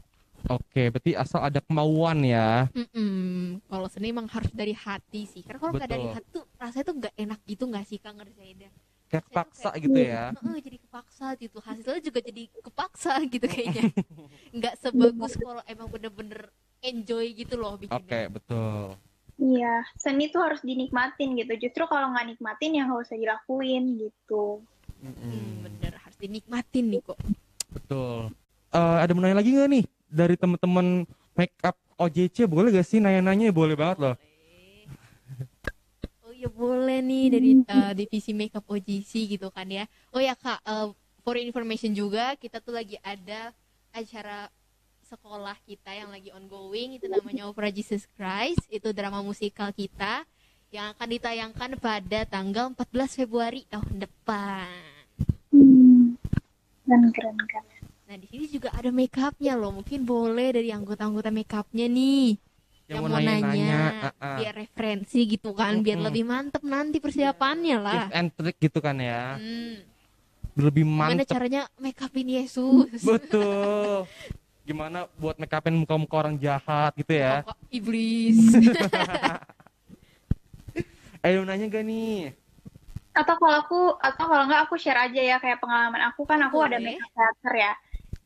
Oke, 0.50 0.90
berarti 0.90 1.14
asal 1.14 1.46
ada 1.46 1.60
kemauan 1.62 2.24
ya. 2.26 2.66
Mm-mm. 2.74 3.60
Kalau 3.70 3.86
seni 3.86 4.10
emang 4.10 4.26
harus 4.26 4.50
dari 4.50 4.74
hati 4.74 5.28
sih. 5.28 5.44
Karena 5.46 5.60
kalau 5.60 5.72
nggak 5.76 5.90
dari 5.90 6.06
hati 6.10 6.28
tuh 6.32 6.44
rasanya 6.58 6.84
tuh 6.88 6.96
nggak 6.96 7.14
enak 7.14 7.40
gitu 7.46 7.64
nggak 7.68 7.84
sih 7.86 7.98
Kak 8.00 8.16
ngerjainnya. 8.18 8.70
Kayak 9.10 9.24
kepaksa 9.30 9.70
gitu 9.78 9.98
ya. 9.98 10.30
Heeh, 10.34 10.56
jadi 10.62 10.76
kepaksa 10.80 11.26
gitu. 11.38 11.58
Hasilnya 11.60 12.02
juga 12.02 12.20
jadi 12.24 12.42
kepaksa 12.62 13.12
gitu 13.34 13.46
kayaknya. 13.46 13.84
Nggak 14.56 14.74
sebagus 14.82 15.32
kalau 15.38 15.62
emang 15.66 15.88
bener-bener 15.90 16.50
enjoy 16.82 17.26
gitu 17.36 17.54
loh 17.54 17.76
bikinnya. 17.78 18.00
Oke, 18.00 18.20
betul. 18.40 18.98
Iya, 19.40 19.86
seni 19.96 20.28
tuh 20.28 20.40
harus 20.44 20.60
dinikmatin 20.60 21.38
gitu. 21.38 21.52
Justru 21.56 21.84
kalau 21.86 22.12
nggak 22.12 22.34
nikmatin 22.34 22.76
ya 22.76 22.86
nggak 22.86 23.02
usah 23.06 23.16
dilakuin 23.16 23.98
gitu. 23.98 24.60
Hmm, 25.00 25.64
bener 25.64 25.89
dinikmatin 26.20 26.92
nih 26.92 27.00
kok. 27.00 27.18
Betul. 27.72 28.30
Eh, 28.70 28.96
ada 29.02 29.10
mau 29.16 29.24
nanya 29.24 29.42
lagi 29.42 29.50
nggak 29.50 29.70
nih 29.72 29.84
dari 30.06 30.34
teman-teman 30.38 31.02
make 31.34 31.56
up 31.64 31.74
OJC 31.98 32.46
boleh 32.46 32.70
gak 32.72 32.86
sih 32.86 33.02
nanya-nanya 33.02 33.50
boleh 33.50 33.74
banget 33.74 33.98
loh. 33.98 34.16
Oh 36.24 36.32
ya 36.32 36.48
boleh 36.48 37.00
nih 37.04 37.24
dari 37.28 37.50
uh, 37.66 37.92
divisi 37.92 38.32
makeup 38.32 38.64
OGC 38.64 39.36
gitu 39.36 39.48
kan 39.52 39.68
ya. 39.68 39.84
Oh 40.14 40.20
ya 40.22 40.32
kak, 40.32 40.60
uh, 40.64 40.94
for 41.20 41.36
information 41.36 41.92
juga 41.92 42.34
kita 42.40 42.62
tuh 42.64 42.72
lagi 42.72 42.96
ada 43.04 43.52
acara 43.92 44.48
sekolah 45.10 45.58
kita 45.66 45.90
yang 45.90 46.08
lagi 46.14 46.30
ongoing 46.30 46.94
itu 46.96 47.10
namanya 47.10 47.50
Opera 47.50 47.66
Jesus 47.68 48.06
Christ 48.14 48.62
itu 48.70 48.94
drama 48.94 49.18
musikal 49.26 49.74
kita 49.74 50.22
yang 50.70 50.94
akan 50.94 51.08
ditayangkan 51.18 51.70
pada 51.82 52.22
tanggal 52.30 52.70
14 52.78 53.18
Februari 53.18 53.66
tahun 53.66 54.06
depan. 54.06 54.89
Hmm. 56.90 57.14
Keren 57.14 57.14
keren 57.14 57.38
keren. 57.46 57.64
Nah 58.10 58.18
di 58.18 58.26
sini 58.26 58.50
juga 58.50 58.74
ada 58.74 58.90
makeupnya 58.90 59.54
loh, 59.54 59.70
mungkin 59.70 60.02
boleh 60.02 60.50
dari 60.50 60.74
anggota-anggota 60.74 61.30
makeupnya 61.30 61.86
nih 61.86 62.34
Yang 62.90 62.90
yang, 62.90 63.02
mau 63.06 63.06
mau 63.06 63.22
nanya, 63.22 63.46
nanya-nanya, 63.46 63.82
ah, 64.02 64.10
ah. 64.18 64.36
biar 64.42 64.54
referensi 64.58 65.20
gitu 65.30 65.54
kan, 65.54 65.78
biar 65.78 66.02
Mm-mm. 66.02 66.10
lebih 66.10 66.26
mantep 66.26 66.62
nanti 66.66 66.98
persiapannya 66.98 67.78
lah. 67.78 68.10
Tips 68.10 68.18
and 68.18 68.28
trick 68.34 68.58
gitu 68.58 68.82
kan 68.82 68.98
ya. 68.98 69.38
Hmm. 69.38 69.86
Lebih 70.58 70.82
Gimana 70.82 71.22
mantep. 71.22 71.30
caranya 71.30 71.70
make 71.78 72.02
upin 72.02 72.26
Yesus? 72.26 72.98
Betul. 73.06 74.10
Gimana 74.66 75.06
buat 75.14 75.38
make 75.38 75.54
upin 75.54 75.78
muka-muka 75.78 76.18
orang 76.18 76.34
jahat 76.34 76.90
gitu 76.98 77.14
ya. 77.14 77.46
Kok 77.46 77.62
iblis. 77.70 78.42
Ayo 81.22 81.46
nanya 81.46 81.70
gak 81.70 81.86
nih? 81.86 82.34
Atau 83.10 83.34
kalau 83.42 83.56
aku 83.62 83.80
atau 83.98 84.24
kalau 84.30 84.44
nggak 84.46 84.62
aku 84.70 84.74
share 84.78 85.10
aja 85.10 85.20
ya 85.20 85.36
kayak 85.42 85.58
pengalaman 85.58 86.02
aku. 86.12 86.22
Kan 86.26 86.40
aku 86.46 86.62
ada 86.62 86.78
makeup 86.78 87.10
theater 87.10 87.52
ya. 87.58 87.72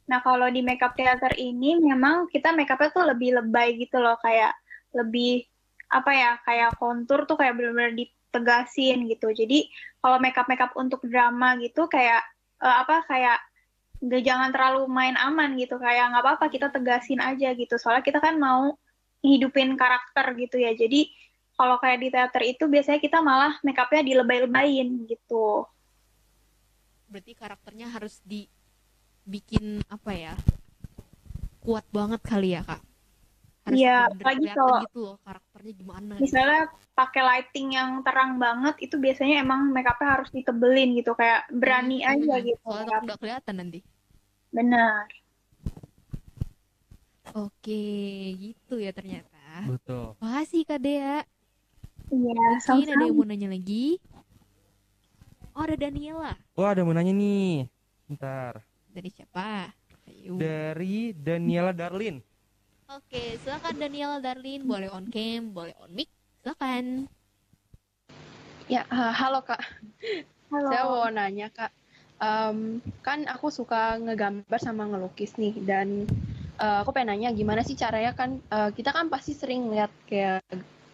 Nah 0.05 0.18
kalau 0.20 0.47
di 0.53 0.61
makeup 0.61 0.93
theater 0.93 1.32
ini 1.41 1.80
memang 1.80 2.28
kita 2.28 2.53
makeupnya 2.53 2.91
tuh 2.93 3.05
lebih 3.09 3.30
lebay 3.41 3.80
gitu 3.80 3.97
loh. 4.01 4.20
Kayak 4.20 4.53
lebih 4.93 5.49
apa 5.89 6.11
ya 6.12 6.30
kayak 6.43 6.70
kontur 6.80 7.24
tuh 7.28 7.37
kayak 7.41 7.57
benar-benar 7.57 7.97
ditegasin 7.97 9.09
gitu. 9.09 9.32
Jadi 9.32 9.68
kalau 10.05 10.20
makeup 10.20 10.47
makeup 10.51 10.72
untuk 10.76 11.01
drama 11.09 11.57
gitu 11.61 11.89
kayak 11.89 12.20
eh, 12.61 12.76
apa 12.85 13.09
kayak 13.09 13.41
nggak 14.05 14.22
jangan 14.26 14.51
terlalu 14.53 14.85
main 14.91 15.16
aman 15.16 15.57
gitu. 15.57 15.80
Kayak 15.80 16.12
nggak 16.12 16.22
apa-apa 16.24 16.47
kita 16.53 16.68
tegasin 16.68 17.24
aja 17.24 17.57
gitu. 17.57 17.80
Soalnya 17.80 18.05
kita 18.05 18.20
kan 18.20 18.37
mau 18.37 18.76
hidupin 19.24 19.80
karakter 19.80 20.37
gitu 20.37 20.61
ya. 20.61 20.76
Jadi 20.76 21.09
kalau 21.55 21.78
kayak 21.78 21.98
di 21.98 22.09
teater 22.11 22.42
itu 22.42 22.64
biasanya 22.66 22.98
kita 22.98 23.18
malah 23.20 23.55
makeupnya 23.62 24.02
dilebay-lebayin 24.02 25.07
gitu 25.07 25.64
Berarti 27.05 27.32
karakternya 27.32 27.86
harus 27.88 28.18
dibikin 28.26 29.78
apa 29.86 30.11
ya? 30.11 30.34
Kuat 31.62 31.86
banget 31.88 32.18
kali 32.20 32.59
ya, 32.59 32.66
Kak. 32.66 32.82
Harus 33.64 33.78
Iya, 33.78 34.11
apalagi 34.11 34.44
kelihatan 34.44 34.59
kalau- 34.59 34.82
gitu 34.82 34.98
loh 34.98 35.16
karakternya 35.22 35.72
gimana. 35.72 36.12
gitu. 36.18 36.24
misalnya 36.26 36.61
pakai 36.92 37.22
lighting 37.22 37.68
yang 37.72 37.90
terang 38.02 38.36
banget 38.36 38.74
itu 38.82 38.98
biasanya 38.98 39.40
emang 39.40 39.70
makeupnya 39.70 40.09
harus 40.11 40.30
ditebelin 40.30 40.90
gitu 40.98 41.14
kayak 41.14 41.46
berani 41.48 42.02
Hmm, 42.02 42.12
aja 42.18 42.34
hmm, 42.34 42.46
gitu 42.50 42.66
takut 42.66 43.02
nggak 43.07 43.18
kelihatan 43.22 43.55
nanti. 43.62 43.80
benar 44.50 45.07
Oke, 47.34 47.82
gitu 48.36 48.74
ya 48.78 48.90
ternyata. 48.90 49.66
Betul. 49.66 50.14
Makasih 50.20 50.62
Kak 50.62 50.78
Dea. 50.78 51.24
Iya 52.14 52.46
Mungkin 52.62 52.90
ada 52.94 53.04
yang 53.04 53.16
mau 53.18 53.26
nanya 53.26 53.48
lagi? 53.50 53.98
Oh, 55.54 55.62
ada 55.62 55.78
Daniela. 55.78 56.34
Oh 56.58 56.66
ada 56.66 56.82
mau 56.82 56.94
nanya 56.94 57.14
nih. 57.14 57.70
Bentar. 58.10 58.58
Dari 58.90 59.10
siapa? 59.10 59.70
Ayo. 60.10 60.34
Dari 60.34 61.14
Daniela 61.14 61.70
Darlin. 61.70 62.18
Oke, 62.90 63.38
silakan 63.40 63.74
Daniela 63.80 64.18
Darlin, 64.20 64.66
boleh 64.66 64.92
on 64.92 65.08
cam, 65.08 65.54
boleh 65.54 65.72
on 65.80 65.90
mic, 65.94 66.10
silakan. 66.42 67.08
Ya, 68.66 68.84
eh, 68.86 69.12
halo 69.14 69.40
Kak. 69.46 69.62
Halo. 70.52 70.68
Saya 70.68 70.82
mau 70.84 71.08
nanya 71.08 71.48
Kak. 71.54 71.72
Em, 72.22 72.78
kan 73.02 73.26
aku 73.26 73.50
suka 73.50 73.98
ngegambar 73.98 74.60
sama 74.62 74.86
ngelukis 74.86 75.34
nih 75.38 75.54
dan 75.66 76.06
eh, 76.60 76.76
aku 76.82 76.94
pengen 76.94 77.14
nanya 77.14 77.34
gimana 77.34 77.66
sih 77.66 77.74
caranya 77.74 78.14
kan 78.14 78.38
eh, 78.38 78.70
kita 78.70 78.94
kan 78.94 79.10
pasti 79.10 79.34
sering 79.34 79.70
lihat 79.72 79.90
kayak 80.06 80.44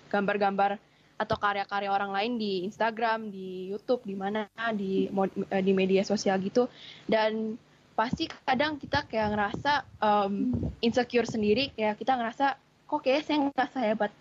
gambar-gambar 0.08 0.80
atau 1.20 1.36
karya-karya 1.36 1.92
orang 1.92 2.16
lain 2.16 2.32
di 2.40 2.64
Instagram, 2.64 3.28
di 3.28 3.68
YouTube, 3.68 4.00
di 4.08 4.16
mana 4.16 4.48
di 4.72 5.04
eh, 5.52 5.62
di 5.62 5.72
media 5.76 6.00
sosial 6.00 6.40
gitu 6.40 6.64
dan 7.04 7.60
pasti 7.92 8.24
kadang 8.48 8.80
kita 8.80 9.04
kayak 9.04 9.36
ngerasa 9.36 9.72
em, 10.00 10.48
insecure 10.80 11.28
sendiri 11.28 11.68
kayak 11.76 12.00
kita 12.00 12.16
ngerasa 12.16 12.56
kok 12.88 13.04
kayak 13.04 13.28
saya 13.28 13.44
nggak 13.44 13.68
sehebat 13.76 14.12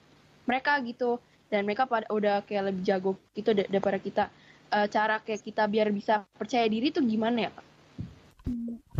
mereka 0.44 0.76
gitu 0.84 1.16
dan 1.48 1.64
mereka 1.64 1.88
pada 1.88 2.12
udah 2.12 2.44
kayak 2.44 2.76
lebih 2.76 2.84
jago 2.84 3.12
gitu 3.32 3.56
da- 3.56 3.70
daripada 3.72 3.98
kita 3.98 4.26
Eh, 4.70 4.86
cara 4.86 5.18
kayak 5.18 5.42
kita 5.42 5.66
biar 5.66 5.90
bisa 5.90 6.30
percaya 6.38 6.70
diri 6.70 6.94
tuh 6.94 7.02
gimana 7.02 7.50
ya 7.50 7.50
Kak? 7.50 7.66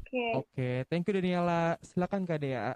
oke 0.02 0.26
Oke, 0.42 0.70
thank 0.90 1.06
you 1.06 1.14
Daniela. 1.14 1.78
Silakan 1.86 2.26
Kak 2.26 2.42
Dea. 2.42 2.74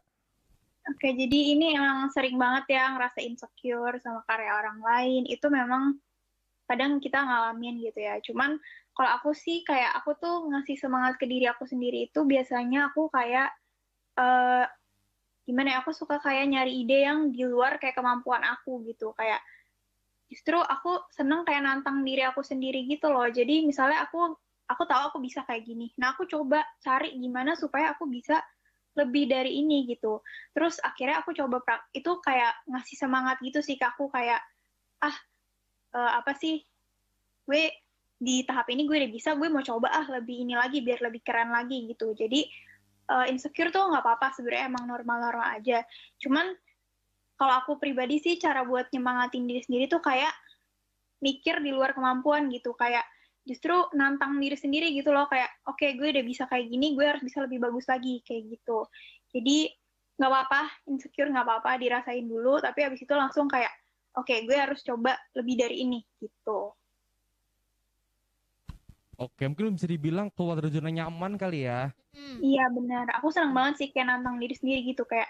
Oke, 0.83 1.15
jadi 1.15 1.39
ini 1.55 1.79
emang 1.79 2.11
sering 2.11 2.35
banget 2.35 2.75
ya 2.75 2.91
ngerasa 2.91 3.23
insecure 3.23 3.95
sama 4.03 4.19
karya 4.27 4.51
orang 4.51 4.79
lain. 4.83 5.23
Itu 5.31 5.47
memang 5.47 5.95
kadang 6.67 6.99
kita 6.99 7.23
ngalamin 7.23 7.79
gitu 7.87 7.99
ya. 8.03 8.19
Cuman 8.19 8.59
kalau 8.91 9.11
aku 9.15 9.31
sih 9.31 9.63
kayak 9.63 9.95
aku 10.03 10.19
tuh 10.19 10.51
ngasih 10.51 10.75
semangat 10.75 11.15
ke 11.15 11.25
diri 11.27 11.47
aku 11.47 11.63
sendiri 11.63 12.11
itu 12.11 12.27
biasanya 12.27 12.91
aku 12.91 13.07
kayak 13.15 13.49
eh 14.19 14.65
gimana 15.47 15.67
ya? 15.75 15.77
Aku 15.87 15.91
suka 15.95 16.19
kayak 16.19 16.51
nyari 16.51 16.73
ide 16.83 17.07
yang 17.07 17.31
di 17.31 17.43
luar 17.47 17.79
kayak 17.79 17.95
kemampuan 17.95 18.43
aku 18.43 18.83
gitu. 18.87 19.15
Kayak 19.15 19.39
justru 20.31 20.59
aku 20.59 20.99
seneng 21.15 21.47
kayak 21.47 21.63
nantang 21.63 22.03
diri 22.03 22.23
aku 22.27 22.43
sendiri 22.43 22.83
gitu 22.91 23.07
loh. 23.07 23.27
Jadi 23.31 23.63
misalnya 23.67 24.03
aku 24.03 24.35
aku 24.67 24.83
tahu 24.87 25.03
aku 25.15 25.19
bisa 25.23 25.43
kayak 25.47 25.63
gini. 25.67 25.91
Nah, 25.99 26.15
aku 26.15 26.25
coba 26.27 26.63
cari 26.83 27.15
gimana 27.19 27.55
supaya 27.55 27.93
aku 27.95 28.07
bisa 28.09 28.39
lebih 28.93 29.25
dari 29.29 29.61
ini 29.61 29.89
gitu. 29.89 30.21
Terus 30.53 30.77
akhirnya 30.81 31.21
aku 31.25 31.33
coba 31.33 31.61
prak 31.65 31.89
itu 31.97 32.11
kayak 32.21 32.53
ngasih 32.69 32.97
semangat 32.97 33.41
gitu 33.41 33.59
sih 33.59 33.77
ke 33.77 33.85
aku 33.85 34.09
kayak 34.13 34.41
ah 35.01 35.15
eh, 35.97 36.11
apa 36.21 36.31
sih 36.37 36.61
gue 37.43 37.63
di 38.23 38.47
tahap 38.47 38.71
ini 38.71 38.87
gue 38.87 38.95
udah 39.03 39.11
bisa, 39.11 39.35
gue 39.35 39.51
mau 39.51 39.59
coba 39.59 39.91
ah 39.91 40.07
lebih 40.07 40.47
ini 40.47 40.55
lagi 40.55 40.79
biar 40.79 41.03
lebih 41.03 41.21
keren 41.25 41.51
lagi 41.51 41.89
gitu. 41.89 42.13
Jadi 42.13 42.45
eh, 43.09 43.25
insecure 43.33 43.73
tuh 43.73 43.89
nggak 43.89 44.03
apa-apa 44.05 44.31
sebenarnya 44.37 44.69
emang 44.69 44.85
normal-normal 44.87 45.59
aja. 45.59 45.81
Cuman 46.21 46.53
kalau 47.33 47.53
aku 47.65 47.81
pribadi 47.81 48.21
sih 48.21 48.37
cara 48.37 48.61
buat 48.63 48.87
nyemangatin 48.93 49.49
diri 49.49 49.61
sendiri 49.65 49.85
tuh 49.89 49.99
kayak 49.99 50.31
mikir 51.23 51.63
di 51.63 51.71
luar 51.73 51.95
kemampuan 51.95 52.51
gitu 52.51 52.75
kayak 52.75 53.03
justru 53.43 53.75
nantang 53.91 54.39
diri 54.39 54.55
sendiri 54.55 54.95
gitu 54.95 55.11
loh 55.11 55.27
kayak 55.27 55.51
oke 55.67 55.83
gue 55.83 56.07
udah 56.15 56.23
bisa 56.23 56.47
kayak 56.47 56.71
gini 56.71 56.95
gue 56.95 57.03
harus 57.03 57.23
bisa 57.23 57.43
lebih 57.43 57.59
bagus 57.59 57.83
lagi 57.91 58.23
kayak 58.23 58.55
gitu 58.55 58.87
jadi 59.35 59.67
nggak 60.15 60.31
apa-apa 60.31 60.61
insecure 60.87 61.27
nggak 61.27 61.43
apa-apa 61.43 61.71
dirasain 61.75 62.23
dulu 62.23 62.63
tapi 62.63 62.87
abis 62.87 63.03
itu 63.03 63.11
langsung 63.11 63.51
kayak 63.51 63.71
oke 64.15 64.31
gue 64.31 64.55
harus 64.55 64.79
coba 64.87 65.19
lebih 65.35 65.59
dari 65.59 65.83
ini 65.83 65.99
gitu 66.23 66.71
Oke, 69.13 69.45
mungkin 69.45 69.77
bisa 69.77 69.85
dibilang 69.85 70.33
keluar 70.33 70.57
dari 70.57 70.73
zona 70.73 70.89
nyaman 70.89 71.37
kali 71.37 71.69
ya. 71.69 71.93
iya 72.41 72.65
benar 72.73 73.05
aku 73.13 73.29
senang 73.29 73.53
banget 73.53 73.73
sih 73.77 73.87
kayak 73.93 74.09
nantang 74.09 74.41
diri 74.41 74.57
sendiri 74.57 74.81
gitu 74.89 75.05
kayak 75.05 75.29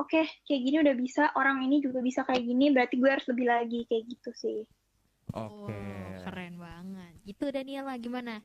oke 0.00 0.24
kayak 0.48 0.60
gini 0.64 0.76
udah 0.80 0.96
bisa 0.96 1.28
orang 1.36 1.60
ini 1.60 1.84
juga 1.84 2.00
bisa 2.00 2.24
kayak 2.24 2.40
gini 2.40 2.72
berarti 2.72 2.96
gue 2.96 3.10
harus 3.12 3.26
lebih 3.28 3.46
lagi 3.46 3.80
kayak 3.84 4.04
gitu 4.08 4.30
sih 4.32 4.60
Oke. 5.32 5.72
Oh, 5.72 6.12
keren 6.28 6.60
banget. 6.60 7.11
Gitu 7.22 7.54
Daniela 7.54 7.94
gimana? 8.02 8.42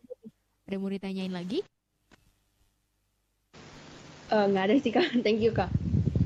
Ada 0.69 0.77
mau 0.77 0.93
ditanyain 0.93 1.33
lagi? 1.33 1.65
Eh, 4.29 4.45
nggak 4.53 4.63
ada 4.69 4.75
sih 4.77 4.91
kak, 4.93 5.07
thank 5.25 5.41
you 5.41 5.49
kak. 5.49 5.71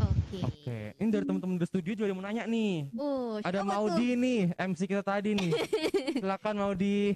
Oke. 0.04 0.44
Oke, 0.44 0.80
ini 1.00 1.10
dari 1.16 1.24
teman-teman 1.24 1.56
di 1.56 1.68
studio 1.70 1.96
juga 1.96 2.04
ada 2.04 2.12
yang 2.12 2.20
mau 2.20 2.26
nanya 2.28 2.44
nih. 2.44 2.74
Oh, 3.00 3.40
Ada 3.40 3.64
Maudi 3.64 4.08
tuh? 4.12 4.20
nih, 4.20 4.40
MC 4.60 4.80
kita 4.84 5.00
tadi 5.00 5.32
nih. 5.32 5.52
Silakan 6.20 6.56
Maudi. 6.60 7.16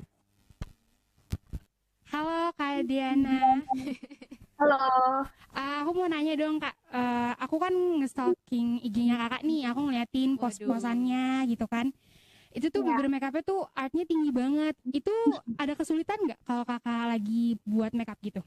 Halo 2.16 2.56
Kak 2.56 2.88
Diana. 2.88 3.60
Halo. 4.56 4.80
aku 5.52 5.90
mau 6.00 6.08
nanya 6.08 6.40
dong 6.40 6.64
Kak. 6.64 6.76
Eh, 6.96 7.32
aku 7.44 7.60
kan 7.60 7.76
nge-stalking 7.76 8.80
IG-nya 8.88 9.20
Kakak 9.20 9.44
nih. 9.44 9.68
Aku 9.68 9.84
ngeliatin 9.84 10.40
post-postannya 10.40 11.44
gitu 11.52 11.68
kan. 11.68 11.92
Itu 12.56 12.72
tuh 12.72 12.88
bibir 12.88 13.12
makeup-nya 13.12 13.44
tuh 13.44 13.68
artnya 13.76 14.08
tinggi 14.08 14.32
banget. 14.32 14.76
Itu 14.88 15.12
ada 15.60 15.76
kesulitan 15.76 16.24
nggak 16.24 16.40
kalau 16.48 16.64
Kakak 16.64 17.12
lagi 17.12 17.60
buat 17.68 17.92
makeup 17.92 18.18
gitu? 18.24 18.42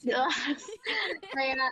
jelas. 0.00 0.60
Kayak 1.36 1.70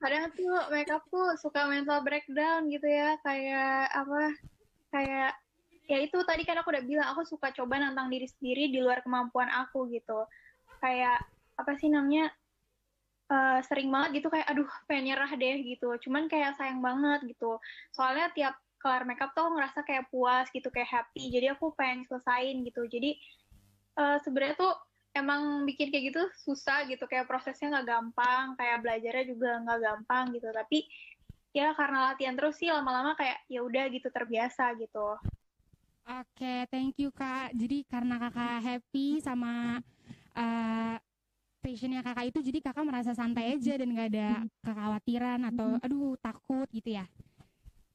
kadang 0.00 0.34
tuh 0.34 0.56
makeup 0.72 1.02
tuh 1.12 1.36
suka 1.38 1.68
mental 1.68 2.00
breakdown 2.02 2.66
gitu 2.72 2.88
ya. 2.88 3.18
Kayak 3.20 3.92
apa 3.92 4.22
kayak 4.92 5.30
ya 5.90 5.98
itu 6.00 6.18
tadi 6.24 6.42
kan 6.46 6.56
aku 6.62 6.72
udah 6.72 6.84
bilang 6.84 7.08
aku 7.12 7.26
suka 7.26 7.52
coba 7.52 7.76
nantang 7.82 8.08
diri 8.08 8.24
sendiri 8.24 8.72
di 8.72 8.78
luar 8.80 9.04
kemampuan 9.04 9.52
aku 9.52 9.90
gitu. 9.92 10.26
Kayak 10.80 11.22
apa 11.60 11.72
sih 11.78 11.92
namanya 11.92 12.32
eh, 13.30 13.58
sering 13.68 13.92
banget 13.92 14.22
gitu 14.22 14.28
kayak 14.32 14.48
aduh 14.48 14.68
pengen 14.88 15.12
nyerah 15.12 15.30
deh 15.36 15.56
gitu. 15.62 15.92
Cuman 16.08 16.26
kayak 16.26 16.56
sayang 16.56 16.80
banget 16.80 17.20
gitu. 17.28 17.60
Soalnya 17.94 18.32
tiap 18.34 18.56
kelar 18.82 19.06
makeup 19.06 19.30
tuh 19.32 19.46
aku 19.46 19.52
ngerasa 19.56 19.80
kayak 19.86 20.10
puas 20.10 20.46
gitu 20.50 20.68
kayak 20.74 20.90
happy. 20.90 21.30
Jadi 21.30 21.46
aku 21.54 21.72
pengen 21.78 22.04
selesain 22.10 22.56
gitu. 22.66 22.82
Jadi 22.90 23.10
eh, 24.02 24.18
sebenarnya 24.26 24.56
tuh 24.58 24.72
emang 25.14 25.64
bikin 25.68 25.88
kayak 25.94 26.04
gitu 26.12 26.22
susah 26.42 26.84
gitu. 26.90 27.04
Kayak 27.06 27.30
prosesnya 27.30 27.78
nggak 27.78 27.88
gampang 27.88 28.46
kayak 28.58 28.82
belajarnya 28.82 29.24
juga 29.30 29.50
nggak 29.64 29.80
gampang 29.86 30.24
gitu. 30.34 30.48
Tapi 30.50 30.78
ya 31.52 31.76
karena 31.78 32.12
latihan 32.12 32.34
terus 32.34 32.56
sih 32.58 32.72
lama-lama 32.72 33.12
kayak 33.14 33.38
ya 33.48 33.60
udah 33.62 33.84
gitu 33.92 34.08
terbiasa 34.10 34.74
gitu. 34.80 35.16
Oke, 36.02 36.66
thank 36.72 36.98
you 36.98 37.14
Kak. 37.14 37.54
Jadi 37.54 37.86
karena 37.86 38.18
Kakak 38.18 38.58
happy 38.66 39.22
sama 39.22 39.78
eh 40.34 40.96
passionnya 41.62 42.02
Kakak 42.02 42.26
itu, 42.34 42.38
jadi 42.42 42.58
Kakak 42.58 42.84
merasa 42.88 43.12
santai 43.14 43.54
aja 43.54 43.78
dan 43.78 43.88
nggak 43.94 44.08
ada 44.10 44.28
kekhawatiran 44.66 45.40
atau 45.46 45.78
aduh 45.78 46.18
takut 46.18 46.66
gitu 46.74 46.98
ya? 46.98 47.06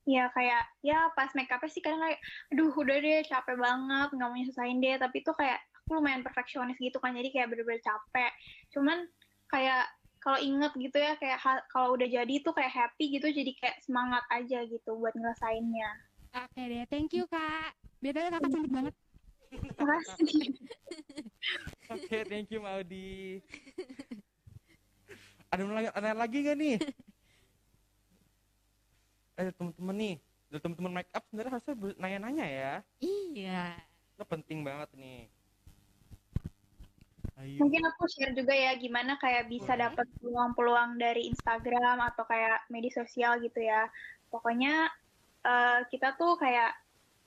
Ya 0.07 0.31
kayak 0.31 0.63
ya 0.79 1.11
pas 1.19 1.27
make 1.35 1.51
upnya 1.51 1.67
sih 1.67 1.83
kadang 1.83 1.99
kayak 1.99 2.19
aduh 2.55 2.71
udah 2.71 2.97
deh 3.03 3.21
capek 3.27 3.59
banget 3.59 4.09
nggak 4.15 4.29
mau 4.31 4.37
nyusahin 4.39 4.79
deh 4.79 4.95
tapi 4.95 5.19
itu 5.19 5.31
kayak 5.35 5.59
aku 5.83 5.99
lumayan 5.99 6.23
perfeksionis 6.23 6.79
gitu 6.79 6.95
kan 7.03 7.11
jadi 7.11 7.27
kayak 7.27 7.47
bener-bener 7.51 7.83
capek 7.83 8.31
cuman 8.71 9.03
kayak 9.51 9.83
kalau 10.23 10.39
inget 10.39 10.71
gitu 10.79 10.95
ya 10.95 11.19
kayak 11.19 11.43
kalau 11.75 11.99
udah 11.99 12.07
jadi 12.07 12.33
tuh 12.39 12.55
kayak 12.55 12.71
happy 12.71 13.19
gitu 13.19 13.27
jadi 13.35 13.51
kayak 13.59 13.77
semangat 13.83 14.23
aja 14.31 14.63
gitu 14.63 14.95
buat 14.95 15.11
nyelesainnya 15.11 15.91
Oke 16.37 16.61
deh, 16.69 16.85
thank 16.91 17.09
you 17.17 17.25
Kak. 17.25 17.73
BTW 17.97 18.29
Kakak 18.29 18.49
cantik 18.51 18.69
banget. 18.69 18.93
makasih 19.81 20.27
Oke, 21.97 22.17
thank 22.29 22.51
you 22.53 22.61
Maudi. 22.61 23.41
Ada 25.49 25.63
yang 25.63 25.73
lagi, 25.73 25.89
ada 25.95 26.09
lagi 26.13 26.37
nggak 26.45 26.57
nih? 26.59 26.75
Eh 29.37 29.53
teman-teman 29.53 29.95
nih, 29.95 30.15
dari 30.49 30.61
teman-teman 30.65 30.93
make 30.97 31.11
up 31.13 31.23
sebenarnya 31.29 31.51
harusnya 31.53 31.75
nanya-nanya 32.01 32.45
ya. 32.49 32.73
Iya. 32.99 33.63
Itu 34.17 34.23
penting 34.25 34.65
banget 34.65 34.89
nih. 34.97 35.29
Ayo. 37.37 37.61
Mungkin 37.61 37.85
aku 37.85 38.09
share 38.09 38.33
juga 38.33 38.49
ya 38.49 38.73
gimana 38.81 39.13
kayak 39.21 39.45
bisa 39.45 39.77
dapat 39.77 40.09
peluang-peluang 40.17 40.97
dari 40.97 41.29
Instagram 41.29 42.01
atau 42.01 42.25
kayak 42.25 42.65
media 42.73 42.89
sosial 42.97 43.37
gitu 43.45 43.61
ya. 43.61 43.85
Pokoknya 44.33 44.89
eh, 45.45 45.79
kita 45.93 46.17
tuh 46.17 46.33
kayak 46.41 46.73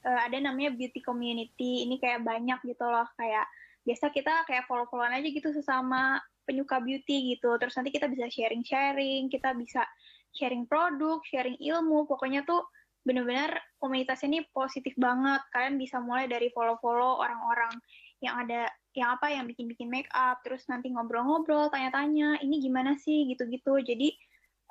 eh, 0.03 0.21
ada 0.27 0.35
namanya 0.43 0.75
beauty 0.75 0.99
community. 0.99 1.87
Ini 1.87 1.95
kayak 2.03 2.27
banyak 2.27 2.59
gitu 2.67 2.83
loh 2.83 3.07
kayak 3.15 3.47
biasa 3.87 4.11
kita 4.11 4.51
kayak 4.51 4.67
follow-followan 4.67 5.15
aja 5.15 5.29
gitu 5.31 5.55
sesama 5.55 6.19
penyuka 6.43 6.83
beauty 6.83 7.39
gitu. 7.39 7.55
Terus 7.63 7.79
nanti 7.79 7.95
kita 7.95 8.11
bisa 8.11 8.27
sharing-sharing, 8.27 9.31
kita 9.31 9.55
bisa 9.55 9.87
sharing 10.35 10.67
produk, 10.67 11.23
sharing 11.27 11.59
ilmu. 11.59 12.07
Pokoknya 12.07 12.47
tuh 12.47 12.67
bener-bener 13.05 13.57
komunitasnya 13.81 14.29
ini 14.29 14.41
positif 14.53 14.93
banget. 15.01 15.41
Kalian 15.55 15.81
bisa 15.81 15.99
mulai 15.99 16.29
dari 16.29 16.53
follow-follow 16.53 17.21
orang-orang 17.25 17.73
yang 18.21 18.37
ada 18.45 18.69
yang 18.93 19.17
apa 19.17 19.33
yang 19.33 19.49
bikin-bikin 19.49 19.89
make 19.89 20.11
up, 20.13 20.43
terus 20.45 20.67
nanti 20.69 20.91
ngobrol-ngobrol, 20.93 21.71
tanya-tanya, 21.73 22.43
ini 22.43 22.61
gimana 22.61 22.99
sih 22.99 23.31
gitu-gitu. 23.33 23.81
Jadi 23.81 24.13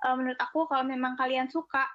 eh, 0.05 0.15
menurut 0.15 0.37
aku 0.37 0.69
kalau 0.69 0.85
memang 0.85 1.17
kalian 1.17 1.49
suka, 1.49 1.87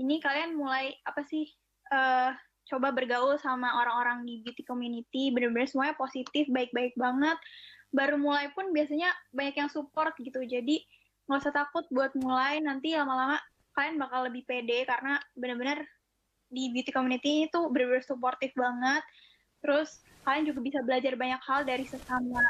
ini 0.00 0.18
kalian 0.18 0.58
mulai 0.58 0.96
apa 1.06 1.22
sih 1.22 1.46
eh 1.86 2.32
coba 2.66 2.90
bergaul 2.90 3.38
sama 3.38 3.78
orang-orang 3.78 4.26
di 4.26 4.42
beauty 4.42 4.66
community, 4.66 5.30
bener-bener 5.30 5.70
semuanya 5.70 5.94
positif, 5.94 6.50
baik-baik 6.50 6.98
banget. 6.98 7.38
Baru 7.94 8.18
mulai 8.18 8.50
pun 8.50 8.74
biasanya 8.74 9.14
banyak 9.30 9.54
yang 9.54 9.70
support 9.70 10.18
gitu. 10.18 10.42
Jadi 10.42 10.82
nggak 11.26 11.40
usah 11.42 11.54
takut 11.54 11.84
buat 11.90 12.12
mulai, 12.14 12.62
nanti 12.62 12.94
lama-lama 12.94 13.38
kalian 13.76 13.96
bakal 14.00 14.20
lebih 14.30 14.42
pede 14.48 14.86
karena 14.88 15.20
bener-bener 15.36 15.84
di 16.48 16.70
beauty 16.72 16.90
community 16.94 17.50
itu 17.50 17.60
bener-bener 17.72 18.04
supportif 18.06 18.54
banget. 18.54 19.02
Terus 19.62 19.90
kalian 20.24 20.44
juga 20.50 20.60
bisa 20.62 20.78
belajar 20.86 21.12
banyak 21.18 21.42
hal 21.42 21.60
dari 21.66 21.84
sesama 21.86 22.40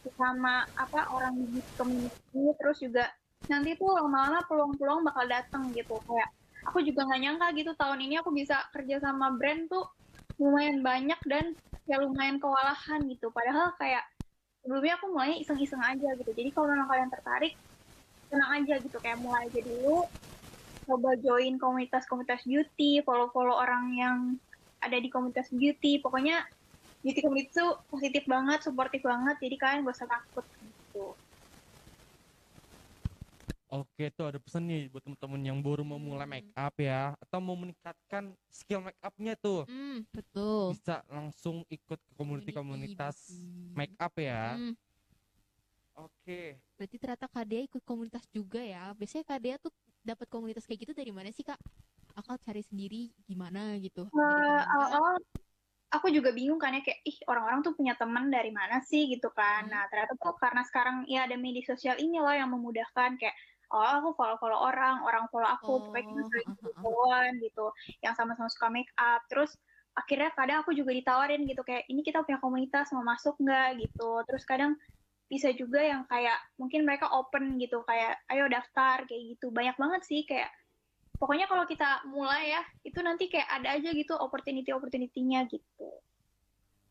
sesama 0.00 0.64
apa 0.76 1.00
orang 1.12 1.32
di 1.40 1.44
beauty 1.60 1.72
community. 1.76 2.40
Terus 2.60 2.78
juga 2.80 3.04
nanti 3.50 3.70
tuh 3.76 3.90
lama-lama 3.98 4.40
peluang-peluang 4.48 5.02
bakal 5.04 5.26
datang 5.28 5.70
gitu. 5.76 6.00
Kayak 6.08 6.28
aku 6.68 6.78
juga 6.84 7.00
nggak 7.08 7.20
nyangka 7.24 7.46
gitu 7.58 7.72
tahun 7.76 7.98
ini 8.08 8.14
aku 8.20 8.30
bisa 8.32 8.56
kerja 8.74 8.96
sama 9.04 9.36
brand 9.36 9.68
tuh 9.68 9.84
lumayan 10.40 10.80
banyak 10.80 11.20
dan 11.28 11.52
ya 11.84 12.00
lumayan 12.00 12.40
kewalahan 12.40 13.00
gitu. 13.12 13.28
Padahal 13.32 13.76
kayak 13.76 14.04
sebelumnya 14.64 14.96
aku 15.00 15.06
mulai 15.12 15.40
iseng-iseng 15.40 15.80
aja 15.80 16.08
gitu. 16.20 16.30
Jadi 16.36 16.50
kalau 16.56 16.68
memang 16.72 16.88
kalian 16.88 17.10
tertarik, 17.12 17.52
tenang 18.30 18.50
aja 18.62 18.74
gitu. 18.78 18.96
Kayak 19.02 19.18
mulai 19.18 19.50
aja 19.50 19.60
dulu, 19.66 20.06
coba 20.86 21.10
join 21.18 21.58
komunitas-komunitas 21.58 22.46
beauty, 22.46 23.02
follow-follow 23.02 23.58
orang 23.58 23.92
yang 23.98 24.16
ada 24.80 24.96
di 24.96 25.10
komunitas 25.10 25.50
beauty. 25.50 25.98
Pokoknya 26.00 26.46
beauty 27.02 27.20
community 27.20 27.50
itu 27.52 27.66
positif 27.90 28.22
banget, 28.30 28.62
suportif 28.62 29.02
banget. 29.02 29.36
Jadi 29.42 29.56
kalian 29.58 29.84
gak 29.84 29.98
usah 29.98 30.08
takut 30.08 30.46
gitu. 30.62 31.06
Oke, 33.70 34.10
tuh 34.18 34.26
ada 34.26 34.38
pesan 34.42 34.66
nih 34.66 34.90
buat 34.90 34.98
teman-teman 35.06 35.46
yang 35.46 35.62
baru 35.62 35.86
mau 35.86 35.94
mulai 35.94 36.26
make 36.26 36.50
up 36.58 36.74
ya, 36.74 37.14
atau 37.22 37.38
mau 37.38 37.54
meningkatkan 37.54 38.34
skill 38.50 38.82
make 38.82 38.98
upnya 38.98 39.38
tuh. 39.38 39.62
Hmm, 39.70 40.02
betul. 40.10 40.74
Bisa 40.74 41.06
langsung 41.06 41.62
ikut 41.70 42.02
ke 42.02 42.12
komunitas-komunitas 42.18 43.30
make 43.78 43.94
up 43.94 44.10
ya. 44.18 44.58
Hmm, 44.58 44.74
Oke. 46.06 46.56
berarti 46.80 46.96
ternyata 46.96 47.28
KDA 47.28 47.62
ikut 47.68 47.82
komunitas 47.84 48.24
juga 48.32 48.60
ya. 48.64 48.96
Biasanya 48.96 49.24
KDA 49.28 49.56
tuh 49.60 49.72
dapat 50.00 50.26
komunitas 50.32 50.64
kayak 50.64 50.88
gitu 50.88 50.92
dari 50.96 51.12
mana 51.12 51.28
sih, 51.28 51.44
Kak? 51.44 51.60
Akal 52.16 52.40
cari 52.40 52.64
sendiri 52.64 53.12
gimana 53.28 53.76
gitu. 53.78 54.08
Eh, 54.08 54.60
Kak? 54.64 54.72
awal-awal 54.74 55.16
aku 55.90 56.06
juga 56.14 56.30
bingung 56.30 56.58
kan 56.62 56.70
ya 56.70 56.82
kayak 56.86 57.02
ih 57.02 57.18
orang-orang 57.26 57.60
tuh 57.66 57.74
punya 57.74 57.98
teman 57.98 58.30
dari 58.30 58.54
mana 58.54 58.78
sih 58.80 59.10
gitu 59.10 59.28
kan. 59.34 59.66
Hmm. 59.66 59.72
Nah, 59.74 59.82
ternyata 59.90 60.14
tuh 60.16 60.34
karena 60.38 60.62
sekarang 60.64 60.96
ya 61.10 61.26
ada 61.26 61.36
media 61.36 61.62
sosial 61.66 61.98
ini 61.98 62.16
loh 62.22 62.32
yang 62.32 62.48
memudahkan 62.48 63.18
kayak 63.18 63.36
oh 63.70 63.86
aku 64.02 64.10
follow-follow 64.18 64.58
orang, 64.66 64.98
orang 65.06 65.30
follow 65.30 65.46
aku, 65.46 65.78
pokoknya 65.86 66.06
kita 66.10 66.22
Oh, 66.22 66.30
sering 66.30 66.48
followan 66.82 67.32
gitu, 67.38 67.66
yang 68.02 68.14
sama-sama 68.18 68.50
suka 68.50 68.66
make 68.66 68.90
up. 68.98 69.22
Terus 69.30 69.54
akhirnya 69.94 70.30
kadang 70.34 70.58
aku 70.66 70.74
juga 70.74 70.90
ditawarin 70.90 71.46
gitu 71.46 71.62
kayak 71.62 71.86
ini 71.86 72.02
kita 72.02 72.22
punya 72.26 72.42
komunitas 72.42 72.90
mau 72.90 73.06
masuk 73.06 73.38
nggak 73.38 73.78
gitu. 73.78 74.10
Terus 74.26 74.42
kadang 74.42 74.74
bisa 75.30 75.54
juga 75.54 75.78
yang 75.78 76.02
kayak 76.10 76.34
mungkin 76.58 76.82
mereka 76.82 77.06
open 77.14 77.54
gitu 77.62 77.86
kayak 77.86 78.18
ayo 78.34 78.50
daftar 78.50 79.06
kayak 79.06 79.38
gitu. 79.38 79.54
Banyak 79.54 79.78
banget 79.78 80.02
sih 80.02 80.26
kayak 80.26 80.50
pokoknya 81.22 81.46
kalau 81.46 81.64
kita 81.70 82.02
mulai 82.10 82.50
ya 82.58 82.62
itu 82.82 82.98
nanti 82.98 83.30
kayak 83.30 83.46
ada 83.46 83.78
aja 83.78 83.94
gitu 83.94 84.18
opportunity 84.18 84.74
opportunity-nya 84.74 85.46
gitu. 85.46 85.88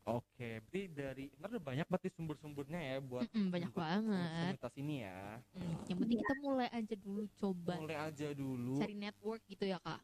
Oke, 0.08 0.64
berarti 0.64 0.80
dari 0.90 1.24
benar 1.36 1.48
udah 1.54 1.64
banyak 1.70 1.86
berarti 1.86 2.08
sumber-sumbernya 2.16 2.80
ya 2.80 2.96
buat 3.04 3.28
Mm-mm, 3.30 3.52
banyak 3.52 3.70
buat 3.70 3.84
banget. 3.84 4.28
komunitas 4.32 4.74
ini 4.80 4.94
ya. 5.04 5.20
Hmm, 5.52 5.74
yang 5.86 5.98
penting 6.00 6.18
kita 6.24 6.34
mulai 6.40 6.68
aja 6.72 6.94
dulu 6.96 7.22
coba 7.36 7.72
Mulai 7.76 7.98
aja 8.08 8.28
dulu. 8.32 8.74
cari 8.80 8.96
network 8.96 9.42
gitu 9.46 9.64
ya, 9.68 9.78
Kak. 9.84 10.00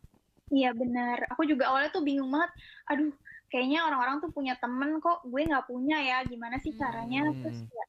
Iya 0.53 0.71
benar. 0.77 1.27
Aku 1.35 1.43
juga 1.49 1.73
awalnya 1.73 1.91
tuh 1.91 2.05
bingung 2.07 2.31
banget. 2.31 2.53
Aduh, 2.93 3.11
kayaknya 3.51 3.83
orang-orang 3.89 4.23
tuh 4.23 4.31
punya 4.31 4.55
temen 4.61 5.01
kok 5.03 5.19
gue 5.27 5.43
nggak 5.43 5.67
punya 5.67 5.99
ya. 5.99 6.19
Gimana 6.23 6.61
sih 6.63 6.71
caranya? 6.77 7.27
Hmm. 7.27 7.43
Terus 7.43 7.59
ya, 7.67 7.85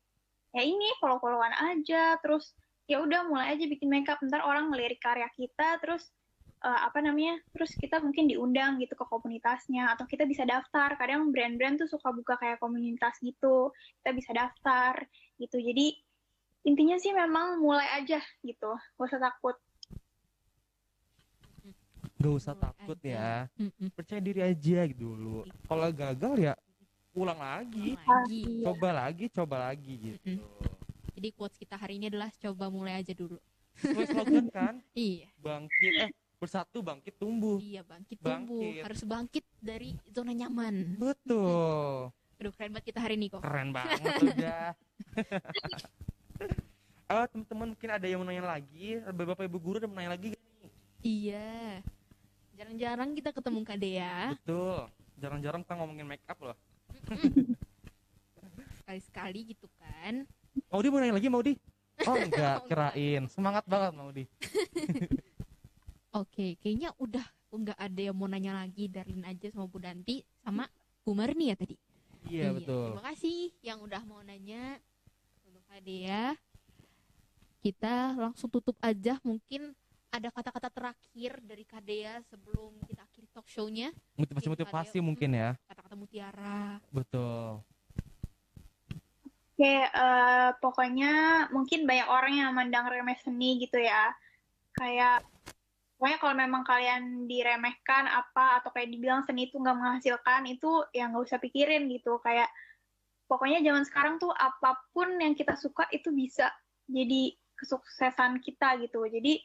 ya 0.56 0.64
ini 0.64 0.88
follow-followan 1.00 1.54
aja. 1.76 2.16
Terus 2.24 2.54
ya 2.88 3.04
udah 3.04 3.28
mulai 3.28 3.56
aja 3.56 3.66
bikin 3.68 3.92
makeup. 3.92 4.20
Ntar 4.24 4.44
orang 4.44 4.72
ngelirik 4.72 5.00
karya 5.04 5.28
kita. 5.36 5.80
Terus 5.84 6.08
eh, 6.64 6.80
apa 6.88 7.00
namanya? 7.04 7.40
Terus 7.56 7.76
kita 7.76 8.00
mungkin 8.00 8.32
diundang 8.32 8.80
gitu 8.80 8.96
ke 8.96 9.06
komunitasnya 9.08 9.98
atau 9.98 10.08
kita 10.08 10.24
bisa 10.24 10.48
daftar. 10.48 10.96
Kadang 10.96 11.32
brand-brand 11.34 11.82
tuh 11.84 11.90
suka 11.90 12.14
buka 12.16 12.40
kayak 12.40 12.62
komunitas 12.64 13.18
gitu. 13.20 13.72
Kita 14.04 14.12
bisa 14.16 14.32
daftar 14.32 15.04
gitu. 15.42 15.58
Jadi 15.60 15.98
intinya 16.68 17.00
sih 17.00 17.16
memang 17.16 17.64
mulai 17.64 17.88
aja 18.04 18.20
gitu. 18.44 18.72
Gak 19.00 19.08
usah 19.08 19.22
takut. 19.24 19.56
Gak 22.18 22.34
usah 22.34 22.56
takut 22.58 23.00
ya. 23.06 23.46
Percaya 23.94 24.20
diri 24.20 24.42
aja 24.42 24.84
gitu 24.90 25.16
dulu. 25.16 25.46
Kalau 25.70 25.88
gagal 25.94 26.36
ya 26.42 26.54
ulang 27.18 27.40
lagi. 27.42 27.98
Lagi. 27.98 28.46
Coba 28.62 28.90
lagi, 28.94 29.26
coba 29.34 29.56
lagi 29.74 29.94
gitu. 29.98 30.38
Jadi 31.18 31.28
quotes 31.34 31.58
kita 31.58 31.74
hari 31.74 31.98
ini 31.98 32.14
adalah 32.14 32.30
coba 32.38 32.70
mulai 32.70 33.02
aja 33.02 33.18
dulu. 33.18 33.42
Slogan 33.82 34.48
kan? 34.54 34.76
Iya. 34.94 35.30
Bangkit 35.42 35.94
eh 36.06 36.12
bersatu 36.38 36.86
bangkit 36.86 37.18
tumbuh. 37.18 37.58
Iya, 37.58 37.82
bangkit 37.82 38.22
tumbuh. 38.22 38.62
Bangkit. 38.62 38.82
Harus 38.86 39.02
bangkit 39.02 39.46
dari 39.58 39.98
zona 40.14 40.38
nyaman. 40.38 40.94
Betul. 41.02 42.14
Aduh, 42.38 42.54
keren 42.54 42.70
banget 42.70 42.94
kita 42.94 43.00
hari 43.02 43.18
ini 43.18 43.34
kok. 43.34 43.42
Keren 43.42 43.74
banget 43.74 43.98
udah. 44.30 44.66
Oh, 47.10 47.26
teman-teman 47.34 47.68
mungkin 47.74 47.90
ada 47.90 48.06
yang 48.06 48.22
mau 48.22 48.30
nanya 48.30 48.46
lagi, 48.46 49.02
Bapak 49.10 49.50
Ibu 49.50 49.58
guru 49.58 49.82
ada 49.82 49.90
mau 49.90 49.98
nanya 49.98 50.14
lagi 50.14 50.38
gak 50.38 50.44
nih? 50.62 50.72
Iya. 51.02 51.82
Jarang-jarang 52.62 53.10
kita 53.18 53.30
ketemu 53.34 53.60
Kak 53.66 53.78
Dea. 53.82 54.38
Betul. 54.38 54.86
Jarang-jarang 55.18 55.62
kita 55.66 55.74
ngomongin 55.82 56.06
make 56.06 56.26
up 56.30 56.38
loh. 56.46 56.58
Sekali-sekali 58.82 59.56
gitu 59.56 59.68
kan. 59.80 60.24
Maudi 60.72 60.88
mau 60.92 61.00
nanya 61.00 61.16
lagi 61.16 61.30
Maudi? 61.30 61.54
Oh 62.06 62.16
enggak, 62.18 62.64
kirain. 62.70 63.26
Semangat 63.32 63.64
banget 63.66 63.92
Maudi. 63.98 64.24
Oke, 66.22 66.58
kayaknya 66.62 66.94
udah 66.98 67.26
nggak 67.48 67.80
ada 67.80 68.02
yang 68.02 68.16
mau 68.18 68.30
nanya 68.30 68.62
lagi 68.62 68.92
darin 68.92 69.24
aja 69.24 69.50
sama 69.50 69.66
Bu 69.66 69.80
Danti 69.82 70.22
sama 70.44 70.68
Bu 71.02 71.16
Marni 71.16 71.50
ya 71.50 71.56
tadi. 71.58 71.76
Iya, 72.28 72.52
betul. 72.52 72.92
Terima 72.92 73.06
kasih 73.08 73.40
yang 73.64 73.80
udah 73.82 74.02
mau 74.04 74.20
nanya 74.22 74.78
untuk 75.48 75.64
Dea. 75.82 76.36
Kita 77.64 78.14
langsung 78.20 78.52
tutup 78.52 78.76
aja 78.84 79.18
mungkin 79.24 79.74
ada 80.12 80.32
kata-kata 80.32 80.72
terakhir 80.72 81.40
dari 81.44 81.64
Kak 81.68 81.84
Dea 81.84 82.20
sebelum 82.32 82.80
kita 82.88 83.04
talk 83.38 83.46
show-nya. 83.46 83.94
Motivasi-motivasi 84.18 84.98
mungkin 84.98 85.38
ya. 85.38 85.54
Kata-kata 85.70 85.94
mutiara. 85.94 86.82
Betul. 86.90 87.62
Oke, 89.54 89.78
eh, 89.86 90.50
pokoknya 90.58 91.46
mungkin 91.54 91.86
banyak 91.86 92.10
orang 92.10 92.34
yang 92.34 92.50
mandang 92.58 92.90
remeh 92.90 93.14
seni 93.22 93.62
gitu 93.62 93.78
ya. 93.78 94.10
Kayak, 94.74 95.22
pokoknya 96.02 96.18
kalau 96.18 96.34
memang 96.34 96.66
kalian 96.66 97.30
diremehkan 97.30 98.10
apa 98.10 98.62
atau 98.62 98.74
kayak 98.74 98.90
dibilang 98.90 99.22
seni 99.30 99.54
itu 99.54 99.62
nggak 99.62 99.78
menghasilkan, 99.78 100.50
itu 100.50 100.70
ya 100.90 101.06
nggak 101.06 101.30
usah 101.30 101.38
pikirin 101.38 101.86
gitu. 101.94 102.18
Kayak, 102.26 102.50
pokoknya 103.30 103.62
zaman 103.62 103.86
sekarang 103.86 104.18
tuh 104.18 104.34
apa 104.34 104.82
pun 104.98 105.14
yang 105.22 105.38
kita 105.38 105.54
suka 105.54 105.86
itu 105.94 106.10
bisa 106.10 106.50
jadi 106.90 107.38
kesuksesan 107.54 108.42
kita 108.42 108.82
gitu. 108.82 109.06
Jadi, 109.06 109.42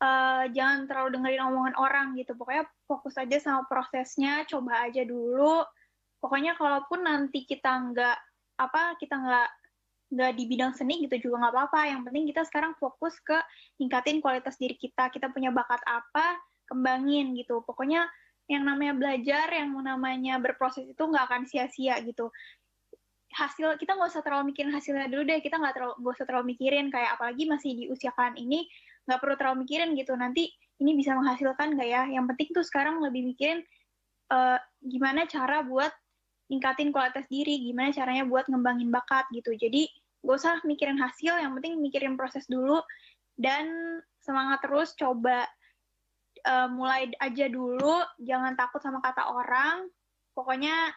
eh, 0.00 0.44
jangan 0.56 0.88
terlalu 0.88 1.08
dengerin 1.20 1.44
omongan 1.46 1.74
orang 1.76 2.06
gitu. 2.16 2.32
Pokoknya 2.34 2.64
fokus 2.88 3.14
aja 3.20 3.36
sama 3.38 3.68
prosesnya, 3.68 4.44
coba 4.48 4.88
aja 4.88 5.04
dulu. 5.04 5.62
Pokoknya 6.20 6.56
kalaupun 6.56 7.04
nanti 7.04 7.44
kita 7.48 7.70
nggak 7.92 8.18
apa 8.60 9.00
kita 9.00 9.16
nggak 9.16 9.48
nggak 10.10 10.32
di 10.36 10.44
bidang 10.50 10.74
seni 10.74 11.06
gitu 11.06 11.30
juga 11.30 11.46
nggak 11.46 11.54
apa-apa. 11.54 11.80
Yang 11.92 12.00
penting 12.10 12.24
kita 12.34 12.42
sekarang 12.48 12.72
fokus 12.76 13.14
ke 13.22 13.38
ningkatin 13.78 14.18
kualitas 14.18 14.58
diri 14.58 14.74
kita. 14.74 15.08
Kita 15.08 15.30
punya 15.30 15.54
bakat 15.54 15.80
apa, 15.86 16.36
kembangin 16.66 17.32
gitu. 17.38 17.62
Pokoknya 17.62 18.10
yang 18.50 18.66
namanya 18.66 18.98
belajar, 18.98 19.46
yang 19.54 19.70
namanya 19.78 20.42
berproses 20.42 20.82
itu 20.82 20.98
nggak 20.98 21.24
akan 21.30 21.42
sia-sia 21.46 22.02
gitu. 22.02 22.34
Hasil 23.30 23.78
kita 23.78 23.94
nggak 23.94 24.10
usah 24.10 24.22
terlalu 24.26 24.50
mikirin 24.50 24.74
hasilnya 24.74 25.06
dulu 25.06 25.22
deh. 25.26 25.38
Kita 25.38 25.56
nggak 25.58 25.74
terlalu 25.74 25.94
nggak 26.02 26.14
usah 26.18 26.26
terlalu 26.26 26.46
mikirin 26.56 26.86
kayak 26.90 27.10
apalagi 27.14 27.46
masih 27.46 27.70
di 27.78 27.84
usia 27.86 28.10
kalian 28.14 28.36
ini 28.36 28.66
nggak 29.06 29.18
perlu 29.22 29.34
terlalu 29.38 29.66
mikirin 29.66 29.94
gitu. 29.94 30.12
Nanti 30.18 30.50
ini 30.80 30.96
bisa 30.98 31.14
menghasilkan 31.14 31.78
nggak 31.78 31.88
ya? 31.88 32.02
Yang 32.10 32.24
penting 32.34 32.48
tuh 32.56 32.64
sekarang 32.66 32.98
lebih 32.98 33.22
mikirin 33.22 33.62
eh, 34.30 34.58
gimana 34.82 35.28
cara 35.30 35.62
buat 35.62 35.92
ningkatin 36.50 36.90
kualitas 36.90 37.24
diri, 37.30 37.62
gimana 37.62 37.94
caranya 37.94 38.26
buat 38.26 38.50
ngembangin 38.50 38.90
bakat 38.90 39.30
gitu. 39.30 39.54
Jadi 39.54 39.86
gak 40.20 40.36
usah 40.36 40.56
mikirin 40.66 40.98
hasil, 40.98 41.38
yang 41.38 41.54
penting 41.56 41.78
mikirin 41.78 42.18
proses 42.18 42.44
dulu 42.50 42.82
dan 43.38 43.70
semangat 44.18 44.58
terus 44.66 44.92
coba 44.98 45.46
eh, 46.42 46.68
mulai 46.68 47.14
aja 47.22 47.46
dulu, 47.46 48.02
jangan 48.18 48.58
takut 48.58 48.82
sama 48.82 48.98
kata 48.98 49.30
orang. 49.30 49.86
Pokoknya 50.34 50.90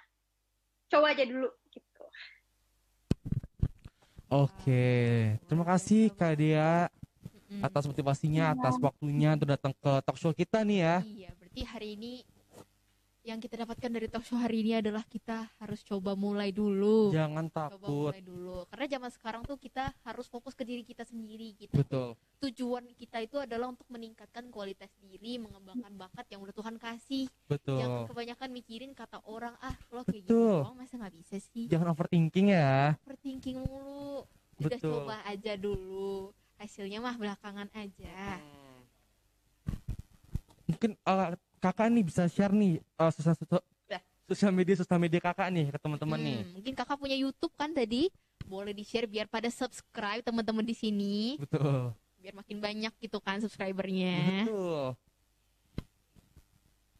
coba 0.90 1.14
aja 1.14 1.26
dulu 1.26 1.50
gitu. 1.70 1.93
Oke, 4.34 5.38
terima 5.46 5.62
kasih 5.62 6.10
Kak 6.18 6.34
Dea 6.42 6.90
atas 7.62 7.86
motivasinya, 7.86 8.58
atas 8.58 8.82
waktunya 8.82 9.38
untuk 9.38 9.46
datang 9.46 9.78
ke 9.78 9.92
talk 10.02 10.18
show 10.18 10.34
kita 10.34 10.66
nih 10.66 10.82
ya. 10.82 10.96
Iya, 11.06 11.30
berarti 11.38 11.62
hari 11.70 11.88
ini 11.94 12.26
yang 13.24 13.40
kita 13.40 13.56
dapatkan 13.64 13.88
dari 13.88 14.12
talk 14.12 14.28
show 14.28 14.36
hari 14.36 14.68
ini 14.68 14.84
adalah 14.84 15.00
kita 15.08 15.48
harus 15.64 15.80
coba 15.88 16.12
mulai 16.12 16.52
dulu. 16.52 17.16
Jangan 17.16 17.48
Coba 17.48 17.72
takut. 17.72 18.12
mulai 18.12 18.20
dulu. 18.20 18.68
Karena 18.68 18.86
zaman 19.00 19.12
sekarang 19.16 19.42
tuh 19.48 19.56
kita 19.56 19.96
harus 20.04 20.28
fokus 20.28 20.52
ke 20.52 20.68
diri 20.68 20.84
kita 20.84 21.08
sendiri 21.08 21.56
gitu. 21.56 21.72
Betul. 21.72 22.20
Tujuan 22.44 22.84
kita 23.00 23.24
itu 23.24 23.40
adalah 23.40 23.72
untuk 23.72 23.88
meningkatkan 23.88 24.52
kualitas 24.52 24.92
diri, 25.00 25.40
mengembangkan 25.40 25.96
bakat 25.96 26.28
yang 26.36 26.44
udah 26.44 26.52
Tuhan 26.52 26.76
kasih. 26.76 27.32
Betul. 27.48 27.80
Jangan 27.80 28.12
kebanyakan 28.12 28.50
mikirin 28.52 28.92
kata 28.92 29.24
orang, 29.24 29.56
ah 29.64 29.76
lo 29.96 30.04
kayak 30.04 30.28
gitu 30.28 30.60
doang 30.60 30.76
masa 30.76 31.00
nggak 31.00 31.16
bisa 31.16 31.40
sih. 31.40 31.72
Jangan 31.72 31.96
overthinking 31.96 32.52
ya. 32.52 33.00
Overthinking 33.08 33.64
mulu. 33.64 34.28
Udah 34.60 34.78
Betul. 34.78 34.92
coba 35.00 35.24
aja 35.24 35.56
dulu. 35.56 36.36
Hasilnya 36.60 37.00
mah 37.00 37.16
belakangan 37.16 37.72
aja. 37.72 38.44
Mungkin 40.68 41.00
eh, 41.00 41.53
kakak 41.64 41.88
nih 41.88 42.04
bisa 42.04 42.28
share 42.28 42.52
nih 42.52 42.84
eh, 42.84 43.12
sosial, 43.16 43.36
sosial, 43.40 43.64
sosial 44.28 44.52
media 44.52 44.76
sosial 44.76 45.00
media 45.00 45.24
kakak 45.24 45.48
nih 45.48 45.72
ke 45.72 45.80
teman-teman 45.80 46.20
nih. 46.20 46.40
Hmm, 46.44 46.52
mungkin 46.60 46.74
kakak 46.76 47.00
punya 47.00 47.16
YouTube 47.16 47.56
kan 47.56 47.72
tadi? 47.72 48.12
Boleh 48.44 48.76
di-share 48.76 49.08
biar 49.08 49.32
pada 49.32 49.48
subscribe 49.48 50.20
teman-teman 50.20 50.68
di 50.68 50.76
sini. 50.76 51.40
Betul. 51.40 51.96
Biar 52.20 52.36
makin 52.36 52.60
banyak 52.60 52.92
gitu 53.00 53.24
kan 53.24 53.40
subscribernya. 53.40 54.44
Betul. 54.44 55.00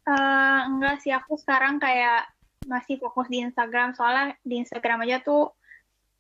Eh, 0.04 0.60
enggak 0.68 0.96
sih 1.04 1.12
aku 1.12 1.36
sekarang 1.40 1.80
kayak 1.80 2.28
masih 2.64 2.96
fokus 3.00 3.28
di 3.28 3.44
Instagram 3.44 3.92
soalnya 3.92 4.40
di 4.40 4.64
Instagram 4.64 5.04
aja 5.04 5.20
tuh 5.20 5.52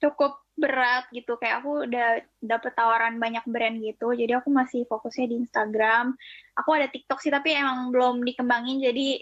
cukup 0.03 0.42
berat 0.53 1.09
gitu. 1.09 1.35
Kayak 1.41 1.65
aku 1.65 1.89
udah 1.89 2.21
dapet 2.39 2.71
tawaran 2.77 3.17
banyak 3.17 3.43
brand 3.49 3.77
gitu. 3.81 4.13
Jadi 4.13 4.37
aku 4.37 4.49
masih 4.53 4.85
fokusnya 4.85 5.25
di 5.29 5.35
Instagram. 5.45 6.13
Aku 6.57 6.69
ada 6.73 6.87
TikTok 6.89 7.19
sih 7.19 7.33
tapi 7.33 7.57
emang 7.57 7.89
belum 7.89 8.21
dikembangin. 8.21 8.81
Jadi 8.81 9.21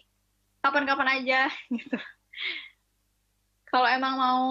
kapan-kapan 0.61 1.21
aja 1.21 1.41
gitu. 1.77 1.97
Kalau 3.71 3.87
emang 3.87 4.19
mau 4.19 4.41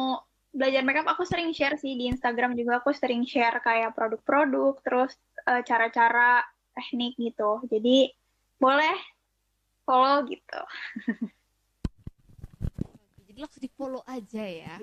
belajar 0.50 0.82
makeup 0.82 1.06
aku 1.06 1.22
sering 1.22 1.54
share 1.54 1.76
sih 1.76 1.94
di 1.94 2.08
Instagram 2.08 2.56
juga. 2.56 2.80
Aku 2.80 2.90
sering 2.96 3.22
share 3.28 3.60
kayak 3.60 3.92
produk-produk 3.92 4.80
terus 4.82 5.12
eh, 5.46 5.62
cara-cara 5.62 6.42
teknik 6.74 7.20
gitu. 7.20 7.60
Jadi 7.68 8.08
boleh 8.56 8.96
follow 9.84 10.24
gitu. 10.28 10.60
Jadi 13.28 13.38
langsung 13.40 13.62
di 13.62 13.70
follow 13.72 14.02
aja 14.08 14.44
ya. 14.44 14.74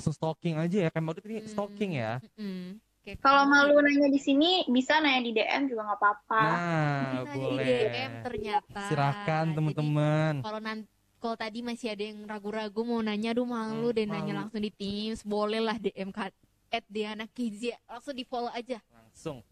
Langsung 0.00 0.16
stalking 0.16 0.56
aja 0.56 0.76
ya, 0.80 0.88
kayak 0.88 1.04
Maudit 1.04 1.28
ini 1.28 1.44
stalking 1.44 2.00
ya. 2.00 2.24
Mm. 2.40 2.80
Kayak 3.04 3.20
kalau 3.20 3.44
malu 3.44 3.76
nanya 3.80 4.08
di 4.08 4.16
sini 4.16 4.64
bisa 4.64 4.96
nanya 4.96 5.20
di 5.20 5.32
DM 5.32 5.68
juga 5.68 5.92
nggak 5.92 6.00
apa-apa 6.00 6.40
Nah, 6.40 7.00
Bisa 7.20 7.32
di 7.32 7.36
boleh. 7.36 7.66
DM 7.68 8.12
ternyata. 8.24 8.80
Silahkan 8.88 9.44
teman-teman. 9.52 10.32
Kalau 10.40 10.60
nanti 10.60 10.88
kalau 11.20 11.36
tadi 11.36 11.60
masih 11.60 11.92
ada 11.92 12.00
yang 12.00 12.24
ragu-ragu 12.24 12.80
mau 12.80 13.04
nanya, 13.04 13.36
aduh 13.36 13.44
malu 13.44 13.92
deh 13.92 14.08
nanya 14.08 14.40
langsung 14.40 14.64
di 14.64 14.72
Teams, 14.72 15.20
boleh 15.20 15.60
lah 15.60 15.76
DM 15.76 16.08
ka- 16.08 16.32
at 16.72 16.84
Diana 16.88 17.28
Kizia, 17.28 17.76
langsung 17.84 18.16
di 18.16 18.24
follow 18.24 18.48
aja. 18.48 18.80
Langsung. 18.88 19.44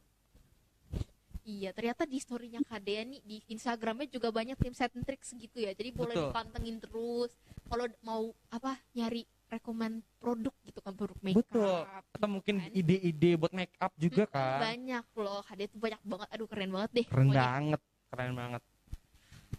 Iya, 1.44 1.72
ternyata 1.72 2.04
di 2.04 2.20
storynya 2.20 2.60
Kadea 2.60 3.04
nih 3.04 3.20
di 3.20 3.36
Instagramnya 3.48 4.08
juga 4.08 4.28
banyak 4.28 4.56
tips 4.56 4.84
and 4.84 5.04
tricks 5.04 5.32
gitu 5.32 5.64
ya. 5.64 5.72
Jadi 5.72 5.92
boleh 5.92 6.12
Betul. 6.12 6.28
dipantengin 6.28 6.76
terus. 6.76 7.32
Kalau 7.68 7.84
mau 8.00 8.32
apa 8.48 8.76
nyari 8.92 9.24
rekomend 9.48 10.04
produk 10.20 10.54
gitu 10.64 10.78
kan 10.84 10.92
produk 10.92 11.18
makeup. 11.24 11.44
Betul. 11.44 11.80
Atau 12.12 12.28
mungkin 12.28 12.54
ide-ide 12.72 13.40
buat 13.40 13.52
make 13.56 13.72
up 13.80 13.92
juga 13.96 14.28
kan. 14.28 14.60
Banyak 14.60 15.04
loh, 15.16 15.40
Kadea 15.44 15.66
tuh 15.68 15.80
banyak 15.80 16.00
banget. 16.04 16.28
Aduh 16.32 16.46
keren 16.46 16.70
banget 16.70 16.90
deh. 16.92 17.06
Keren 17.08 17.28
pokoknya. 17.32 17.40
banget, 17.40 17.80
keren 18.12 18.32
banget. 18.36 18.62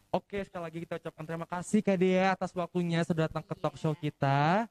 Oke, 0.09 0.41
sekali 0.41 0.63
lagi 0.65 0.77
kita 0.81 0.93
ucapkan 0.97 1.25
terima 1.25 1.45
kasih 1.45 1.79
Kak 1.85 1.97
Dea 2.01 2.33
atas 2.33 2.49
waktunya 2.57 3.05
sudah 3.05 3.29
datang 3.29 3.45
ke 3.45 3.53
talk 3.57 3.77
show 3.77 3.93
kita. 3.93 4.65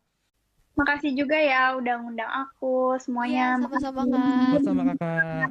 makasih 0.79 1.11
juga 1.11 1.35
ya 1.35 1.75
udah 1.75 1.95
ngundang 1.99 2.31
aku 2.31 2.95
semuanya 3.03 3.59
Iya, 3.59 3.67
sama-sama 3.67 4.03
Kak. 4.07 4.63
Sama 4.63 4.83
Kakak. 4.95 5.51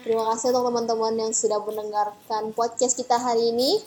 Terima 0.00 0.24
kasih 0.32 0.46
untuk 0.50 0.64
teman-teman 0.72 1.14
yang 1.18 1.32
sudah 1.34 1.60
mendengarkan 1.60 2.42
podcast 2.56 2.96
kita 2.96 3.20
hari 3.20 3.52
ini. 3.52 3.78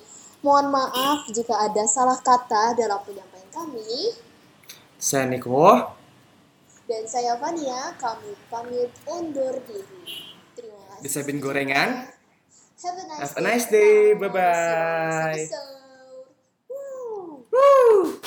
Mohon 0.44 0.76
maaf 0.76 1.26
jika 1.32 1.56
ada 1.58 1.88
salah 1.88 2.20
kata 2.20 2.76
dalam 2.76 3.00
penyampaian 3.08 3.33
kami. 3.54 4.18
Saya 4.98 5.30
Niko. 5.30 5.94
Dan 6.84 7.06
saya 7.08 7.38
Fania, 7.40 7.96
kami 7.96 8.36
pamit 8.52 8.92
undur 9.08 9.56
diri. 9.64 10.04
Terima 10.58 10.82
kasih. 10.92 11.02
Disabin 11.06 11.38
gorengan. 11.40 12.12
Have 12.84 13.00
a 13.00 13.04
nice, 13.08 13.20
Have 13.24 13.36
a 13.40 13.42
nice 13.46 13.68
day. 13.72 14.12
Bye-bye. 14.20 15.48
Woo. 16.68 17.48
Woo. 17.48 18.20